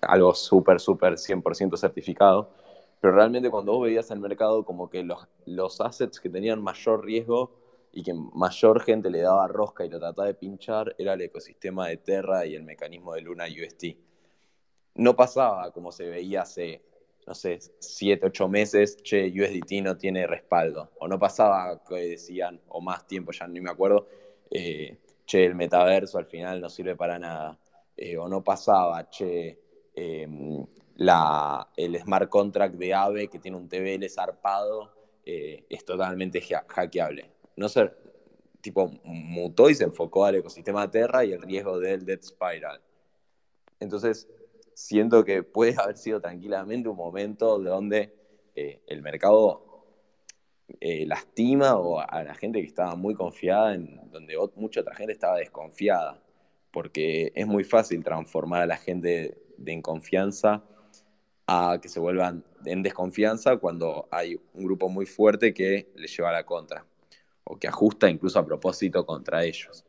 [0.00, 2.48] algo súper, súper 100% certificado,
[2.98, 7.04] pero realmente cuando vos veías el mercado como que los, los assets que tenían mayor
[7.04, 7.59] riesgo
[7.92, 11.88] y que mayor gente le daba rosca y lo trataba de pinchar era el ecosistema
[11.88, 13.96] de Terra y el mecanismo de Luna UST.
[14.94, 16.82] No pasaba como se veía hace,
[17.26, 20.90] no sé, 7, 8 meses, che, USDT no tiene respaldo.
[20.98, 24.06] O no pasaba que decían, o más tiempo, ya ni me acuerdo,
[24.50, 27.58] eh, che, el metaverso al final no sirve para nada.
[27.96, 29.58] Eh, o no pasaba, che,
[29.94, 30.28] eh,
[31.76, 34.92] el smart contract de AVE que tiene un TVL zarpado
[35.24, 37.39] eh, es totalmente hackeable.
[37.60, 37.92] No sé,
[38.62, 42.80] tipo, mutó y se enfocó al ecosistema Terra y el riesgo del Dead Spiral.
[43.78, 44.26] Entonces,
[44.72, 48.14] siento que puede haber sido tranquilamente un momento donde
[48.54, 49.84] eh, el mercado
[50.80, 55.12] eh, lastima o a la gente que estaba muy confiada, en donde mucha otra gente
[55.12, 56.18] estaba desconfiada,
[56.70, 60.64] porque es muy fácil transformar a la gente de en confianza
[61.46, 66.32] a que se vuelvan en desconfianza cuando hay un grupo muy fuerte que les lleva
[66.32, 66.86] la contra
[67.44, 69.84] o que ajusta incluso a propósito contra ellos.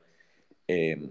[0.68, 1.10] Eh,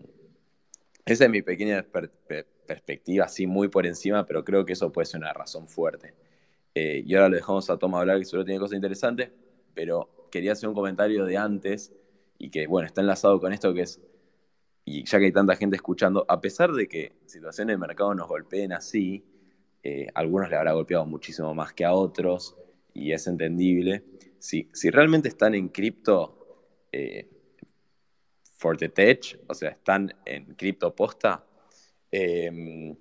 [1.05, 4.93] esa es mi pequeña per per perspectiva, así muy por encima, pero creo que eso
[4.93, 6.15] puede ser una razón fuerte.
[6.73, 9.31] Eh, y ahora lo dejamos a Tom hablar, que seguro tiene cosas interesantes,
[9.75, 11.93] pero quería hacer un comentario de antes
[12.39, 14.01] y que, bueno, está enlazado con esto que es,
[14.85, 18.29] y ya que hay tanta gente escuchando, a pesar de que situaciones de mercado nos
[18.29, 19.25] golpeen así,
[19.83, 22.57] eh, a algunos le habrá golpeado muchísimo más que a otros,
[22.95, 24.05] y es entendible.
[24.41, 27.29] Si, si realmente están en cripto eh,
[28.55, 31.47] for the tech, o sea, están en cripto posta,
[32.11, 32.97] eh,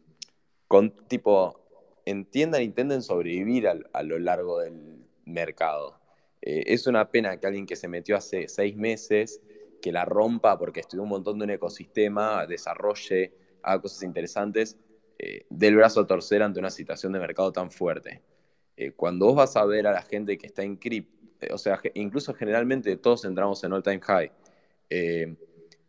[0.68, 6.00] con tipo, entiendan, intenten sobrevivir a, lo largo del mercado.
[6.42, 9.42] Eh, es una pena que alguien que se metió hace seis meses,
[9.82, 13.34] que la rompa porque estudió un montón de un ecosistema, desarrolle,
[13.64, 14.78] haga cosas interesantes,
[15.18, 18.22] eh, del brazo a torcer ante una situación de mercado tan fuerte.
[18.78, 21.19] Eh, cuando vos vas a ver a la gente que está en cripto,
[21.52, 24.32] o sea, incluso generalmente todos entramos en all time high,
[24.90, 25.36] eh,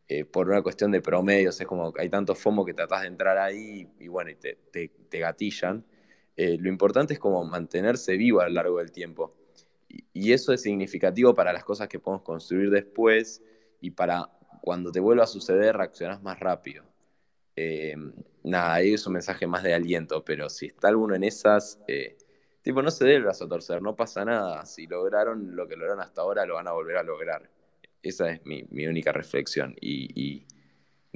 [0.09, 3.39] eh, por una cuestión de promedios, es como hay tanto FOMO que tratás de entrar
[3.39, 5.85] ahí y, bueno, y te, te, te gatillan.
[6.37, 9.35] Eh, lo importante es como mantenerse vivo a lo largo del tiempo.
[10.15, 13.43] Y, eso es significativo para las cosas que podemos construir después
[13.81, 14.29] y para
[14.63, 16.85] cuando te vuelva a suceder reaccionás más rápido.
[17.57, 17.95] Eh,
[18.43, 22.17] nada, ahí es un mensaje más de aliento, pero si está alguno en esas, eh,
[22.62, 24.65] tipo, no se dé el brazo a torcer, no pasa nada.
[24.66, 27.49] Si lograron lo que lograron hasta ahora, lo van a volver a lograr.
[28.03, 29.74] Esa es mi, mi única reflexión.
[29.81, 30.47] Y, y,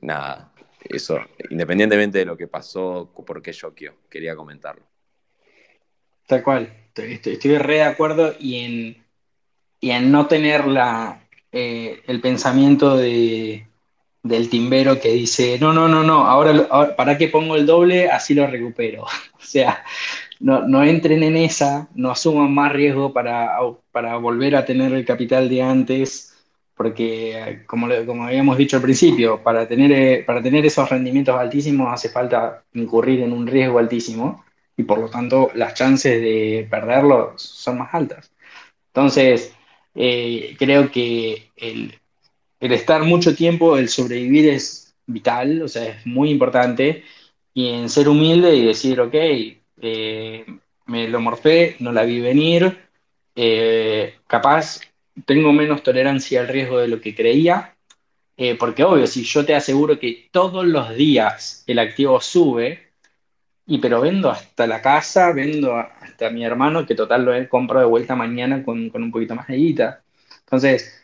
[0.02, 0.52] nada,
[0.84, 1.18] eso,
[1.50, 4.84] independientemente de lo que pasó, por qué choqueó, quería comentarlo.
[6.26, 9.04] Tal cual, estoy, estoy re de acuerdo y en,
[9.80, 13.66] y en no tener la, eh, el pensamiento de,
[14.22, 18.08] del timbero que dice, no, no, no, no, ahora, ahora, ¿para qué pongo el doble?
[18.10, 19.04] Así lo recupero.
[19.34, 19.84] o sea,
[20.44, 23.56] no, entren en esa, no asuman más riesgo para,
[23.90, 26.34] para volver a tener el capital de antes,
[26.76, 32.10] porque como, como habíamos dicho al principio, para tener, para tener esos rendimientos altísimos hace
[32.10, 34.44] falta incurrir en un riesgo altísimo
[34.76, 38.30] y por lo tanto las chances de perderlo son más altas.
[38.88, 39.54] Entonces,
[39.94, 41.94] eh, creo que el,
[42.60, 47.04] el estar mucho tiempo, el sobrevivir es vital, o sea, es muy importante,
[47.54, 49.14] y en ser humilde y decir, ok,
[49.84, 50.44] eh,
[50.86, 52.88] me lo morfé, no la vi venir,
[53.36, 54.80] eh, capaz
[55.26, 57.76] tengo menos tolerancia al riesgo de lo que creía,
[58.36, 62.92] eh, porque obvio, si yo te aseguro que todos los días el activo sube,
[63.66, 67.86] y pero vendo hasta la casa, vendo hasta mi hermano, que total lo he comprado
[67.86, 70.02] de vuelta mañana con, con un poquito más de guita.
[70.40, 71.02] Entonces,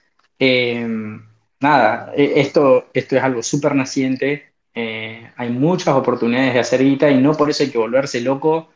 [1.61, 4.50] nada, e- esto, esto es algo súper naciente.
[4.81, 8.71] Eh, hay muchas oportunidades de hacer guita y no por eso hay que volverse loco,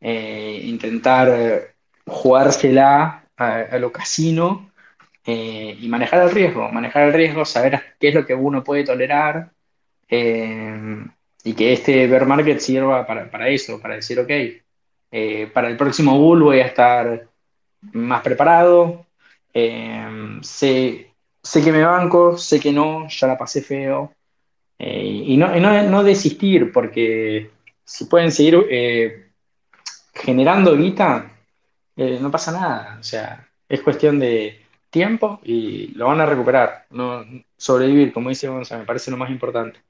[0.00, 1.74] eh, intentar eh,
[2.06, 4.70] jugársela a, lo casino
[5.24, 6.68] eh, y manejar el riesgo.
[6.70, 9.50] Manejar el riesgo, saber qué es lo que uno puede tolerar
[10.08, 14.30] y que este bear market sirva para, para eso, para decir, ok,
[15.52, 17.26] para el próximo bull voy a estar
[17.92, 19.06] más preparado,
[19.52, 21.08] sé
[21.64, 24.12] que me banco, sé que no, ya la pasé feo,
[24.86, 27.50] eh, y no, no, no desistir, porque
[27.82, 29.30] si pueden seguir eh,
[30.12, 31.32] generando guita,
[31.96, 36.84] eh, no pasa nada, o sea, es cuestión de tiempo y lo van a recuperar,
[36.90, 37.24] no
[37.56, 39.80] sobrevivir, como dice Gonzalo, me parece lo más importante.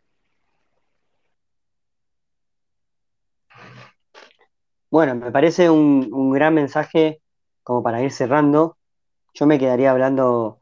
[4.90, 7.20] Bueno, me parece un, un gran mensaje
[7.64, 8.78] como para ir cerrando.
[9.34, 10.60] Yo me quedaría hablando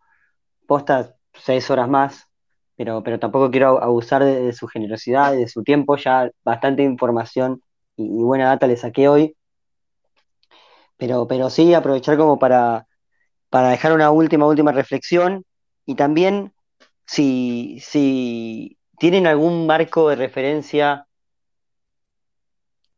[0.67, 2.32] postas seis horas más,
[2.77, 5.97] pero, pero tampoco quiero abusar de, su generosidad y de su tiempo.
[5.97, 7.63] Ya bastante información
[7.97, 9.37] y, y buena data le saqué hoy,
[10.97, 12.87] pero, pero sí aprovechar como para,
[13.51, 15.45] para dejar una última, última reflexión
[15.87, 16.53] y también
[17.07, 21.07] si, si tienen algún marco de referencia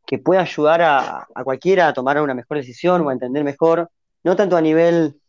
[0.05, 3.89] que pueda ayudar a, a cualquiera a tomar una mejor decisión o a entender mejor,
[4.23, 5.19] no tanto a nivel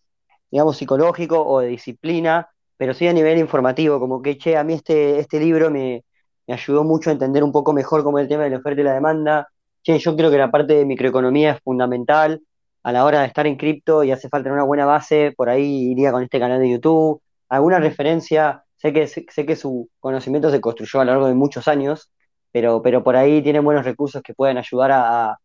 [0.51, 4.75] digamos, psicológico o de disciplina, pero sí a nivel informativo, como que, che, a mí
[4.75, 6.05] este, este libro me,
[6.47, 8.81] me ayudó mucho a entender un poco mejor cómo es el tema de la oferta
[8.81, 9.49] y la demanda.
[9.83, 12.43] Che, yo creo que la parte de microeconomía es fundamental
[12.83, 15.91] a la hora de estar en cripto y hace falta una buena base, por ahí
[15.91, 17.21] iría con este canal de YouTube.
[17.49, 21.69] Alguna referencia, sé que, sé, que su conocimiento se construyó a lo largo de muchos
[21.69, 22.11] años,
[22.53, 25.39] pero, pero por ahí tienen buenos recursos que pueden ayudar a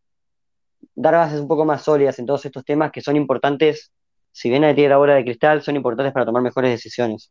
[0.94, 3.90] dar bases un poco más sólidas en todos estos temas que son importantes
[4.32, 7.30] si bien nadie tiene la bola de cristal, son importantes para tomar mejores decisiones.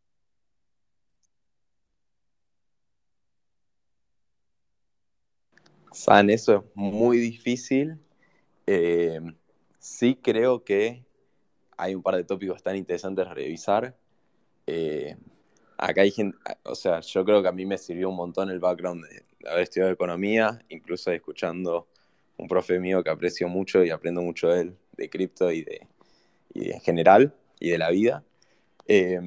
[5.91, 7.99] San, eso es muy difícil.
[8.65, 9.19] Eh,
[9.80, 11.03] sí creo que
[11.78, 13.98] hay un par de tópicos tan interesantes a revisar.
[14.68, 15.18] Eh,
[15.78, 18.60] acá hay gente, o sea, yo creo que a mí me sirvió un montón el
[18.60, 21.88] background de haber estudiado economía, incluso escuchando
[22.38, 25.88] un profe mío que aprecio mucho y aprendo mucho de él, de cripto y de,
[26.53, 28.23] y en general, y de la vida.
[28.88, 29.19] Eh,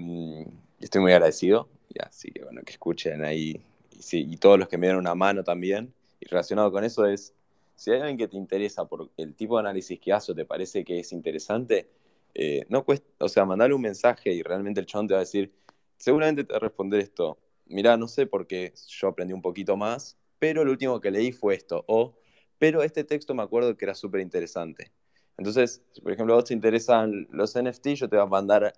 [0.81, 4.69] estoy muy agradecido, y así que bueno, que escuchen ahí, y, sí, y todos los
[4.69, 5.93] que me dieron una mano también.
[6.21, 7.35] Y relacionado con eso es,
[7.77, 10.45] si hay alguien que te interesa por el tipo de análisis que hace o te
[10.45, 11.89] parece que es interesante,
[12.35, 15.25] eh, no cuesta, o sea, mandarle un mensaje y realmente el chabón te va a
[15.25, 15.53] decir,
[15.97, 19.77] seguramente te va a responder esto, mirá, no sé por qué yo aprendí un poquito
[19.77, 22.17] más, pero lo último que leí fue esto, o,
[22.59, 24.93] pero este texto me acuerdo que era súper interesante.
[25.37, 28.73] Entonces, si por ejemplo a vos te interesan los NFT, yo te voy a mandar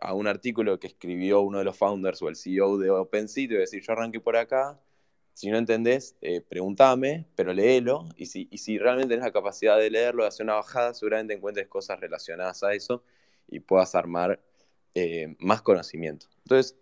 [0.00, 3.54] a un artículo que escribió uno de los founders o el CEO de OpenSea, te
[3.54, 4.78] voy a decir, yo arranqué por acá,
[5.32, 9.76] si no entendés, eh, pregúntame, pero léelo, y si, y si realmente tenés la capacidad
[9.76, 13.02] de leerlo, de hacer una bajada, seguramente encuentres cosas relacionadas a eso
[13.48, 14.40] y puedas armar
[14.94, 16.26] eh, más conocimiento.
[16.44, 16.76] Entonces,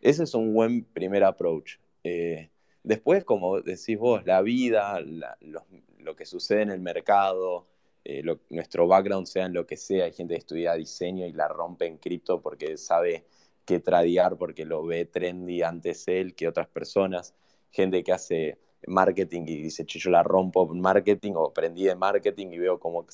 [0.00, 1.76] ese es un buen primer approach.
[2.02, 2.50] Eh,
[2.82, 5.64] después, como decís vos, la vida, la, lo,
[5.98, 7.66] lo, que sucede en el mercado,
[8.04, 11.48] eh, nuestro background sea en lo que sea, hay gente que estudia diseño y la
[11.48, 13.24] rompe en cripto porque sabe
[13.64, 17.34] qué tradear, porque lo ve trendy antes él que otras personas,
[17.70, 22.48] gente que hace marketing y dice, yo la rompo en marketing o aprendí de marketing
[22.52, 23.06] y veo cómo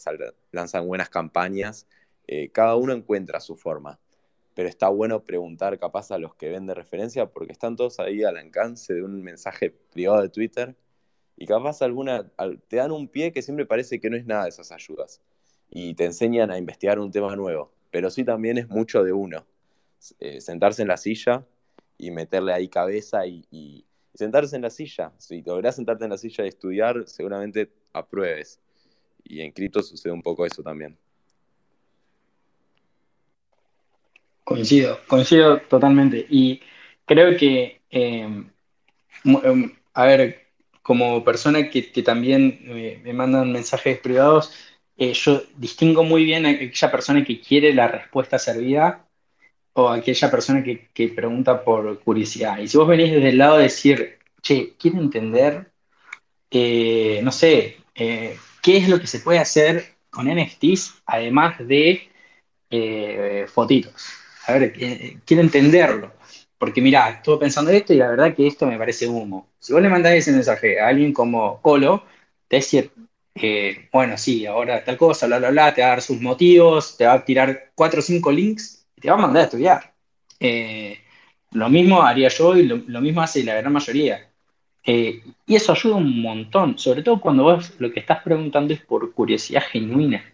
[0.53, 1.87] lanzan buenas campañas.
[2.27, 3.99] Eh, cada uno encuentra su forma
[4.59, 8.25] pero está bueno preguntar capaz a los que ven de referencia porque están todos ahí
[8.25, 10.75] al alcance de un mensaje privado de Twitter
[11.41, 12.29] y capaz alguna
[12.67, 15.21] te dan un pie que siempre parece que no es nada de esas ayudas
[15.71, 19.47] y te enseñan a investigar un tema nuevo, pero sí también es mucho de uno.
[20.19, 21.45] Eh, sentarse en la silla
[21.97, 23.85] y meterle ahí cabeza y,
[24.15, 25.13] sentarse en la silla.
[25.19, 28.59] Si lográs sentarte en la silla y estudiar, seguramente apruebes.
[29.23, 30.97] Y en cripto sucede un poco eso también.
[34.43, 36.27] Coincido, coincido totalmente.
[36.29, 36.61] Y
[37.05, 38.45] creo que, eh,
[39.95, 40.48] a ver,
[40.89, 42.61] como persona que, también
[43.05, 44.55] me, mandan mensajes privados,
[44.97, 49.07] eh, yo distingo muy bien a aquella persona que quiere la respuesta servida
[49.75, 52.57] o a aquella persona que, pregunta por curiosidad.
[52.61, 55.71] Y si vos venís desde el lado de decir, che, quiero entender,
[56.51, 62.09] eh, no sé, eh, qué es lo que se puede hacer con NFTs, además de
[62.71, 64.07] eh, fotitos.
[64.47, 64.73] A ver,
[65.27, 66.18] quiero entenderlo.
[66.59, 69.49] Porque mira, estuve pensando esto y la verdad que esto me parece humo.
[69.59, 72.05] Si vos le mandás ese mensaje a alguien como Colo,
[72.49, 72.91] te decir,
[73.35, 76.97] eh, bueno, sí, ahora tal cosa, bla, bla, bla, te va a dar sus motivos,
[76.97, 79.95] te va a tirar cuatro o cinco links y te va a mandar a estudiar.
[80.41, 80.99] Eh,
[81.53, 84.29] lo mismo haría yo y lo, mismo hace la gran mayoría.
[84.85, 88.81] Eh, y eso ayuda un montón, sobre todo cuando vos lo que estás preguntando es
[88.81, 90.25] por curiosidad genuina.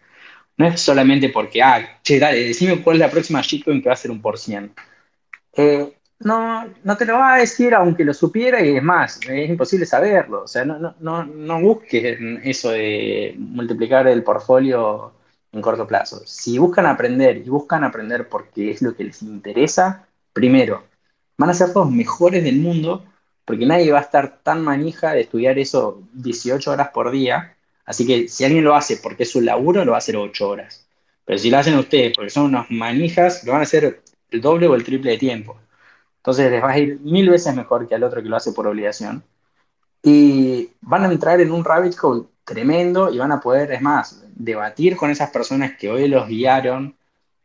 [0.57, 3.95] No es solamente porque, ah, che, dale, decime cuál es la próxima shitcoin que va
[3.95, 4.73] a ser un por cien.
[5.57, 5.93] Eh,
[6.25, 9.87] no, no te lo va a decir aunque lo supiera y es más, es imposible
[9.87, 10.43] saberlo.
[10.45, 15.13] O sea, no, no, no, no busques eso de multiplicar el portfolio
[15.53, 16.23] en corto plazo.
[16.27, 20.85] Si buscan aprender y buscan aprender porque es lo que les interesa, primero,
[21.37, 23.05] van a ser los mejores del mundo
[23.45, 27.57] porque nadie va a estar tan manija de estudiar eso 18 horas por día.
[27.85, 30.49] Así que si alguien lo hace porque es su laburo, lo va a hacer 8
[30.49, 30.87] horas.
[31.25, 34.67] Pero si lo hacen ustedes porque son unos manijas, lo van a hacer el doble
[34.67, 35.59] o el triple de tiempo.
[36.25, 38.67] Entonces les va a ir mil veces mejor que al otro que lo hace por
[38.67, 39.23] obligación.
[40.03, 44.25] Y van a entrar en un rabbit hole tremendo y van a poder, es más,
[44.35, 46.97] debatir con esas personas que hoy los guiaron.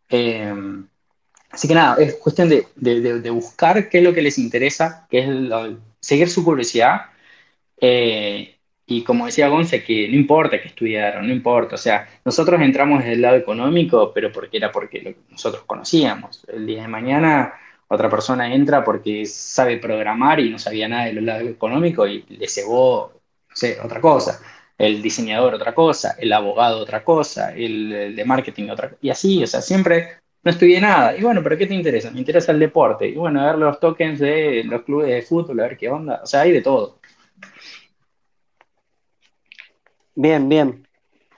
[0.07, 0.53] Eh,
[1.51, 5.05] así que nada, es cuestión de, de, de, buscar qué es lo que les interesa,
[5.09, 7.07] qué es lo, seguir su curiosidad.
[7.81, 11.75] Eh, y como decía Gonza, que no importa que estudiaron, no importa.
[11.75, 16.45] O sea, nosotros entramos desde el lado económico, pero porque era porque nosotros conocíamos.
[16.47, 17.53] El día de mañana
[17.89, 22.47] otra persona entra porque sabe programar y no sabía nada del lado económico y le
[22.47, 23.11] cebó,
[23.49, 24.41] no sé, otra cosa.
[24.77, 28.99] El diseñador otra cosa, el abogado otra cosa, el, de marketing otra cosa.
[29.01, 31.17] Y así, o sea, siempre no estudié nada.
[31.17, 32.11] Y bueno, ¿pero qué te interesa?
[32.11, 33.07] Me interesa el deporte.
[33.09, 36.21] Y bueno, ver los tokens de los clubes de fútbol, a ver qué onda.
[36.23, 36.99] O sea, hay de todo.
[40.15, 40.87] Bien, bien.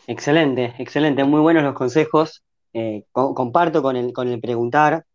[0.08, 1.24] Excelente, excelente.
[1.26, 2.44] Muy buenos los consejos.
[2.74, 5.06] Eh, co- comparto con el, con el preguntar.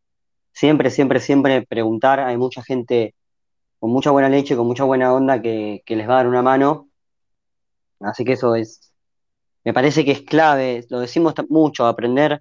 [0.60, 2.18] Siempre, siempre, siempre preguntar.
[2.20, 3.14] Hay mucha gente
[3.80, 6.42] con mucha buena leche, con mucha buena onda que, que les va a dar una
[6.42, 6.88] mano.
[8.00, 8.92] Así que eso es,
[9.64, 10.86] me parece que es clave.
[10.90, 12.38] Lo decimos mucho, aprender.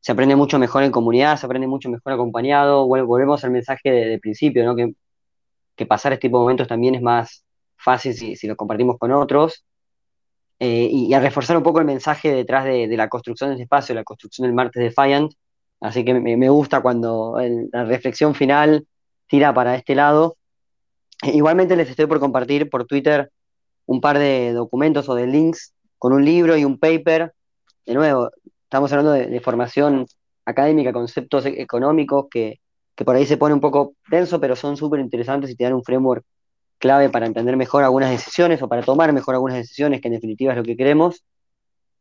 [0.00, 2.86] Se aprende mucho mejor en comunidad, se aprende mucho mejor acompañado.
[2.88, 4.76] Vol- Volvemos al mensaje de, de principio, ¿no?
[4.76, 4.94] Que,
[5.86, 7.44] pasar este tipo de momentos también es más
[7.76, 9.64] fácil si, lo compartimos con otros.
[10.60, 13.64] eh, y, a reforzar un poco el mensaje detrás de, de la construcción de este
[13.64, 15.32] espacio, la construcción del martes Defiant.
[15.84, 18.86] Así que me, gusta cuando el- la reflexión final
[19.28, 20.36] tira para este lado.
[21.22, 23.30] Eh, Igualmente les estoy por compartir por Twitter
[23.86, 27.34] un par de documentos o de links con un libro y un paper.
[27.86, 28.30] De nuevo,
[28.64, 30.06] estamos hablando de, formación
[30.46, 32.60] académica, conceptos e- económicos que,
[32.96, 35.74] que por ahí se pone un poco denso, pero son súper interesantes y te dan
[35.74, 36.24] un framework
[36.78, 40.52] clave para entender mejor algunas decisiones o para tomar mejor algunas decisiones, que en definitiva
[40.52, 41.24] es lo que queremos.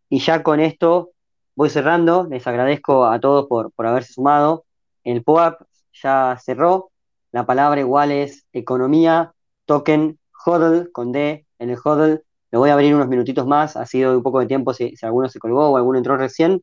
[0.09, 1.12] Y ya con esto
[1.55, 2.27] voy cerrando.
[2.29, 4.65] Les agradezco a todos por, por haberse sumado.
[5.03, 5.61] El POAP
[6.01, 6.91] ya cerró.
[7.31, 9.33] La palabra igual es economía,
[9.65, 12.23] token, hodl con D en el hodl.
[12.51, 15.27] Le voy a abrir unos minutitos más, así doy un poco de tiempo si, alguno
[15.29, 16.61] se colgó o alguno entró recién.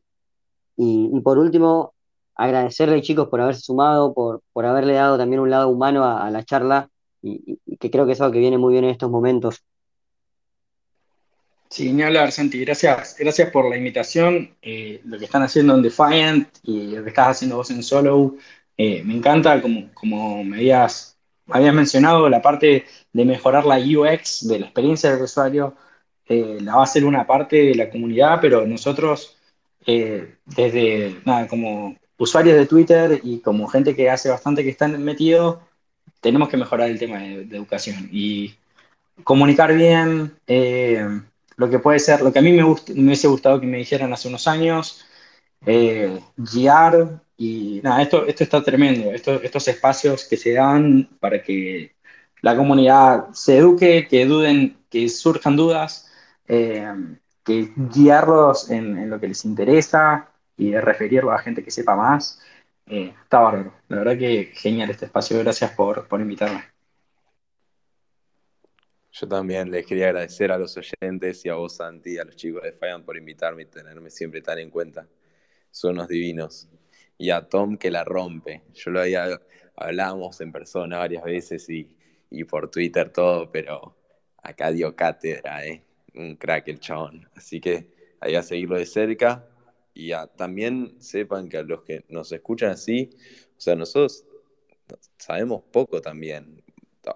[0.77, 1.93] Y, por último,
[2.35, 6.43] agradecerle, chicos, por haberse sumado, por, por haberle dado también un lado humano a, la
[6.43, 6.89] charla
[7.21, 9.63] y que creo que es algo que viene muy bien en estos momentos.
[11.71, 12.59] Sí, ni hablar, Santi.
[12.65, 14.53] Gracias, gracias por la invitación.
[14.61, 18.35] Eh, lo que están haciendo en Defiant y lo que estás haciendo vos en Solo,
[18.75, 21.17] eh, me encanta, como, como me habías,
[21.47, 25.77] habías mencionado, la parte de mejorar la UX, de la experiencia del usuario,
[26.27, 29.37] eh, la va a hacer una parte de la comunidad, pero nosotros,
[29.85, 35.59] desde, nada, como usuarios de Twitter y como gente que hace bastante que están metidos,
[36.19, 38.09] tenemos que mejorar el tema de, educación.
[38.11, 38.55] Y
[39.23, 40.33] comunicar bien,
[41.61, 44.11] lo que puede ser, lo que a mí me, me hubiese gustado que me dijeran
[44.11, 45.05] hace unos años,
[45.65, 51.43] eh, guiar y nada, esto, esto está tremendo, esto, estos espacios que se dan para
[51.43, 51.95] que
[52.41, 56.11] la comunidad se eduque, que duden, que surjan dudas,
[56.47, 56.87] eh,
[57.43, 62.39] que guiarlos en, lo que les interesa y referirlo a gente que sepa más.
[62.87, 66.70] Eh, está bárbaro, la verdad que genial este espacio, gracias por, por invitarme.
[69.13, 72.63] Yo también les quería agradecer a los oyentes y a vos, Santi, a los chicos
[72.63, 75.05] de Fayan por invitarme y tenerme siempre tan en cuenta.
[75.69, 76.69] Son unos divinos.
[77.17, 78.63] Y a Tom que la rompe.
[78.73, 79.41] Yo lo había,
[79.75, 81.93] hablamos en persona varias veces y,
[82.29, 83.97] y por Twitter todo, pero
[84.41, 85.83] acá dio cátedra, ¿eh?
[86.15, 87.29] Un crack el chabón.
[87.35, 89.45] Así que ahí a seguirlo de cerca.
[89.93, 93.09] Y también sepan que a los que nos escuchan así,
[93.57, 94.25] o sea, nosotros
[95.17, 96.63] sabemos poco también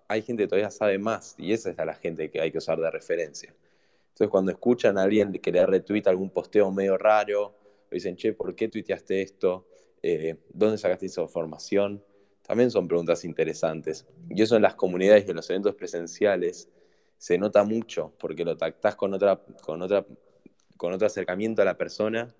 [0.07, 2.79] hay gente que todavía sabe más y esa es la gente que hay que usar
[2.79, 3.53] de referencia.
[4.09, 8.33] Entonces cuando escuchan a alguien que le retweet algún posteo medio raro o dicen, che,
[8.33, 9.67] ¿por qué tuiteaste esto?
[10.01, 12.03] Eh, ¿Dónde sacaste esa información?
[12.41, 14.05] También son preguntas interesantes.
[14.29, 16.69] Y eso en las comunidades y en los eventos presenciales
[17.17, 20.05] se nota mucho, porque lo tactás con, otra, con, otra,
[20.77, 22.33] con otro acercamiento a la persona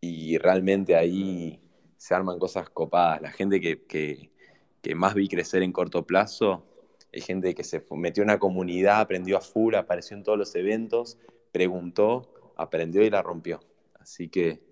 [0.00, 1.60] y realmente ahí
[1.96, 3.20] se arman cosas copadas.
[3.20, 4.30] La gente que, que,
[4.80, 6.69] que más vi crecer en corto plazo
[7.12, 10.54] hay gente que se metió en una comunidad, aprendió a full, apareció en todos los
[10.54, 11.18] eventos,
[11.50, 13.60] preguntó, aprendió y la rompió.
[13.98, 14.62] Así que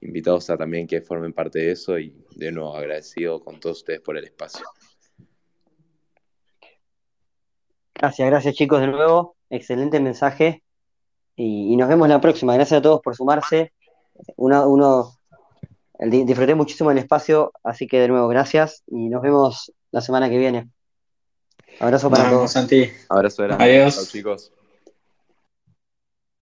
[0.00, 4.00] invitados a también que formen parte de eso y de nuevo agradecido con todos ustedes
[4.00, 4.64] por el espacio.
[7.94, 9.36] Gracias, gracias chicos de nuevo.
[9.48, 10.62] Excelente mensaje.
[11.36, 12.54] Y, nos vemos la próxima.
[12.54, 13.72] Gracias a todos por sumarse.
[14.36, 15.12] Uno, uno
[15.98, 20.38] disfruté muchísimo el espacio, así que de nuevo gracias y nos vemos la semana que
[20.38, 20.68] viene.
[21.80, 22.50] Abrazo para todos.
[22.50, 22.92] Santi.
[23.08, 24.08] Abrazo Adiós.
[24.10, 24.52] chicos.